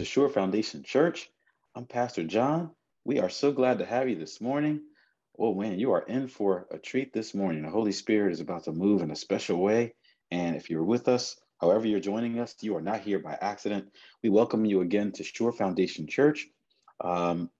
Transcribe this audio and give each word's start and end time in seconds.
to 0.00 0.04
Shore 0.06 0.30
Foundation 0.30 0.82
Church. 0.82 1.28
I'm 1.74 1.84
Pastor 1.84 2.24
John. 2.24 2.70
We 3.04 3.20
are 3.20 3.28
so 3.28 3.52
glad 3.52 3.80
to 3.80 3.84
have 3.84 4.08
you 4.08 4.16
this 4.16 4.40
morning. 4.40 4.80
Oh 5.38 5.54
man, 5.54 5.78
you 5.78 5.92
are 5.92 6.00
in 6.00 6.26
for 6.26 6.66
a 6.70 6.78
treat 6.78 7.12
this 7.12 7.34
morning. 7.34 7.64
The 7.64 7.68
Holy 7.68 7.92
Spirit 7.92 8.32
is 8.32 8.40
about 8.40 8.64
to 8.64 8.72
move 8.72 9.02
in 9.02 9.10
a 9.10 9.16
special 9.16 9.58
way. 9.58 9.92
And 10.30 10.56
if 10.56 10.70
you're 10.70 10.82
with 10.82 11.06
us, 11.06 11.38
however 11.60 11.86
you're 11.86 12.00
joining 12.00 12.38
us, 12.38 12.56
you 12.62 12.74
are 12.76 12.80
not 12.80 13.02
here 13.02 13.18
by 13.18 13.36
accident. 13.42 13.90
We 14.22 14.30
welcome 14.30 14.64
you 14.64 14.80
again 14.80 15.12
to 15.12 15.22
Shore 15.22 15.52
Foundation 15.52 16.06
Church. 16.06 16.48
Um, 17.04 17.50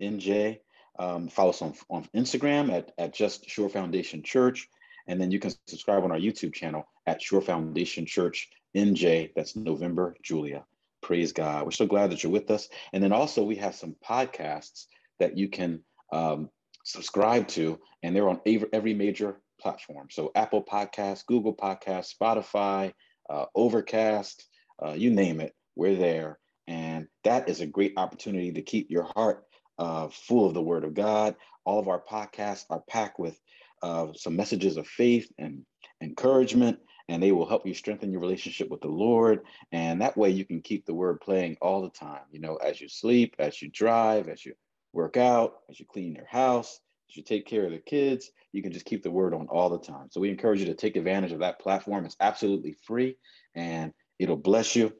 NJ. 0.00 0.60
Um, 0.98 1.28
follow 1.28 1.50
us 1.50 1.62
on, 1.62 1.74
on 1.88 2.08
Instagram 2.14 2.72
at, 2.72 2.92
at 2.98 3.14
Just 3.14 3.48
Shore 3.48 3.68
Foundation 3.68 4.22
Church. 4.22 4.68
And 5.06 5.20
then 5.20 5.30
you 5.30 5.38
can 5.38 5.52
subscribe 5.66 6.04
on 6.04 6.12
our 6.12 6.18
YouTube 6.18 6.54
channel 6.54 6.86
at 7.06 7.22
Shore 7.22 7.40
Foundation 7.40 8.06
Church 8.06 8.48
NJ. 8.76 9.32
That's 9.34 9.56
November 9.56 10.14
Julia. 10.22 10.64
Praise 11.02 11.32
God. 11.32 11.64
We're 11.64 11.70
so 11.70 11.86
glad 11.86 12.10
that 12.10 12.22
you're 12.22 12.32
with 12.32 12.50
us. 12.50 12.68
And 12.92 13.02
then 13.02 13.12
also, 13.12 13.42
we 13.42 13.56
have 13.56 13.74
some 13.74 13.96
podcasts 14.06 14.86
that 15.18 15.38
you 15.38 15.48
can 15.48 15.80
um, 16.12 16.50
subscribe 16.84 17.48
to, 17.48 17.80
and 18.02 18.14
they're 18.14 18.28
on 18.28 18.40
every 18.72 18.94
major 18.94 19.40
platform. 19.60 20.08
So, 20.10 20.30
Apple 20.34 20.62
Podcasts, 20.62 21.24
Google 21.26 21.54
Podcasts, 21.54 22.14
Spotify, 22.14 22.92
uh, 23.28 23.46
Overcast, 23.54 24.46
uh, 24.84 24.92
you 24.92 25.10
name 25.10 25.40
it, 25.40 25.54
we're 25.74 25.96
there. 25.96 26.38
And 26.66 27.08
that 27.24 27.48
is 27.48 27.60
a 27.60 27.66
great 27.66 27.94
opportunity 27.96 28.52
to 28.52 28.62
keep 28.62 28.90
your 28.90 29.08
heart 29.14 29.44
uh, 29.80 30.08
full 30.08 30.46
of 30.46 30.54
the 30.54 30.62
Word 30.62 30.84
of 30.84 30.94
God. 30.94 31.34
All 31.64 31.80
of 31.80 31.88
our 31.88 32.00
podcasts 32.00 32.66
are 32.68 32.82
packed 32.86 33.18
with 33.18 33.40
uh, 33.82 34.08
some 34.14 34.36
messages 34.36 34.76
of 34.76 34.86
faith 34.86 35.32
and 35.38 35.64
encouragement, 36.02 36.78
and 37.08 37.22
they 37.22 37.32
will 37.32 37.48
help 37.48 37.66
you 37.66 37.72
strengthen 37.72 38.12
your 38.12 38.20
relationship 38.20 38.68
with 38.68 38.82
the 38.82 38.88
Lord. 38.88 39.40
And 39.72 40.02
that 40.02 40.18
way 40.18 40.30
you 40.30 40.44
can 40.44 40.60
keep 40.60 40.84
the 40.84 40.94
Word 40.94 41.20
playing 41.22 41.56
all 41.62 41.80
the 41.80 41.90
time, 41.90 42.20
you 42.30 42.40
know, 42.40 42.56
as 42.56 42.78
you 42.80 42.88
sleep, 42.88 43.34
as 43.38 43.60
you 43.62 43.70
drive, 43.70 44.28
as 44.28 44.44
you 44.44 44.52
work 44.92 45.16
out, 45.16 45.54
as 45.70 45.80
you 45.80 45.86
clean 45.86 46.14
your 46.14 46.26
house, 46.26 46.78
as 47.08 47.16
you 47.16 47.22
take 47.22 47.46
care 47.46 47.64
of 47.64 47.72
the 47.72 47.78
kids, 47.78 48.30
you 48.52 48.62
can 48.62 48.72
just 48.72 48.84
keep 48.84 49.02
the 49.02 49.10
Word 49.10 49.32
on 49.32 49.48
all 49.48 49.70
the 49.70 49.78
time. 49.78 50.08
So 50.10 50.20
we 50.20 50.28
encourage 50.28 50.60
you 50.60 50.66
to 50.66 50.74
take 50.74 50.96
advantage 50.96 51.32
of 51.32 51.38
that 51.38 51.58
platform. 51.58 52.04
It's 52.04 52.16
absolutely 52.20 52.76
free 52.84 53.16
and 53.54 53.94
it'll 54.18 54.36
bless 54.36 54.76
you 54.76 54.92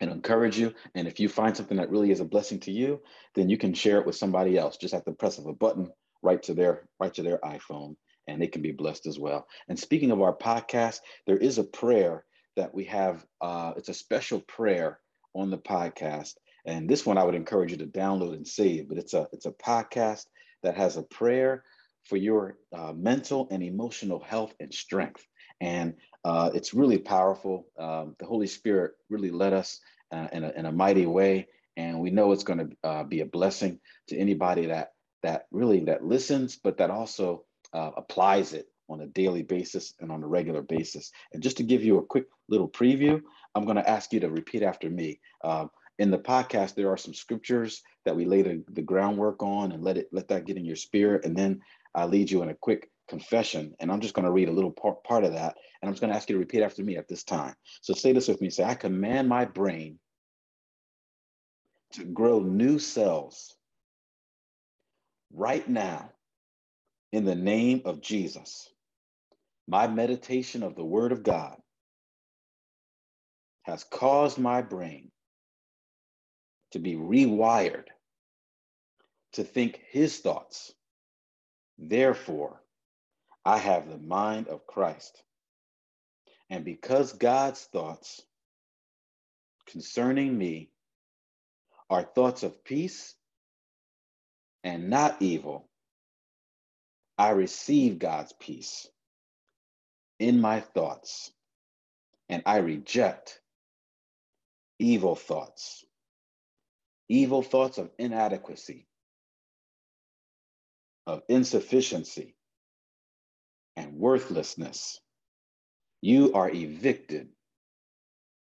and 0.00 0.10
encourage 0.10 0.58
you. 0.58 0.74
And 0.94 1.08
if 1.08 1.20
you 1.20 1.28
find 1.28 1.56
something 1.56 1.76
that 1.78 1.90
really 1.90 2.10
is 2.10 2.20
a 2.20 2.24
blessing 2.24 2.60
to 2.60 2.72
you, 2.72 3.00
then 3.34 3.48
you 3.48 3.58
can 3.58 3.74
share 3.74 3.98
it 3.98 4.06
with 4.06 4.16
somebody 4.16 4.58
else 4.58 4.76
just 4.76 4.94
at 4.94 5.04
the 5.04 5.12
press 5.12 5.38
of 5.38 5.46
a 5.46 5.52
button 5.52 5.90
right 6.22 6.42
to 6.42 6.54
their 6.54 6.88
right 6.98 7.12
to 7.14 7.22
their 7.22 7.38
iPhone, 7.38 7.96
and 8.26 8.40
they 8.40 8.46
can 8.46 8.62
be 8.62 8.72
blessed 8.72 9.06
as 9.06 9.18
well. 9.18 9.46
And 9.68 9.78
speaking 9.78 10.10
of 10.10 10.20
our 10.20 10.36
podcast, 10.36 11.00
there 11.26 11.36
is 11.38 11.58
a 11.58 11.64
prayer 11.64 12.24
that 12.56 12.74
we 12.74 12.84
have. 12.84 13.24
Uh, 13.40 13.72
it's 13.76 13.88
a 13.88 13.94
special 13.94 14.40
prayer 14.40 14.98
on 15.34 15.50
the 15.50 15.58
podcast, 15.58 16.34
and 16.66 16.88
this 16.88 17.06
one 17.06 17.18
I 17.18 17.24
would 17.24 17.34
encourage 17.34 17.70
you 17.70 17.78
to 17.78 17.86
download 17.86 18.34
and 18.34 18.46
save. 18.46 18.88
But 18.88 18.98
it's 18.98 19.14
a 19.14 19.28
it's 19.32 19.46
a 19.46 19.52
podcast 19.52 20.24
that 20.62 20.76
has 20.76 20.96
a 20.96 21.02
prayer 21.02 21.64
for 22.04 22.16
your 22.16 22.56
uh, 22.72 22.92
mental 22.92 23.48
and 23.50 23.62
emotional 23.62 24.20
health 24.20 24.54
and 24.60 24.72
strength. 24.72 25.26
And 25.60 25.94
uh, 26.26 26.50
it's 26.52 26.74
really 26.74 26.98
powerful. 26.98 27.68
Um, 27.78 28.16
the 28.18 28.26
Holy 28.26 28.48
Spirit 28.48 28.94
really 29.08 29.30
led 29.30 29.52
us 29.52 29.78
uh, 30.10 30.26
in, 30.32 30.42
a, 30.42 30.50
in 30.58 30.66
a 30.66 30.72
mighty 30.72 31.06
way, 31.06 31.46
and 31.76 32.00
we 32.00 32.10
know 32.10 32.32
it's 32.32 32.42
going 32.42 32.58
to 32.58 32.88
uh, 32.88 33.04
be 33.04 33.20
a 33.20 33.26
blessing 33.26 33.78
to 34.08 34.18
anybody 34.18 34.66
that 34.66 34.88
that 35.22 35.46
really 35.52 35.84
that 35.84 36.04
listens, 36.04 36.56
but 36.56 36.78
that 36.78 36.90
also 36.90 37.44
uh, 37.72 37.92
applies 37.96 38.54
it 38.54 38.66
on 38.88 39.02
a 39.02 39.06
daily 39.06 39.42
basis 39.42 39.94
and 40.00 40.10
on 40.10 40.24
a 40.24 40.26
regular 40.26 40.62
basis. 40.62 41.12
And 41.32 41.42
just 41.42 41.58
to 41.58 41.62
give 41.62 41.84
you 41.84 41.98
a 41.98 42.06
quick 42.06 42.26
little 42.48 42.68
preview, 42.68 43.22
I'm 43.54 43.64
going 43.64 43.76
to 43.76 43.88
ask 43.88 44.12
you 44.12 44.20
to 44.20 44.30
repeat 44.30 44.62
after 44.64 44.90
me. 44.90 45.20
Um, 45.44 45.70
in 45.98 46.10
the 46.10 46.18
podcast, 46.18 46.74
there 46.74 46.90
are 46.90 46.96
some 46.96 47.14
scriptures 47.14 47.82
that 48.04 48.16
we 48.16 48.24
lay 48.24 48.42
the, 48.42 48.64
the 48.72 48.82
groundwork 48.82 49.44
on, 49.44 49.70
and 49.70 49.82
let 49.84 49.96
it 49.96 50.08
let 50.10 50.26
that 50.28 50.44
get 50.44 50.56
in 50.56 50.64
your 50.64 50.76
spirit, 50.88 51.24
and 51.24 51.36
then 51.36 51.60
I 51.94 52.06
lead 52.06 52.32
you 52.32 52.42
in 52.42 52.50
a 52.50 52.54
quick 52.54 52.90
confession. 53.08 53.74
And 53.80 53.90
I'm 53.90 54.00
just 54.00 54.14
going 54.14 54.24
to 54.24 54.32
read 54.32 54.48
a 54.48 54.52
little 54.52 54.70
part, 54.70 55.02
part 55.04 55.24
of 55.24 55.32
that. 55.32 55.56
And 55.80 55.88
I'm 55.88 55.92
just 55.92 56.00
going 56.00 56.10
to 56.10 56.16
ask 56.16 56.28
you 56.28 56.34
to 56.34 56.40
repeat 56.40 56.62
after 56.62 56.82
me 56.82 56.96
at 56.96 57.08
this 57.08 57.24
time. 57.24 57.54
So 57.80 57.94
say 57.94 58.12
this 58.12 58.28
with 58.28 58.40
me. 58.40 58.50
Say, 58.50 58.64
I 58.64 58.74
command 58.74 59.28
my 59.28 59.44
brain 59.44 59.98
to 61.92 62.04
grow 62.04 62.40
new 62.40 62.78
cells 62.78 63.54
right 65.32 65.66
now 65.68 66.10
in 67.12 67.24
the 67.24 67.34
name 67.34 67.82
of 67.84 68.00
Jesus. 68.00 68.68
My 69.68 69.86
meditation 69.86 70.62
of 70.62 70.74
the 70.74 70.84
Word 70.84 71.12
of 71.12 71.22
God 71.22 71.56
has 73.62 73.84
caused 73.84 74.38
my 74.38 74.62
brain 74.62 75.10
to 76.72 76.78
be 76.78 76.94
rewired 76.94 77.86
to 79.32 79.44
think 79.44 79.80
His 79.90 80.18
thoughts. 80.18 80.72
Therefore, 81.78 82.62
I 83.46 83.58
have 83.58 83.88
the 83.88 83.98
mind 83.98 84.48
of 84.48 84.66
Christ. 84.66 85.22
And 86.50 86.64
because 86.64 87.12
God's 87.12 87.62
thoughts 87.62 88.22
concerning 89.66 90.36
me 90.36 90.70
are 91.88 92.02
thoughts 92.02 92.42
of 92.42 92.64
peace 92.64 93.14
and 94.64 94.90
not 94.90 95.22
evil, 95.22 95.68
I 97.18 97.30
receive 97.30 98.00
God's 98.00 98.32
peace 98.32 98.88
in 100.18 100.40
my 100.40 100.60
thoughts 100.60 101.32
and 102.28 102.42
I 102.46 102.58
reject 102.58 103.40
evil 104.80 105.16
thoughts, 105.16 105.84
evil 107.08 107.42
thoughts 107.42 107.78
of 107.78 107.90
inadequacy, 107.98 108.88
of 111.06 111.22
insufficiency, 111.28 112.35
and 113.76 113.94
worthlessness. 113.94 115.00
You 116.00 116.32
are 116.34 116.50
evicted 116.50 117.28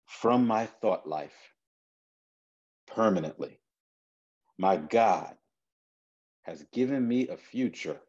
from 0.07 0.47
my 0.47 0.67
thought 0.67 1.09
life 1.09 1.55
permanently. 2.87 3.59
My 4.59 4.77
God 4.77 5.35
has 6.43 6.63
given 6.73 7.07
me 7.07 7.29
a 7.29 7.37
future 7.37 8.01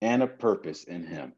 and 0.00 0.22
a 0.22 0.26
purpose 0.26 0.84
in 0.84 1.04
Him. 1.06 1.32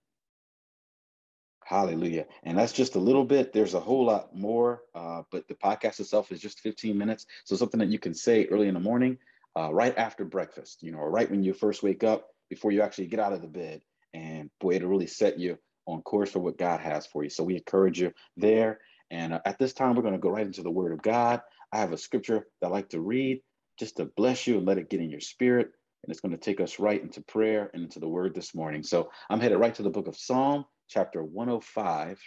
Hallelujah. 1.65 2.26
And 2.43 2.59
that's 2.59 2.72
just 2.72 2.97
a 2.97 3.00
little 3.00 3.25
bit. 3.25 3.53
There's 3.53 3.75
a 3.75 3.81
whole 3.81 4.04
lot 4.04 4.34
more, 4.37 4.82
uh, 4.94 5.22
but 5.31 5.47
the 5.47 5.54
podcast 5.54 6.00
itself 6.00 6.32
is 6.32 6.41
just 6.41 6.60
15 6.60 6.99
minutes. 6.99 7.26
So 7.44 7.54
something 7.54 7.78
that 7.78 7.91
you 7.91 7.99
can 7.99 8.12
say 8.12 8.47
early 8.47 8.66
in 8.66 8.75
the 8.75 8.81
morning, 8.81 9.19
uh, 9.56 9.72
right 9.72 9.97
after 9.97 10.25
breakfast, 10.25 10.82
you 10.82 10.91
know, 10.91 10.99
or 10.99 11.10
right 11.10 11.31
when 11.31 11.44
you 11.44 11.54
first 11.54 11.82
wake 11.82 12.03
up 12.03 12.28
before 12.49 12.72
you 12.72 12.82
actually 12.82 13.06
get 13.06 13.20
out 13.20 13.32
of 13.32 13.41
the 13.41 13.49
bed. 13.49 13.82
And 14.15 14.50
boy, 14.60 14.72
it'll 14.75 14.88
really 14.88 15.06
set 15.06 15.38
you 15.38 15.59
on 15.87 16.03
course 16.03 16.31
for 16.31 16.41
what 16.41 16.59
God 16.59 16.81
has 16.81 17.06
for 17.06 17.22
you. 17.25 17.31
So 17.31 17.44
we 17.44 17.56
encourage 17.56 18.00
you 18.00 18.12
there. 18.37 18.81
And 19.10 19.34
uh, 19.34 19.41
at 19.44 19.59
this 19.59 19.72
time, 19.72 19.94
we're 19.94 20.03
going 20.03 20.15
to 20.15 20.21
go 20.21 20.31
right 20.31 20.47
into 20.47 20.62
the 20.62 20.71
Word 20.71 20.93
of 20.93 21.03
God. 21.03 21.41
I 21.72 21.78
have 21.78 21.93
a 21.93 21.98
scripture 21.98 22.47
that 22.60 22.69
I 22.69 22.70
like 22.70 22.91
to 22.91 23.00
read 23.00 23.41
just 23.78 23.97
to 23.97 24.04
bless 24.04 24.47
you 24.47 24.59
and 24.59 24.66
let 24.66 24.78
it 24.78 24.91
get 24.91 25.00
in 25.00 25.11
your 25.11 25.20
spirit. 25.20 25.67
And 26.05 26.11
it's 26.11 26.20
going 26.20 26.32
to 26.32 26.38
take 26.38 26.61
us 26.61 26.79
right 26.79 27.00
into 27.00 27.20
prayer 27.23 27.70
and 27.75 27.82
into 27.85 28.00
the 28.00 28.08
Word 28.08 28.35
this 28.35 28.55
morning. 28.55 28.82
So 28.82 29.11
I'm 29.29 29.40
headed 29.40 29.58
right 29.58 29.75
to 29.75 29.82
the 29.82 29.90
book 29.90 30.08
of 30.08 30.17
Psalm, 30.17 30.64
chapter 30.88 31.23
105. 31.23 32.20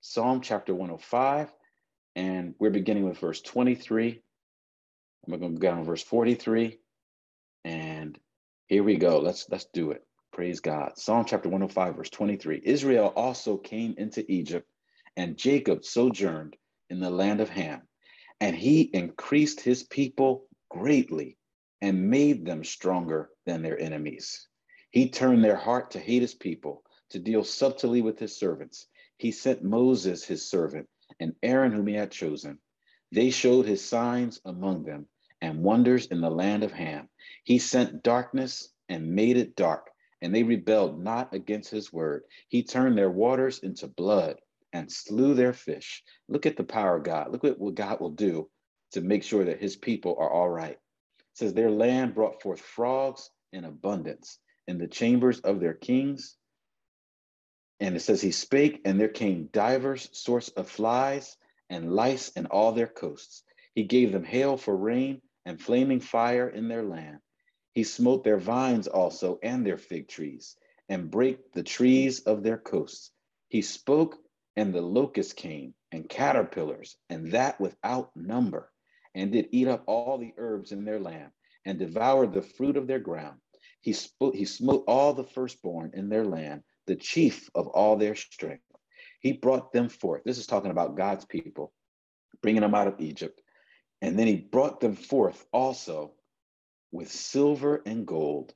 Psalm 0.00 0.40
chapter 0.40 0.74
105. 0.74 1.52
And 2.14 2.54
we're 2.58 2.70
beginning 2.70 3.04
with 3.08 3.18
verse 3.18 3.40
23. 3.42 4.22
I'm 5.26 5.38
going 5.40 5.54
to 5.54 5.60
go 5.60 5.68
down 5.68 5.78
to 5.78 5.84
verse 5.84 6.02
43. 6.02 6.78
And 7.64 8.18
here 8.68 8.82
we 8.82 8.96
go. 8.96 9.18
Let's 9.18 9.46
let's 9.50 9.66
do 9.72 9.90
it. 9.90 10.05
Praise 10.36 10.60
God. 10.60 10.98
Psalm 10.98 11.24
chapter 11.24 11.48
105, 11.48 11.96
verse 11.96 12.10
23. 12.10 12.60
Israel 12.62 13.10
also 13.16 13.56
came 13.56 13.94
into 13.96 14.30
Egypt, 14.30 14.68
and 15.16 15.38
Jacob 15.38 15.82
sojourned 15.82 16.56
in 16.90 17.00
the 17.00 17.08
land 17.08 17.40
of 17.40 17.48
Ham. 17.48 17.80
And 18.38 18.54
he 18.54 18.82
increased 18.82 19.62
his 19.62 19.84
people 19.84 20.46
greatly 20.68 21.38
and 21.80 22.10
made 22.10 22.44
them 22.44 22.64
stronger 22.64 23.30
than 23.46 23.62
their 23.62 23.80
enemies. 23.80 24.46
He 24.90 25.08
turned 25.08 25.42
their 25.42 25.56
heart 25.56 25.92
to 25.92 25.98
hate 25.98 26.20
his 26.20 26.34
people, 26.34 26.82
to 27.12 27.18
deal 27.18 27.42
subtly 27.42 28.02
with 28.02 28.18
his 28.18 28.36
servants. 28.36 28.88
He 29.16 29.30
sent 29.30 29.64
Moses, 29.64 30.22
his 30.22 30.50
servant, 30.50 30.86
and 31.18 31.34
Aaron, 31.42 31.72
whom 31.72 31.86
he 31.86 31.94
had 31.94 32.10
chosen. 32.10 32.58
They 33.10 33.30
showed 33.30 33.64
his 33.64 33.82
signs 33.82 34.38
among 34.44 34.84
them 34.84 35.06
and 35.40 35.64
wonders 35.64 36.04
in 36.04 36.20
the 36.20 36.28
land 36.28 36.62
of 36.62 36.72
Ham. 36.72 37.08
He 37.44 37.56
sent 37.56 38.02
darkness 38.02 38.68
and 38.90 39.14
made 39.14 39.38
it 39.38 39.56
dark 39.56 39.92
and 40.26 40.34
they 40.34 40.42
rebelled 40.42 41.00
not 41.00 41.32
against 41.32 41.70
his 41.70 41.92
word. 41.92 42.24
He 42.48 42.64
turned 42.64 42.98
their 42.98 43.08
waters 43.08 43.60
into 43.60 43.86
blood 43.86 44.40
and 44.72 44.90
slew 44.90 45.34
their 45.34 45.52
fish. 45.52 46.02
Look 46.28 46.46
at 46.46 46.56
the 46.56 46.64
power 46.64 46.96
of 46.96 47.04
God. 47.04 47.30
Look 47.30 47.44
at 47.44 47.60
what 47.60 47.76
God 47.76 48.00
will 48.00 48.10
do 48.10 48.50
to 48.90 49.00
make 49.02 49.22
sure 49.22 49.44
that 49.44 49.60
his 49.60 49.76
people 49.76 50.16
are 50.18 50.28
all 50.28 50.48
right. 50.48 50.72
It 50.72 50.78
says, 51.34 51.54
Their 51.54 51.70
land 51.70 52.16
brought 52.16 52.42
forth 52.42 52.58
frogs 52.58 53.30
in 53.52 53.64
abundance 53.64 54.40
in 54.66 54.78
the 54.78 54.88
chambers 54.88 55.38
of 55.38 55.60
their 55.60 55.74
kings. 55.74 56.36
And 57.78 57.94
it 57.94 58.00
says, 58.00 58.20
He 58.20 58.32
spake, 58.32 58.80
and 58.84 58.98
there 58.98 59.06
came 59.06 59.48
divers 59.52 60.08
sorts 60.12 60.48
of 60.48 60.68
flies 60.68 61.36
and 61.70 61.92
lice 61.94 62.30
in 62.30 62.46
all 62.46 62.72
their 62.72 62.88
coasts. 62.88 63.44
He 63.76 63.84
gave 63.84 64.10
them 64.10 64.24
hail 64.24 64.56
for 64.56 64.76
rain 64.76 65.22
and 65.44 65.62
flaming 65.62 66.00
fire 66.00 66.48
in 66.48 66.66
their 66.66 66.82
land. 66.82 67.18
He 67.76 67.84
smote 67.84 68.24
their 68.24 68.38
vines 68.38 68.88
also 68.88 69.38
and 69.42 69.66
their 69.66 69.76
fig 69.76 70.08
trees, 70.08 70.56
and 70.88 71.10
brake 71.10 71.52
the 71.52 71.62
trees 71.62 72.20
of 72.20 72.42
their 72.42 72.56
coasts. 72.56 73.12
He 73.48 73.60
spoke, 73.60 74.16
and 74.56 74.72
the 74.72 74.80
locust 74.80 75.36
came, 75.36 75.74
and 75.92 76.08
caterpillars, 76.08 76.96
and 77.10 77.32
that 77.32 77.60
without 77.60 78.16
number, 78.16 78.72
and 79.14 79.30
did 79.30 79.50
eat 79.52 79.68
up 79.68 79.84
all 79.86 80.16
the 80.16 80.32
herbs 80.38 80.72
in 80.72 80.86
their 80.86 80.98
land, 80.98 81.32
and 81.66 81.78
devoured 81.78 82.32
the 82.32 82.40
fruit 82.40 82.78
of 82.78 82.86
their 82.86 82.98
ground. 82.98 83.40
He, 83.82 83.92
spoke, 83.92 84.34
he 84.34 84.46
smote 84.46 84.84
all 84.88 85.12
the 85.12 85.24
firstborn 85.24 85.90
in 85.92 86.08
their 86.08 86.24
land, 86.24 86.62
the 86.86 86.96
chief 86.96 87.50
of 87.54 87.66
all 87.66 87.96
their 87.96 88.14
strength. 88.14 88.64
He 89.20 89.34
brought 89.34 89.74
them 89.74 89.90
forth. 89.90 90.22
This 90.24 90.38
is 90.38 90.46
talking 90.46 90.70
about 90.70 90.96
God's 90.96 91.26
people, 91.26 91.74
bringing 92.40 92.62
them 92.62 92.74
out 92.74 92.88
of 92.88 93.02
Egypt. 93.02 93.38
And 94.00 94.18
then 94.18 94.28
he 94.28 94.36
brought 94.36 94.80
them 94.80 94.96
forth 94.96 95.44
also 95.52 96.14
with 96.96 97.12
silver 97.12 97.82
and 97.84 98.06
gold. 98.06 98.54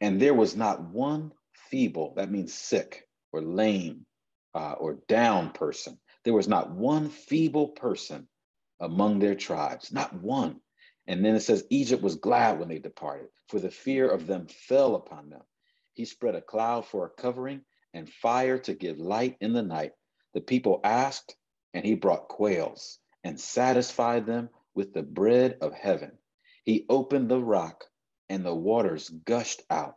And 0.00 0.20
there 0.20 0.34
was 0.34 0.54
not 0.54 0.82
one 0.82 1.32
feeble, 1.70 2.14
that 2.16 2.30
means 2.30 2.52
sick 2.52 3.08
or 3.32 3.40
lame 3.40 4.06
uh, 4.54 4.72
or 4.72 4.98
down 5.08 5.50
person. 5.50 5.98
There 6.24 6.34
was 6.34 6.48
not 6.48 6.70
one 6.70 7.08
feeble 7.08 7.68
person 7.68 8.28
among 8.78 9.18
their 9.18 9.34
tribes, 9.34 9.92
not 9.92 10.14
one. 10.14 10.60
And 11.06 11.24
then 11.24 11.34
it 11.34 11.40
says, 11.40 11.64
Egypt 11.70 12.02
was 12.02 12.16
glad 12.16 12.58
when 12.58 12.68
they 12.68 12.78
departed, 12.78 13.28
for 13.48 13.58
the 13.58 13.70
fear 13.70 14.08
of 14.08 14.26
them 14.26 14.46
fell 14.46 14.94
upon 14.94 15.30
them. 15.30 15.42
He 15.94 16.04
spread 16.04 16.34
a 16.34 16.42
cloud 16.42 16.84
for 16.84 17.06
a 17.06 17.10
covering 17.10 17.62
and 17.94 18.08
fire 18.08 18.58
to 18.58 18.74
give 18.74 18.98
light 18.98 19.36
in 19.40 19.54
the 19.54 19.62
night. 19.62 19.92
The 20.34 20.42
people 20.42 20.80
asked, 20.84 21.34
and 21.72 21.84
he 21.84 21.94
brought 21.94 22.28
quails 22.28 22.98
and 23.24 23.40
satisfied 23.40 24.26
them 24.26 24.50
with 24.74 24.92
the 24.92 25.02
bread 25.02 25.56
of 25.62 25.72
heaven. 25.72 26.12
He 26.68 26.84
opened 26.90 27.30
the 27.30 27.40
rock, 27.40 27.86
and 28.28 28.44
the 28.44 28.54
waters 28.54 29.08
gushed 29.08 29.62
out. 29.70 29.96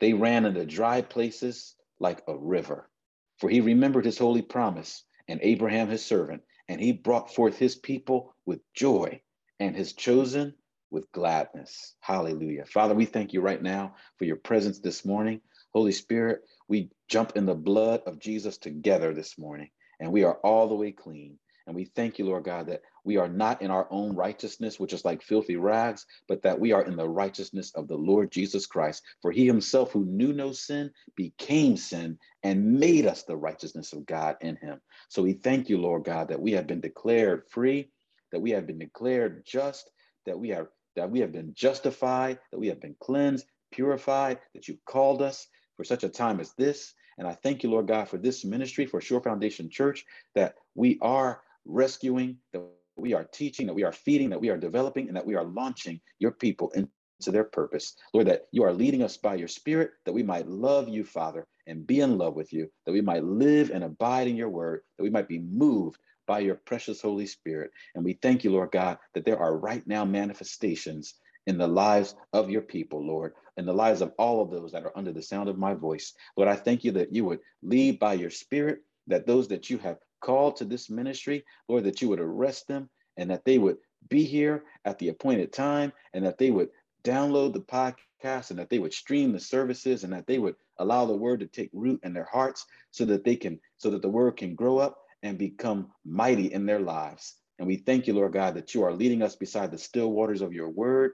They 0.00 0.12
ran 0.12 0.44
into 0.44 0.66
dry 0.66 1.00
places 1.00 1.76
like 1.98 2.22
a 2.28 2.36
river. 2.36 2.90
For 3.38 3.48
he 3.48 3.62
remembered 3.62 4.04
his 4.04 4.18
holy 4.18 4.42
promise 4.42 5.02
and 5.28 5.40
Abraham 5.42 5.88
his 5.88 6.04
servant, 6.04 6.42
and 6.68 6.78
he 6.78 6.92
brought 6.92 7.34
forth 7.34 7.56
his 7.56 7.74
people 7.74 8.36
with 8.44 8.60
joy 8.74 9.22
and 9.58 9.74
his 9.74 9.94
chosen 9.94 10.52
with 10.90 11.10
gladness. 11.12 11.94
Hallelujah. 12.00 12.66
Father, 12.66 12.94
we 12.94 13.06
thank 13.06 13.32
you 13.32 13.40
right 13.40 13.62
now 13.62 13.94
for 14.18 14.26
your 14.26 14.36
presence 14.36 14.80
this 14.80 15.06
morning. 15.06 15.40
Holy 15.72 15.92
Spirit, 15.92 16.42
we 16.68 16.90
jump 17.08 17.34
in 17.34 17.46
the 17.46 17.54
blood 17.54 18.02
of 18.04 18.18
Jesus 18.18 18.58
together 18.58 19.14
this 19.14 19.38
morning, 19.38 19.70
and 20.00 20.12
we 20.12 20.22
are 20.22 20.36
all 20.44 20.68
the 20.68 20.74
way 20.74 20.92
clean. 20.92 21.38
And 21.66 21.74
we 21.74 21.86
thank 21.86 22.18
you, 22.18 22.26
Lord 22.26 22.44
God, 22.44 22.66
that 22.66 22.82
we 23.04 23.18
are 23.18 23.28
not 23.28 23.62
in 23.62 23.70
our 23.70 23.86
own 23.90 24.16
righteousness, 24.16 24.80
which 24.80 24.92
is 24.92 25.04
like 25.04 25.22
filthy 25.22 25.56
rags, 25.56 26.06
but 26.26 26.42
that 26.42 26.58
we 26.58 26.72
are 26.72 26.84
in 26.84 26.96
the 26.96 27.08
righteousness 27.08 27.70
of 27.74 27.86
the 27.86 27.96
Lord 27.96 28.32
Jesus 28.32 28.66
Christ. 28.66 29.02
For 29.20 29.30
he 29.30 29.46
himself, 29.46 29.92
who 29.92 30.04
knew 30.06 30.32
no 30.32 30.52
sin, 30.52 30.90
became 31.14 31.76
sin 31.76 32.18
and 32.42 32.78
made 32.80 33.06
us 33.06 33.22
the 33.22 33.36
righteousness 33.36 33.92
of 33.92 34.06
God 34.06 34.36
in 34.40 34.56
him. 34.56 34.80
So 35.08 35.22
we 35.22 35.34
thank 35.34 35.68
you, 35.68 35.78
Lord 35.78 36.04
God, 36.04 36.28
that 36.28 36.40
we 36.40 36.52
have 36.52 36.66
been 36.66 36.80
declared 36.80 37.44
free, 37.48 37.90
that 38.32 38.40
we 38.40 38.50
have 38.52 38.66
been 38.66 38.78
declared 38.78 39.44
just, 39.46 39.90
that 40.26 40.38
we 40.38 40.52
are 40.52 40.70
that 40.96 41.10
we 41.10 41.18
have 41.18 41.32
been 41.32 41.52
justified, 41.54 42.38
that 42.52 42.58
we 42.58 42.68
have 42.68 42.80
been 42.80 42.94
cleansed, 43.00 43.46
purified, 43.72 44.38
that 44.54 44.68
you 44.68 44.78
called 44.86 45.22
us 45.22 45.48
for 45.76 45.82
such 45.82 46.04
a 46.04 46.08
time 46.08 46.38
as 46.38 46.52
this. 46.52 46.94
And 47.18 47.26
I 47.26 47.34
thank 47.34 47.62
you, 47.62 47.70
Lord 47.70 47.88
God, 47.88 48.08
for 48.08 48.16
this 48.16 48.44
ministry, 48.44 48.86
for 48.86 49.00
Shore 49.00 49.20
Foundation 49.20 49.68
Church, 49.68 50.04
that 50.36 50.54
we 50.76 50.98
are 51.02 51.42
rescuing, 51.64 52.38
that 52.52 52.62
we 52.96 53.14
are 53.14 53.24
teaching, 53.24 53.66
that 53.66 53.74
we 53.74 53.84
are 53.84 53.92
feeding, 53.92 54.30
that 54.30 54.40
we 54.40 54.50
are 54.50 54.56
developing, 54.56 55.08
and 55.08 55.16
that 55.16 55.26
we 55.26 55.34
are 55.34 55.44
launching 55.44 56.00
your 56.18 56.30
people 56.30 56.70
into 56.74 56.88
their 57.26 57.44
purpose. 57.44 57.96
Lord, 58.12 58.28
that 58.28 58.46
you 58.52 58.64
are 58.64 58.72
leading 58.72 59.02
us 59.02 59.16
by 59.16 59.34
your 59.34 59.48
spirit, 59.48 59.92
that 60.04 60.12
we 60.12 60.22
might 60.22 60.48
love 60.48 60.88
you, 60.88 61.04
Father, 61.04 61.46
and 61.66 61.86
be 61.86 62.00
in 62.00 62.18
love 62.18 62.34
with 62.34 62.52
you, 62.52 62.70
that 62.86 62.92
we 62.92 63.00
might 63.00 63.24
live 63.24 63.70
and 63.70 63.84
abide 63.84 64.28
in 64.28 64.36
your 64.36 64.50
word, 64.50 64.82
that 64.98 65.04
we 65.04 65.10
might 65.10 65.28
be 65.28 65.38
moved 65.38 65.98
by 66.26 66.38
your 66.40 66.54
precious 66.54 67.00
Holy 67.00 67.26
Spirit. 67.26 67.70
And 67.94 68.04
we 68.04 68.14
thank 68.14 68.44
you, 68.44 68.50
Lord 68.50 68.70
God, 68.72 68.98
that 69.14 69.24
there 69.24 69.38
are 69.38 69.56
right 69.56 69.86
now 69.86 70.04
manifestations 70.04 71.14
in 71.46 71.58
the 71.58 71.66
lives 71.68 72.14
of 72.32 72.50
your 72.50 72.62
people, 72.62 73.06
Lord, 73.06 73.34
in 73.56 73.66
the 73.66 73.72
lives 73.72 74.00
of 74.00 74.12
all 74.18 74.40
of 74.42 74.50
those 74.50 74.72
that 74.72 74.84
are 74.84 74.96
under 74.96 75.12
the 75.12 75.22
sound 75.22 75.48
of 75.48 75.58
my 75.58 75.74
voice. 75.74 76.14
Lord, 76.36 76.48
I 76.48 76.56
thank 76.56 76.84
you 76.84 76.92
that 76.92 77.14
you 77.14 77.24
would 77.26 77.40
lead 77.62 77.98
by 77.98 78.14
your 78.14 78.30
spirit, 78.30 78.80
that 79.06 79.26
those 79.26 79.48
that 79.48 79.68
you 79.68 79.78
have 79.78 79.98
called 80.24 80.56
to 80.56 80.64
this 80.64 80.88
ministry, 80.88 81.44
Lord, 81.68 81.84
that 81.84 82.00
you 82.00 82.08
would 82.08 82.20
arrest 82.20 82.66
them 82.66 82.88
and 83.18 83.30
that 83.30 83.44
they 83.44 83.58
would 83.58 83.76
be 84.08 84.24
here 84.24 84.64
at 84.84 84.98
the 84.98 85.10
appointed 85.10 85.52
time 85.52 85.92
and 86.14 86.24
that 86.24 86.38
they 86.38 86.50
would 86.50 86.70
download 87.04 87.52
the 87.52 87.60
podcast 87.60 88.50
and 88.50 88.58
that 88.58 88.70
they 88.70 88.78
would 88.78 88.94
stream 88.94 89.32
the 89.32 89.40
services 89.40 90.02
and 90.02 90.12
that 90.14 90.26
they 90.26 90.38
would 90.38 90.56
allow 90.78 91.04
the 91.04 91.14
word 91.14 91.40
to 91.40 91.46
take 91.46 91.68
root 91.74 92.00
in 92.02 92.14
their 92.14 92.28
hearts 92.32 92.64
so 92.90 93.04
that 93.04 93.22
they 93.22 93.36
can 93.36 93.60
so 93.76 93.90
that 93.90 94.00
the 94.00 94.08
word 94.08 94.36
can 94.38 94.54
grow 94.54 94.78
up 94.78 94.98
and 95.22 95.36
become 95.36 95.90
mighty 96.04 96.52
in 96.52 96.64
their 96.64 96.80
lives. 96.80 97.36
And 97.58 97.68
we 97.68 97.76
thank 97.76 98.06
you 98.06 98.14
lord 98.14 98.32
god 98.32 98.54
that 98.54 98.74
you 98.74 98.82
are 98.82 98.92
leading 98.92 99.22
us 99.22 99.36
beside 99.36 99.70
the 99.70 99.78
still 99.78 100.10
waters 100.10 100.40
of 100.40 100.54
your 100.54 100.70
word 100.70 101.12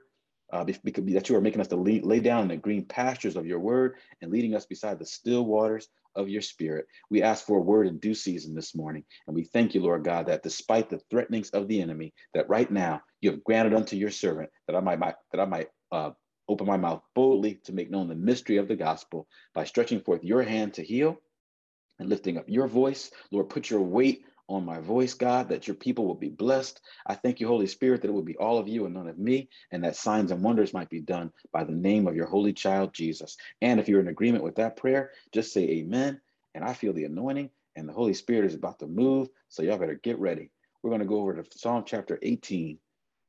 uh, 0.53 0.63
that 0.63 1.29
you 1.29 1.35
are 1.35 1.41
making 1.41 1.61
us 1.61 1.67
to 1.67 1.75
lay, 1.75 2.01
lay 2.01 2.19
down 2.19 2.43
in 2.43 2.47
the 2.49 2.57
green 2.57 2.85
pastures 2.85 3.35
of 3.35 3.45
your 3.45 3.59
word 3.59 3.95
and 4.21 4.31
leading 4.31 4.55
us 4.55 4.65
beside 4.65 4.99
the 4.99 5.05
still 5.05 5.45
waters 5.45 5.87
of 6.15 6.29
your 6.29 6.41
spirit. 6.41 6.85
We 7.09 7.21
ask 7.21 7.45
for 7.45 7.57
a 7.57 7.61
word 7.61 7.87
in 7.87 7.99
due 7.99 8.13
season 8.13 8.55
this 8.55 8.75
morning. 8.75 9.03
And 9.27 9.35
we 9.35 9.43
thank 9.43 9.73
you, 9.73 9.81
Lord 9.81 10.03
God, 10.03 10.27
that 10.27 10.43
despite 10.43 10.89
the 10.89 11.01
threatenings 11.09 11.49
of 11.51 11.67
the 11.67 11.81
enemy, 11.81 12.13
that 12.33 12.49
right 12.49 12.69
now 12.69 13.01
you 13.21 13.31
have 13.31 13.43
granted 13.43 13.73
unto 13.73 13.95
your 13.95 14.11
servant 14.11 14.49
that 14.67 14.75
I 14.75 14.79
might, 14.79 15.15
that 15.31 15.39
I 15.39 15.45
might 15.45 15.67
uh, 15.91 16.11
open 16.47 16.67
my 16.67 16.77
mouth 16.77 17.01
boldly 17.15 17.55
to 17.63 17.73
make 17.73 17.89
known 17.89 18.07
the 18.07 18.15
mystery 18.15 18.57
of 18.57 18.67
the 18.67 18.75
gospel 18.75 19.27
by 19.53 19.63
stretching 19.63 20.01
forth 20.01 20.23
your 20.23 20.43
hand 20.43 20.73
to 20.75 20.83
heal 20.83 21.17
and 21.99 22.09
lifting 22.09 22.37
up 22.37 22.45
your 22.47 22.67
voice. 22.67 23.11
Lord, 23.31 23.49
put 23.49 23.69
your 23.69 23.81
weight 23.81 24.25
on 24.55 24.65
my 24.65 24.79
voice, 24.79 25.13
God, 25.13 25.49
that 25.49 25.67
your 25.67 25.75
people 25.75 26.05
will 26.05 26.15
be 26.15 26.29
blessed. 26.29 26.81
I 27.05 27.15
thank 27.15 27.39
you, 27.39 27.47
Holy 27.47 27.67
Spirit, 27.67 28.01
that 28.01 28.09
it 28.09 28.13
will 28.13 28.21
be 28.21 28.37
all 28.37 28.57
of 28.57 28.67
you 28.67 28.85
and 28.85 28.93
none 28.93 29.07
of 29.07 29.17
me, 29.17 29.49
and 29.71 29.83
that 29.83 29.95
signs 29.95 30.31
and 30.31 30.43
wonders 30.43 30.73
might 30.73 30.89
be 30.89 31.01
done 31.01 31.31
by 31.51 31.63
the 31.63 31.71
name 31.71 32.07
of 32.07 32.15
your 32.15 32.27
holy 32.27 32.53
child, 32.53 32.93
Jesus. 32.93 33.37
And 33.61 33.79
if 33.79 33.87
you're 33.87 34.01
in 34.01 34.07
agreement 34.07 34.43
with 34.43 34.55
that 34.55 34.77
prayer, 34.77 35.11
just 35.31 35.53
say 35.53 35.63
amen. 35.63 36.19
And 36.53 36.63
I 36.63 36.73
feel 36.73 36.93
the 36.93 37.05
anointing, 37.05 37.49
and 37.75 37.87
the 37.87 37.93
Holy 37.93 38.13
Spirit 38.13 38.45
is 38.45 38.55
about 38.55 38.79
to 38.79 38.87
move. 38.87 39.29
So 39.49 39.63
y'all 39.63 39.77
better 39.77 39.95
get 39.95 40.19
ready. 40.19 40.49
We're 40.83 40.89
going 40.89 41.01
to 41.01 41.07
go 41.07 41.21
over 41.21 41.33
to 41.33 41.57
Psalm 41.57 41.83
chapter 41.85 42.19
18 42.21 42.79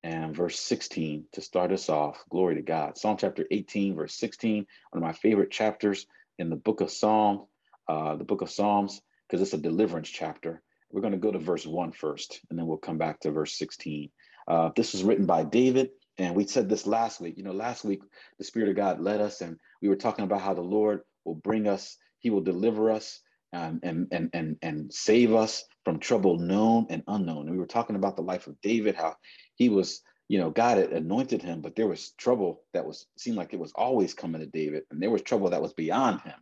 and 0.04 0.34
verse 0.34 0.58
16 0.58 1.26
to 1.32 1.40
start 1.40 1.70
us 1.72 1.88
off. 1.88 2.24
Glory 2.30 2.56
to 2.56 2.62
God. 2.62 2.98
Psalm 2.98 3.16
chapter 3.16 3.46
18, 3.50 3.94
verse 3.94 4.14
16, 4.14 4.66
one 4.90 5.02
of 5.02 5.06
my 5.06 5.12
favorite 5.12 5.50
chapters 5.50 6.06
in 6.38 6.50
the 6.50 6.56
book 6.56 6.80
of 6.80 6.90
Psalms, 6.90 7.42
uh, 7.88 8.16
the 8.16 8.24
book 8.24 8.42
of 8.42 8.50
Psalms, 8.50 9.00
because 9.28 9.40
it's 9.42 9.54
a 9.54 9.58
deliverance 9.58 10.08
chapter. 10.08 10.62
We're 10.92 11.00
going 11.00 11.14
to 11.14 11.18
go 11.18 11.32
to 11.32 11.38
verse 11.38 11.66
1 11.66 11.92
first, 11.92 12.40
and 12.50 12.58
then 12.58 12.66
we'll 12.66 12.76
come 12.76 12.98
back 12.98 13.20
to 13.20 13.30
verse 13.30 13.56
16. 13.58 14.10
Uh, 14.46 14.70
this 14.76 14.92
was 14.92 15.02
written 15.02 15.24
by 15.24 15.42
David, 15.42 15.90
and 16.18 16.36
we 16.36 16.46
said 16.46 16.68
this 16.68 16.86
last 16.86 17.20
week. 17.20 17.38
You 17.38 17.44
know, 17.44 17.52
last 17.52 17.84
week, 17.84 18.02
the 18.38 18.44
Spirit 18.44 18.68
of 18.68 18.76
God 18.76 19.00
led 19.00 19.20
us, 19.20 19.40
and 19.40 19.58
we 19.80 19.88
were 19.88 19.96
talking 19.96 20.24
about 20.24 20.42
how 20.42 20.52
the 20.52 20.60
Lord 20.60 21.00
will 21.24 21.34
bring 21.34 21.66
us, 21.66 21.96
He 22.18 22.30
will 22.30 22.42
deliver 22.42 22.90
us. 22.90 23.20
Um, 23.54 23.80
and 23.82 24.08
and 24.12 24.30
and 24.32 24.56
and 24.62 24.90
save 24.90 25.34
us 25.34 25.62
from 25.84 25.98
trouble 25.98 26.38
known 26.38 26.86
and 26.88 27.02
unknown. 27.06 27.42
And 27.42 27.50
we 27.50 27.58
were 27.58 27.66
talking 27.66 27.96
about 27.96 28.16
the 28.16 28.22
life 28.22 28.46
of 28.46 28.58
David, 28.62 28.94
how 28.94 29.16
he 29.56 29.68
was, 29.68 30.00
you 30.28 30.38
know, 30.38 30.48
God 30.48 30.78
had 30.78 30.92
anointed 30.92 31.42
him, 31.42 31.60
but 31.60 31.76
there 31.76 31.86
was 31.86 32.12
trouble 32.12 32.62
that 32.72 32.86
was 32.86 33.06
seemed 33.18 33.36
like 33.36 33.52
it 33.52 33.60
was 33.60 33.72
always 33.74 34.14
coming 34.14 34.40
to 34.40 34.46
David, 34.46 34.84
and 34.90 35.02
there 35.02 35.10
was 35.10 35.20
trouble 35.20 35.50
that 35.50 35.60
was 35.60 35.74
beyond 35.74 36.22
him 36.22 36.32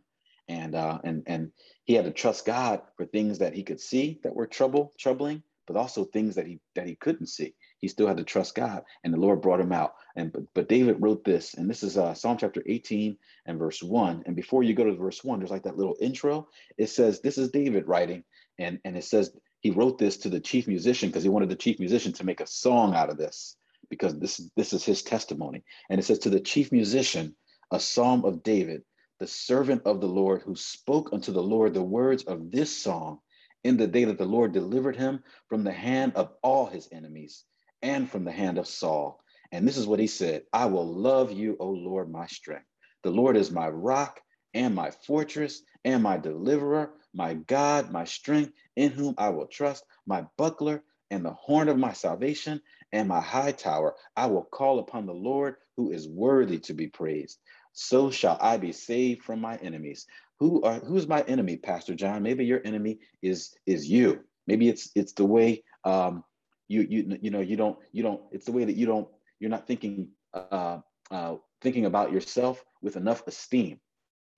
and 0.51 0.75
uh, 0.75 0.99
and 1.03 1.23
and 1.27 1.51
he 1.85 1.93
had 1.93 2.05
to 2.05 2.11
trust 2.11 2.45
God 2.45 2.81
for 2.97 3.05
things 3.05 3.39
that 3.39 3.53
he 3.53 3.63
could 3.63 3.79
see 3.79 4.19
that 4.23 4.35
were 4.35 4.45
trouble 4.45 4.93
troubling, 4.99 5.43
but 5.65 5.77
also 5.77 6.03
things 6.03 6.35
that 6.35 6.45
he 6.45 6.59
that 6.75 6.87
he 6.87 6.95
couldn't 6.95 7.27
see. 7.27 7.55
He 7.79 7.87
still 7.87 8.07
had 8.07 8.17
to 8.17 8.23
trust 8.23 8.53
God, 8.53 8.83
and 9.03 9.13
the 9.13 9.19
Lord 9.19 9.41
brought 9.41 9.61
him 9.61 9.71
out. 9.71 9.93
And 10.15 10.31
but, 10.31 10.43
but 10.53 10.69
David 10.69 10.97
wrote 10.99 11.23
this, 11.23 11.53
and 11.53 11.69
this 11.69 11.83
is 11.83 11.97
uh, 11.97 12.13
Psalm 12.13 12.37
chapter 12.37 12.61
18 12.65 13.17
and 13.45 13.57
verse 13.57 13.81
one. 13.81 14.23
And 14.25 14.35
before 14.35 14.61
you 14.61 14.73
go 14.73 14.83
to 14.83 14.93
verse 14.93 15.23
one, 15.23 15.39
there's 15.39 15.51
like 15.51 15.63
that 15.63 15.77
little 15.77 15.95
intro. 16.01 16.47
It 16.77 16.89
says 16.89 17.21
this 17.21 17.37
is 17.37 17.49
David 17.49 17.87
writing, 17.87 18.23
and 18.59 18.79
and 18.83 18.97
it 18.97 19.05
says 19.05 19.31
he 19.61 19.71
wrote 19.71 19.97
this 19.97 20.17
to 20.17 20.29
the 20.29 20.41
chief 20.41 20.67
musician 20.67 21.09
because 21.09 21.23
he 21.23 21.29
wanted 21.29 21.49
the 21.49 21.55
chief 21.55 21.79
musician 21.79 22.11
to 22.13 22.25
make 22.25 22.41
a 22.41 22.47
song 22.47 22.93
out 22.93 23.09
of 23.09 23.17
this 23.17 23.55
because 23.89 24.19
this 24.19 24.41
this 24.57 24.73
is 24.73 24.83
his 24.83 25.01
testimony. 25.01 25.63
And 25.89 25.97
it 25.97 26.03
says 26.03 26.19
to 26.19 26.29
the 26.29 26.41
chief 26.41 26.73
musician, 26.73 27.35
a 27.71 27.79
psalm 27.79 28.25
of 28.25 28.43
David 28.43 28.83
the 29.21 29.27
servant 29.27 29.83
of 29.85 30.01
the 30.01 30.07
Lord 30.07 30.41
who 30.41 30.55
spoke 30.55 31.13
unto 31.13 31.31
the 31.31 31.43
Lord 31.43 31.75
the 31.75 31.83
words 31.83 32.23
of 32.23 32.49
this 32.49 32.75
song 32.75 33.19
in 33.63 33.77
the 33.77 33.85
day 33.85 34.05
that 34.05 34.17
the 34.17 34.25
Lord 34.25 34.51
delivered 34.51 34.95
him 34.95 35.23
from 35.47 35.63
the 35.63 35.71
hand 35.71 36.13
of 36.15 36.31
all 36.41 36.65
his 36.65 36.89
enemies 36.91 37.45
and 37.83 38.09
from 38.09 38.23
the 38.25 38.31
hand 38.31 38.57
of 38.57 38.65
Saul. 38.65 39.21
And 39.51 39.67
this 39.67 39.77
is 39.77 39.85
what 39.85 39.99
he 39.99 40.07
said 40.07 40.41
I 40.51 40.65
will 40.65 40.91
love 40.91 41.31
you, 41.31 41.55
O 41.59 41.69
Lord, 41.69 42.11
my 42.11 42.25
strength. 42.25 42.65
The 43.03 43.11
Lord 43.11 43.37
is 43.37 43.51
my 43.51 43.69
rock 43.69 44.19
and 44.55 44.73
my 44.73 44.89
fortress 44.89 45.61
and 45.85 46.01
my 46.01 46.17
deliverer, 46.17 46.89
my 47.13 47.35
God, 47.35 47.91
my 47.91 48.05
strength, 48.05 48.53
in 48.75 48.89
whom 48.89 49.13
I 49.19 49.29
will 49.29 49.45
trust, 49.45 49.83
my 50.07 50.25
buckler 50.35 50.81
and 51.11 51.23
the 51.23 51.33
horn 51.33 51.69
of 51.69 51.77
my 51.77 51.93
salvation 51.93 52.59
and 52.91 53.07
my 53.07 53.21
high 53.21 53.51
tower. 53.51 53.93
I 54.15 54.25
will 54.25 54.45
call 54.45 54.79
upon 54.79 55.05
the 55.05 55.13
Lord 55.13 55.57
who 55.77 55.91
is 55.91 56.07
worthy 56.07 56.57
to 56.61 56.73
be 56.73 56.87
praised. 56.87 57.37
So 57.73 58.11
shall 58.11 58.37
I 58.41 58.57
be 58.57 58.71
saved 58.71 59.23
from 59.23 59.41
my 59.41 59.57
enemies. 59.57 60.05
Who 60.39 60.61
are 60.63 60.79
who's 60.79 61.07
my 61.07 61.21
enemy, 61.23 61.57
Pastor 61.57 61.95
John? 61.95 62.23
Maybe 62.23 62.45
your 62.45 62.61
enemy 62.65 62.99
is 63.21 63.55
is 63.65 63.89
you. 63.89 64.21
Maybe 64.47 64.69
it's 64.69 64.91
it's 64.95 65.13
the 65.13 65.25
way 65.25 65.63
um, 65.83 66.23
you 66.67 66.81
you 66.81 67.17
you 67.21 67.29
know 67.31 67.41
you 67.41 67.55
don't 67.55 67.77
you 67.91 68.03
don't. 68.03 68.21
It's 68.31 68.45
the 68.45 68.51
way 68.51 68.65
that 68.65 68.75
you 68.75 68.85
don't 68.85 69.07
you're 69.39 69.51
not 69.51 69.67
thinking 69.67 70.09
uh, 70.33 70.79
uh, 71.11 71.35
thinking 71.61 71.85
about 71.85 72.11
yourself 72.11 72.63
with 72.81 72.95
enough 72.95 73.23
esteem. 73.27 73.79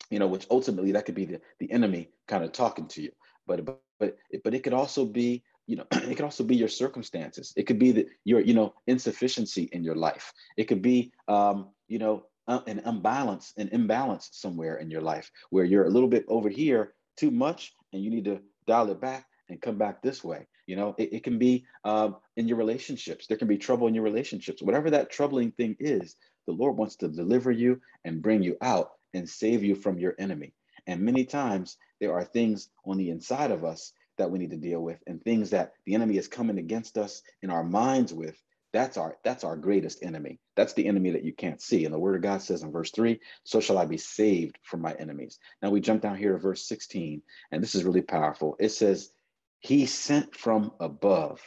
You 0.09 0.19
know, 0.19 0.27
which 0.27 0.45
ultimately 0.51 0.91
that 0.91 1.05
could 1.05 1.15
be 1.15 1.25
the 1.25 1.41
the 1.59 1.71
enemy 1.71 2.09
kind 2.27 2.43
of 2.43 2.51
talking 2.51 2.87
to 2.89 3.01
you. 3.01 3.11
But 3.47 3.65
but 3.65 3.81
but 3.99 4.17
it, 4.29 4.43
but 4.43 4.53
it 4.53 4.63
could 4.63 4.73
also 4.73 5.05
be 5.05 5.43
you 5.67 5.77
know 5.77 5.85
it 5.91 6.15
could 6.15 6.25
also 6.25 6.43
be 6.43 6.55
your 6.55 6.67
circumstances 6.67 7.53
it 7.55 7.63
could 7.63 7.79
be 7.79 7.91
that 7.93 8.07
your 8.25 8.41
you 8.41 8.53
know 8.53 8.73
insufficiency 8.87 9.69
in 9.71 9.83
your 9.83 9.95
life 9.95 10.33
it 10.57 10.65
could 10.65 10.81
be 10.81 11.11
um 11.27 11.69
you 11.87 11.99
know 11.99 12.25
uh, 12.47 12.59
an 12.67 12.79
imbalance 12.85 13.53
an 13.57 13.69
imbalance 13.71 14.29
somewhere 14.31 14.77
in 14.77 14.89
your 14.89 15.01
life 15.01 15.31
where 15.49 15.65
you're 15.65 15.85
a 15.85 15.89
little 15.89 16.09
bit 16.09 16.25
over 16.27 16.49
here 16.49 16.93
too 17.17 17.31
much 17.31 17.73
and 17.91 18.03
you 18.03 18.09
need 18.09 18.25
to 18.25 18.39
dial 18.67 18.89
it 18.89 18.99
back 18.99 19.25
and 19.49 19.61
come 19.61 19.77
back 19.77 20.01
this 20.01 20.23
way. 20.23 20.47
You 20.67 20.75
know 20.75 20.95
it, 20.97 21.13
it 21.13 21.23
can 21.23 21.37
be 21.37 21.65
um, 21.83 22.17
in 22.37 22.47
your 22.47 22.57
relationships. 22.57 23.27
There 23.27 23.37
can 23.37 23.47
be 23.47 23.57
trouble 23.57 23.87
in 23.87 23.95
your 23.95 24.03
relationships. 24.03 24.61
Whatever 24.61 24.89
that 24.91 25.11
troubling 25.11 25.51
thing 25.51 25.75
is 25.79 26.15
the 26.45 26.53
lord 26.53 26.77
wants 26.77 26.97
to 26.97 27.07
deliver 27.07 27.51
you 27.51 27.79
and 28.03 28.21
bring 28.21 28.43
you 28.43 28.57
out 28.61 28.91
and 29.13 29.27
save 29.27 29.63
you 29.63 29.75
from 29.75 29.97
your 29.97 30.15
enemy. 30.19 30.53
And 30.87 31.01
many 31.01 31.23
times 31.25 31.77
there 32.01 32.13
are 32.13 32.23
things 32.23 32.69
on 32.85 32.97
the 32.97 33.09
inside 33.09 33.51
of 33.51 33.63
us 33.63 33.93
that 34.17 34.29
we 34.29 34.39
need 34.39 34.51
to 34.51 34.57
deal 34.57 34.81
with 34.81 34.99
and 35.07 35.23
things 35.23 35.49
that 35.51 35.73
the 35.85 35.95
enemy 35.95 36.17
is 36.17 36.27
coming 36.27 36.57
against 36.57 36.97
us 36.97 37.21
in 37.41 37.49
our 37.49 37.63
minds 37.63 38.13
with 38.13 38.37
that's 38.73 38.97
our 38.97 39.17
that's 39.23 39.43
our 39.43 39.55
greatest 39.55 40.03
enemy. 40.03 40.39
That's 40.55 40.73
the 40.73 40.87
enemy 40.87 41.11
that 41.11 41.23
you 41.23 41.33
can't 41.33 41.61
see. 41.61 41.85
And 41.85 41.93
the 41.93 41.99
word 41.99 42.15
of 42.15 42.21
god 42.21 42.41
says 42.41 42.63
in 42.63 42.71
verse 42.71 42.91
3 42.91 43.19
so 43.43 43.59
shall 43.59 43.77
i 43.77 43.85
be 43.85 43.97
saved 43.97 44.57
from 44.63 44.81
my 44.81 44.93
enemies. 44.93 45.39
Now 45.61 45.69
we 45.69 45.79
jump 45.79 46.01
down 46.01 46.17
here 46.17 46.33
to 46.33 46.39
verse 46.39 46.67
16 46.67 47.21
and 47.51 47.63
this 47.63 47.75
is 47.75 47.83
really 47.83 48.01
powerful. 48.01 48.55
It 48.59 48.69
says 48.69 49.11
he 49.59 49.85
sent 49.85 50.35
from 50.35 50.71
above. 50.79 51.39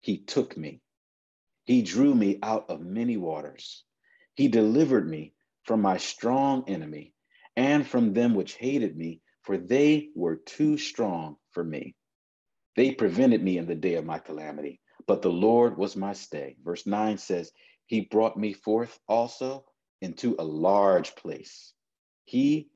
He 0.00 0.18
took 0.18 0.56
me. 0.56 0.80
He 1.64 1.82
drew 1.82 2.14
me 2.14 2.38
out 2.42 2.70
of 2.70 2.80
many 2.80 3.16
waters. 3.16 3.84
He 4.34 4.48
delivered 4.48 5.08
me 5.08 5.34
from 5.64 5.82
my 5.82 5.96
strong 5.96 6.64
enemy 6.68 7.14
and 7.56 7.86
from 7.86 8.12
them 8.12 8.34
which 8.34 8.54
hated 8.54 8.96
me 8.96 9.20
for 9.42 9.56
they 9.56 10.10
were 10.14 10.36
too 10.36 10.76
strong 10.76 11.36
for 11.52 11.64
me. 11.64 11.94
They 12.76 12.92
prevented 12.92 13.42
me 13.42 13.56
in 13.56 13.66
the 13.66 13.74
day 13.74 13.94
of 13.94 14.04
my 14.04 14.18
calamity, 14.18 14.78
but 15.08 15.22
the 15.22 15.30
Lord 15.30 15.78
was 15.78 15.96
my 15.96 16.14
stay. 16.14 16.56
Verse 16.64 16.86
9 16.86 17.18
says, 17.18 17.52
He 17.88 18.02
brought 18.02 18.38
me 18.38 18.54
forth 18.54 19.00
also 19.08 19.66
into 20.02 20.36
a 20.40 20.44
large 20.44 21.16
place. 21.16 21.74
He 22.26 22.70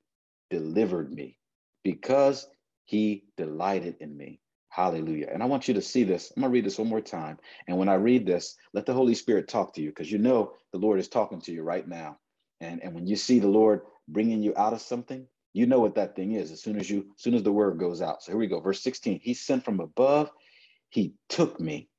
delivered 0.51 1.13
me 1.13 1.39
because 1.85 2.49
he 2.87 3.27
delighted 3.39 3.99
in 4.01 4.17
me. 4.17 4.41
Hallelujah. 4.71 5.31
And 5.33 5.43
I 5.43 5.47
want 5.47 5.69
you 5.69 5.75
to 5.75 5.83
see 5.83 6.05
this. 6.05 6.33
I'm 6.37 6.43
going 6.43 6.53
to 6.53 6.55
read 6.55 6.67
this 6.67 6.79
one 6.79 6.89
more 6.91 7.03
time. 7.03 7.39
And 7.69 7.79
when 7.79 7.91
I 7.91 7.97
read 7.97 8.27
this, 8.27 8.57
let 8.75 8.87
the 8.87 8.95
Holy 8.95 9.15
Spirit 9.17 9.49
talk 9.49 9.75
to 9.75 9.83
you 9.83 9.91
because 9.91 10.13
you 10.13 10.19
know 10.19 10.55
the 10.73 10.79
Lord 10.79 11.01
is 11.01 11.09
talking 11.09 11.43
to 11.43 11.53
you 11.53 11.65
right 11.65 11.89
now. 11.89 12.19
And, 12.61 12.83
and 12.85 12.95
when 12.95 13.09
you 13.09 13.17
see 13.17 13.41
the 13.41 13.49
Lord 13.49 13.83
bringing 14.09 14.43
you 14.43 14.55
out 14.57 14.75
of 14.75 14.83
something, 14.83 15.27
you 15.55 15.67
know 15.67 15.81
what 15.81 15.97
that 15.97 16.17
thing 16.17 16.35
is 16.35 16.53
as 16.53 16.63
soon 16.63 16.79
as 16.79 16.91
you 16.91 17.01
as 17.17 17.23
soon 17.25 17.35
as 17.35 17.45
the 17.45 17.53
word 17.53 17.79
goes 17.79 18.03
out 18.03 18.23
so 18.23 18.33
here 18.33 18.39
we 18.39 18.49
go 18.49 18.61
verse 18.61 18.83
16 18.83 19.21
he 19.23 19.35
sent 19.35 19.65
from 19.65 19.81
above 19.81 20.31
he 20.91 21.15
took 21.31 21.61
me 21.61 21.91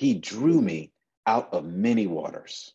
he 0.00 0.14
drew 0.14 0.62
me 0.62 0.92
out 1.26 1.52
of 1.52 1.64
many 1.64 2.06
waters 2.06 2.72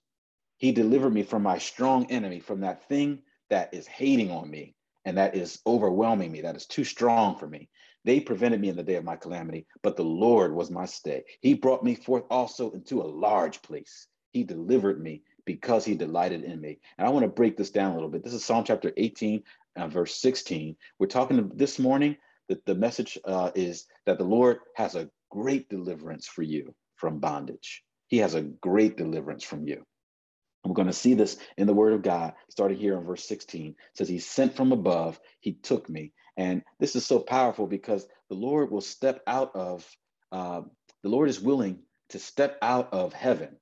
he 0.58 0.72
delivered 0.72 1.14
me 1.14 1.24
from 1.24 1.42
my 1.42 1.58
strong 1.58 2.06
enemy 2.12 2.40
from 2.40 2.62
that 2.62 2.88
thing 2.88 3.20
that 3.50 3.74
is 3.74 3.88
hating 3.88 4.30
on 4.30 4.48
me 4.50 4.76
and 5.06 5.18
that 5.18 5.36
is 5.36 5.60
overwhelming 5.66 6.32
me 6.32 6.42
that 6.42 6.56
is 6.56 6.68
too 6.68 6.84
strong 6.84 7.36
for 7.36 7.48
me 7.48 7.68
they 8.04 8.20
prevented 8.20 8.62
me 8.62 8.70
in 8.70 8.76
the 8.76 8.84
day 8.84 8.96
of 8.96 9.04
my 9.04 9.16
calamity 9.16 9.66
but 9.82 9.96
the 9.98 10.04
lord 10.04 10.54
was 10.54 10.70
my 10.70 10.86
stay 10.86 11.24
he 11.42 11.56
brought 11.56 11.84
me 11.84 11.96
forth 11.96 12.24
also 12.30 12.70
into 12.72 13.02
a 13.02 13.14
large 13.26 13.60
place 13.64 14.08
he 14.32 14.44
delivered 14.44 15.02
me 15.02 15.24
because 15.46 15.86
he 15.86 15.96
delighted 15.96 16.44
in 16.44 16.60
me. 16.60 16.80
And 16.98 17.08
I 17.08 17.10
want 17.10 17.24
to 17.24 17.30
break 17.30 17.56
this 17.56 17.72
down 17.72 17.92
a 17.92 17.94
little 17.94 18.10
bit. 18.10 18.24
This 18.24 18.34
is 18.34 18.44
Psalm 18.44 18.64
chapter 18.66 18.92
18, 18.98 19.42
uh, 19.78 19.88
verse 19.88 20.16
16. 20.16 20.76
We're 21.00 21.08
talking 21.08 21.50
this 21.56 21.80
morning 21.80 22.18
that 22.50 22.66
the 22.66 22.76
message 22.76 23.18
uh, 23.26 23.52
is 23.56 23.86
that 24.06 24.18
the 24.18 24.26
Lord 24.26 24.60
has 24.76 24.96
a 24.96 25.10
great 25.32 25.70
deliverance 25.70 26.28
for 26.28 26.42
you 26.42 26.76
from 27.06 27.20
bondage. 27.20 27.84
He 28.08 28.18
has 28.18 28.34
a 28.34 28.42
great 28.42 28.98
deliverance 28.98 29.44
from 29.44 29.68
you. 29.68 29.84
we're 30.64 30.74
going 30.74 30.88
to 30.88 30.94
see 30.94 31.14
this 31.14 31.38
in 31.56 31.68
the 31.68 31.74
word 31.76 31.94
of 31.94 32.02
God, 32.02 32.34
starting 32.50 32.80
here 32.80 32.98
in 32.98 33.04
verse 33.04 33.24
16. 33.28 33.70
It 33.70 33.76
says, 33.94 34.10
He 34.10 34.18
sent 34.18 34.56
from 34.56 34.72
above, 34.72 35.20
He 35.40 35.54
took 35.54 35.88
me. 35.88 36.14
And 36.36 36.64
this 36.80 36.96
is 36.96 37.06
so 37.06 37.20
powerful 37.20 37.68
because 37.68 38.08
the 38.32 38.36
Lord 38.36 38.72
will 38.72 38.82
step 38.82 39.22
out 39.28 39.52
of, 39.54 39.88
uh, 40.32 40.62
the 41.04 41.10
Lord 41.10 41.30
is 41.30 41.40
willing 41.40 41.84
to 42.10 42.18
step 42.18 42.58
out 42.64 42.92
of 42.92 43.14
heaven 43.14 43.58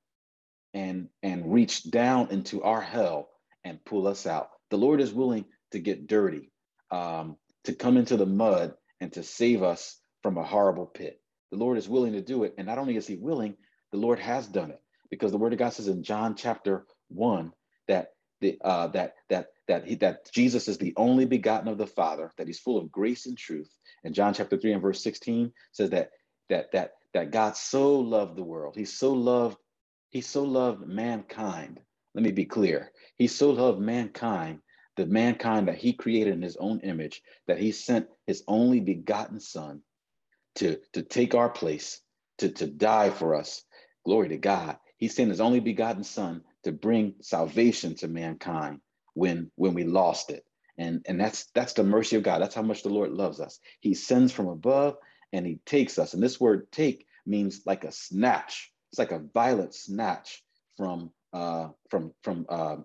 and, 0.72 1.10
and 1.22 1.52
reach 1.52 1.90
down 1.90 2.30
into 2.30 2.62
our 2.62 2.80
hell 2.80 3.28
and 3.62 3.84
pull 3.84 4.06
us 4.06 4.26
out. 4.26 4.48
The 4.70 4.78
Lord 4.78 5.02
is 5.02 5.12
willing 5.12 5.44
to 5.72 5.80
get 5.80 6.06
dirty, 6.06 6.50
um, 6.90 7.36
to 7.64 7.74
come 7.74 7.98
into 7.98 8.16
the 8.16 8.24
mud 8.24 8.72
and 9.02 9.12
to 9.12 9.22
save 9.22 9.62
us 9.62 10.00
from 10.22 10.38
a 10.38 10.42
horrible 10.42 10.86
pit. 10.86 11.20
The 11.54 11.60
Lord 11.60 11.78
is 11.78 11.88
willing 11.88 12.14
to 12.14 12.20
do 12.20 12.42
it. 12.42 12.54
And 12.58 12.66
not 12.66 12.78
only 12.78 12.96
is 12.96 13.06
he 13.06 13.14
willing, 13.14 13.54
the 13.92 13.98
Lord 13.98 14.18
has 14.18 14.48
done 14.48 14.72
it 14.72 14.80
because 15.08 15.30
the 15.30 15.38
word 15.38 15.52
of 15.52 15.58
God 15.60 15.72
says 15.72 15.86
in 15.86 16.02
John 16.02 16.34
chapter 16.34 16.84
one 17.06 17.52
that 17.86 18.08
the, 18.40 18.58
uh, 18.64 18.88
that 18.88 19.14
that 19.30 19.50
that 19.68 19.86
he 19.86 19.94
that 19.96 20.32
Jesus 20.32 20.66
is 20.66 20.78
the 20.78 20.94
only 20.96 21.26
begotten 21.26 21.68
of 21.68 21.78
the 21.78 21.86
Father, 21.86 22.32
that 22.38 22.48
he's 22.48 22.58
full 22.58 22.76
of 22.76 22.90
grace 22.90 23.26
and 23.26 23.38
truth. 23.38 23.70
And 24.02 24.16
John 24.16 24.34
chapter 24.34 24.56
3 24.56 24.72
and 24.72 24.82
verse 24.82 25.00
16 25.04 25.52
says 25.70 25.90
that 25.90 26.10
that 26.50 26.72
that 26.72 26.94
that 27.12 27.30
God 27.30 27.56
so 27.56 28.00
loved 28.00 28.34
the 28.34 28.42
world. 28.42 28.74
He 28.74 28.84
so 28.84 29.12
loved, 29.12 29.56
he 30.10 30.22
so 30.22 30.42
loved 30.42 30.84
mankind. 30.84 31.78
Let 32.16 32.24
me 32.24 32.32
be 32.32 32.46
clear. 32.46 32.90
He 33.16 33.28
so 33.28 33.50
loved 33.50 33.78
mankind 33.78 34.58
the 34.96 35.06
mankind 35.06 35.68
that 35.68 35.78
he 35.78 35.92
created 35.92 36.34
in 36.34 36.42
his 36.42 36.56
own 36.56 36.80
image, 36.80 37.22
that 37.46 37.58
he 37.58 37.70
sent 37.70 38.08
his 38.26 38.42
only 38.48 38.80
begotten 38.80 39.38
son 39.38 39.82
to, 40.56 40.78
to 40.92 41.02
take 41.02 41.34
our 41.34 41.48
place, 41.48 42.00
to, 42.38 42.48
to 42.50 42.66
die 42.66 43.10
for 43.10 43.34
us. 43.34 43.62
Glory 44.04 44.28
to 44.30 44.36
God. 44.36 44.78
He 44.96 45.08
sent 45.08 45.30
his 45.30 45.40
only 45.40 45.60
begotten 45.60 46.04
son 46.04 46.42
to 46.64 46.72
bring 46.72 47.14
salvation 47.20 47.94
to 47.96 48.08
mankind 48.08 48.80
when, 49.14 49.50
when 49.56 49.74
we 49.74 49.84
lost 49.84 50.30
it. 50.30 50.44
And, 50.76 51.04
and 51.06 51.20
that's 51.20 51.46
that's 51.54 51.74
the 51.74 51.84
mercy 51.84 52.16
of 52.16 52.24
God. 52.24 52.42
That's 52.42 52.54
how 52.54 52.62
much 52.62 52.82
the 52.82 52.88
Lord 52.88 53.12
loves 53.12 53.40
us. 53.40 53.60
He 53.80 53.94
sends 53.94 54.32
from 54.32 54.48
above 54.48 54.96
and 55.32 55.46
he 55.46 55.60
takes 55.64 55.98
us. 56.00 56.14
And 56.14 56.22
this 56.22 56.40
word 56.40 56.70
take 56.72 57.06
means 57.24 57.62
like 57.64 57.84
a 57.84 57.92
snatch. 57.92 58.72
It's 58.90 58.98
like 58.98 59.12
a 59.12 59.22
violent 59.32 59.72
snatch 59.72 60.42
from 60.76 61.12
uh, 61.32 61.68
from 61.90 62.12
from 62.22 62.46
uh, 62.48 62.76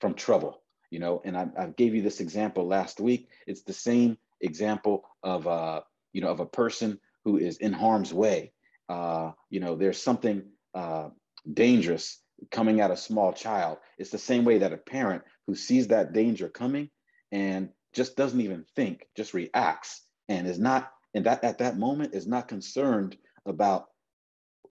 from 0.00 0.14
trouble 0.14 0.62
you 0.90 0.98
know 0.98 1.20
and 1.24 1.36
I, 1.36 1.46
I 1.58 1.66
gave 1.66 1.94
you 1.94 2.02
this 2.02 2.20
example 2.20 2.66
last 2.66 3.00
week 3.00 3.28
it's 3.46 3.62
the 3.62 3.72
same 3.72 4.18
example 4.40 5.04
of 5.22 5.46
uh 5.46 5.80
you 6.12 6.20
know 6.20 6.28
of 6.28 6.40
a 6.40 6.46
person 6.46 6.98
who 7.28 7.36
is 7.36 7.58
in 7.58 7.72
harm's 7.72 8.12
way. 8.14 8.52
Uh 8.88 9.32
you 9.50 9.60
know 9.60 9.76
there's 9.76 10.02
something 10.02 10.42
uh 10.74 11.08
dangerous 11.52 12.22
coming 12.50 12.80
at 12.80 12.90
a 12.90 12.96
small 12.96 13.32
child. 13.32 13.78
It's 13.98 14.10
the 14.10 14.18
same 14.30 14.44
way 14.44 14.58
that 14.58 14.72
a 14.72 14.78
parent 14.78 15.22
who 15.46 15.54
sees 15.54 15.88
that 15.88 16.12
danger 16.12 16.48
coming 16.48 16.88
and 17.30 17.68
just 17.92 18.16
doesn't 18.16 18.40
even 18.40 18.64
think 18.76 19.06
just 19.16 19.34
reacts 19.34 20.02
and 20.28 20.46
is 20.46 20.58
not 20.58 20.90
and 21.14 21.26
that 21.26 21.44
at 21.44 21.58
that 21.58 21.78
moment 21.78 22.14
is 22.14 22.26
not 22.26 22.48
concerned 22.48 23.16
about 23.44 23.86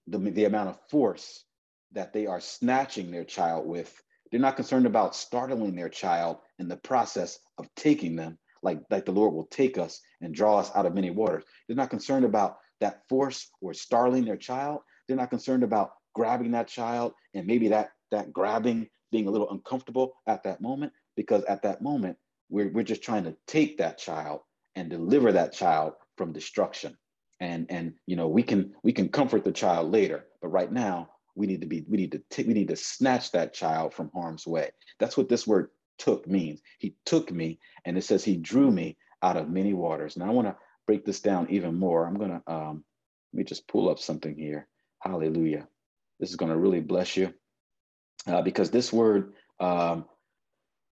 the, 0.08 0.18
the 0.18 0.46
amount 0.46 0.70
of 0.70 0.80
force 0.90 1.44
that 1.92 2.14
they 2.14 2.26
are 2.26 2.42
snatching 2.42 3.12
their 3.12 3.24
child 3.24 3.68
with. 3.68 3.94
They're 4.32 4.40
not 4.40 4.56
concerned 4.56 4.86
about 4.86 5.16
startling 5.16 5.76
their 5.76 5.90
child 5.90 6.38
in 6.60 6.68
the 6.68 6.78
process 6.78 7.40
of 7.58 7.68
taking 7.76 8.16
them, 8.16 8.38
like, 8.64 8.82
like 8.90 9.06
the 9.06 9.12
Lord 9.12 9.34
will 9.34 9.48
take 9.48 9.78
us 9.78 10.02
and 10.22 10.34
draw 10.34 10.60
us 10.60 10.72
out 10.76 10.86
of 10.86 10.94
many 10.94 11.10
waters. 11.10 11.44
They're 11.68 11.76
not 11.78 11.90
concerned 11.90 12.26
about 12.26 12.58
that 12.80 13.04
force 13.10 13.50
or 13.62 13.74
startling 13.74 14.26
their 14.26 14.38
child. 14.38 14.82
They're 15.08 15.18
not 15.18 15.30
concerned 15.30 15.64
about 15.64 15.92
grabbing 16.14 16.52
that 16.52 16.68
child 16.68 17.14
and 17.34 17.46
maybe 17.46 17.68
that 17.70 17.92
that 18.12 18.32
grabbing 18.34 18.88
being 19.12 19.28
a 19.28 19.32
little 19.32 19.50
uncomfortable 19.52 20.14
at 20.28 20.44
that 20.44 20.62
moment, 20.62 20.92
because 21.16 21.44
at 21.46 21.62
that 21.64 21.82
moment, 21.82 22.18
we're, 22.50 22.70
we're 22.70 22.84
just 22.84 23.04
trying 23.04 23.24
to 23.24 23.36
take 23.48 23.78
that 23.78 23.98
child 23.98 24.42
and 24.76 24.90
deliver 24.90 25.32
that 25.32 25.54
child 25.54 25.94
from 26.18 26.34
destruction. 26.34 26.98
And 27.40 27.68
and 27.70 27.94
you 28.06 28.16
know, 28.16 28.28
we 28.28 28.44
can 28.44 28.74
we 28.84 28.94
can 28.94 29.10
comfort 29.10 29.44
the 29.44 29.52
child 29.52 29.92
later, 29.92 30.26
but 30.42 30.50
right 30.50 30.72
now 30.72 31.10
we 31.36 31.46
need 31.46 31.62
to 31.62 31.68
be, 31.68 31.86
we 31.88 31.98
need 31.98 32.12
to 32.12 32.22
take, 32.32 32.48
we 32.48 32.54
need 32.54 32.70
to 32.70 32.76
snatch 32.76 33.32
that 33.32 33.54
child 33.54 33.94
from 33.94 34.10
harm's 34.14 34.48
way. 34.48 34.72
That's 35.00 35.16
what 35.16 35.30
this 35.30 35.46
word 35.46 35.70
took 35.98 36.28
means. 36.28 36.62
He 36.80 36.96
took 37.06 37.32
me, 37.32 37.60
and 37.86 37.98
it 37.98 38.04
says 38.04 38.24
he 38.24 38.38
drew 38.38 38.72
me 38.72 38.98
out 39.22 39.38
of 39.38 39.50
many 39.50 39.74
waters. 39.74 40.16
And 40.16 40.24
I 40.24 40.30
want 40.32 40.48
to 40.48 40.56
break 40.88 41.06
this 41.06 41.22
down 41.22 41.48
even 41.50 41.76
more. 41.76 42.06
I'm 42.06 42.18
gonna 42.18 42.44
um, 42.48 42.84
let 43.34 43.40
me 43.40 43.44
just 43.44 43.68
pull 43.68 43.90
up 43.90 44.00
something 44.00 44.36
here. 44.36 44.68
Hallelujah. 45.02 45.68
This 46.20 46.30
is 46.30 46.36
gonna 46.36 46.58
really 46.58 46.82
bless 46.82 47.18
you 47.18 47.34
uh, 48.28 48.42
because 48.42 48.72
this 48.72 48.94
word 48.94 49.34
um, 49.60 50.06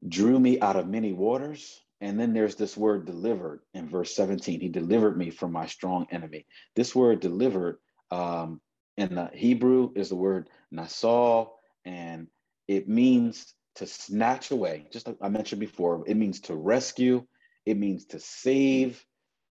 drew 0.07 0.39
me 0.39 0.59
out 0.59 0.75
of 0.75 0.88
many 0.88 1.13
waters. 1.13 1.81
And 2.01 2.19
then 2.19 2.33
there's 2.33 2.55
this 2.55 2.77
word 2.77 3.05
delivered 3.07 3.62
in 3.74 3.89
verse 3.89 4.15
17. 4.15 4.59
He 4.59 4.69
delivered 4.69 5.17
me 5.17 5.31
from 5.31 5.51
my 5.53 5.65
strong 5.67 6.07
enemy. 6.12 6.45
This 6.75 6.95
word 6.95 7.21
delivered 7.21 7.77
um, 8.12 8.62
in 8.97 9.15
the 9.15 9.31
Hebrew 9.33 9.91
is 9.95 10.09
the 10.09 10.15
word 10.15 10.50
nasal, 10.71 11.55
and 11.85 12.27
it 12.67 12.89
means 12.89 13.54
to 13.75 13.86
snatch 13.86 14.51
away. 14.51 14.88
Just 14.91 15.08
like 15.08 15.17
I 15.22 15.29
mentioned 15.29 15.60
before, 15.60 16.03
it 16.08 16.17
means 16.17 16.41
to 16.41 16.55
rescue, 16.55 17.25
it 17.65 17.77
means 17.77 18.05
to 18.08 18.20
save, 18.20 19.03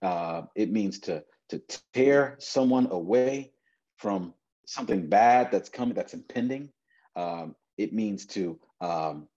uh, 0.02 0.43
it 0.55 0.71
means 0.71 1.00
to 1.00 1.25
to 1.50 1.62
tear 1.93 2.37
someone 2.38 2.88
away 2.91 3.52
from 3.99 4.35
something 4.67 5.09
bad 5.09 5.50
that's 5.50 5.69
coming, 5.69 5.95
that's 5.95 6.14
impending. 6.14 6.71
Um, 7.14 7.55
it 7.76 7.93
means 7.93 8.26
to 8.26 8.59
um, 8.81 9.29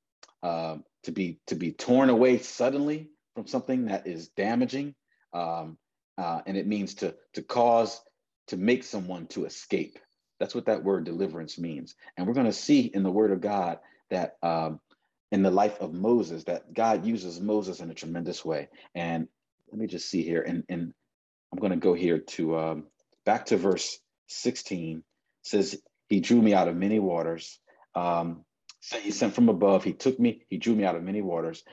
uh, 0.44 0.78
to 1.04 1.12
be 1.12 1.40
to 1.48 1.56
be 1.56 1.72
torn 1.72 2.10
away 2.10 2.38
suddenly 2.40 3.10
from 3.36 3.48
something 3.48 3.86
that 3.86 4.08
is 4.08 4.30
damaging, 4.30 4.96
um, 5.34 5.78
uh, 6.18 6.42
and 6.46 6.58
it 6.58 6.68
means 6.68 6.96
to 6.96 7.16
to 7.34 7.42
cause 7.42 8.02
to 8.48 8.58
make 8.58 8.84
someone 8.84 9.28
to 9.28 9.46
escape. 9.46 10.00
That's 10.40 10.54
what 10.54 10.66
that 10.66 10.84
word 10.84 11.06
deliverance 11.06 11.58
means. 11.58 11.96
And 12.18 12.28
we're 12.28 12.34
going 12.34 12.46
to 12.46 12.54
see 12.54 12.82
in 12.82 13.04
the 13.04 13.12
Word 13.12 13.32
of 13.32 13.42
God 13.42 13.80
that 14.10 14.36
um, 14.44 14.80
in 15.32 15.44
the 15.44 15.52
life 15.52 15.80
of 15.80 15.94
Moses, 15.94 16.46
that 16.46 16.74
God 16.74 17.06
uses 17.06 17.42
Moses 17.42 17.80
in 17.80 17.90
a 17.90 17.96
tremendous 17.96 18.46
way. 18.46 18.70
And 18.94 19.28
let 19.72 19.80
me 19.80 19.88
just 19.88 20.10
see 20.10 20.24
here, 20.24 20.42
and 20.42 20.64
and 20.70 20.94
I'm 21.52 21.60
going 21.60 21.72
to 21.72 21.78
go 21.78 21.94
here 21.94 22.20
to 22.20 22.58
um, 22.58 22.84
back 23.26 23.48
to 23.48 23.58
verse 23.58 24.00
16. 24.28 24.98
It 25.00 25.04
says 25.44 25.82
he 26.10 26.20
drew 26.20 26.42
me 26.42 26.54
out 26.54 26.68
of 26.68 26.76
many 26.76 27.00
waters. 27.00 27.60
Um, 27.96 28.46
he 29.02 29.12
sent 29.12 29.34
from 29.34 29.50
above. 29.50 29.84
He 29.84 29.94
took 29.94 30.20
me. 30.20 30.44
He 30.50 30.58
drew 30.58 30.76
me 30.76 30.86
out 30.86 30.96
of 30.96 31.04
many 31.04 31.22
waters. 31.22 31.64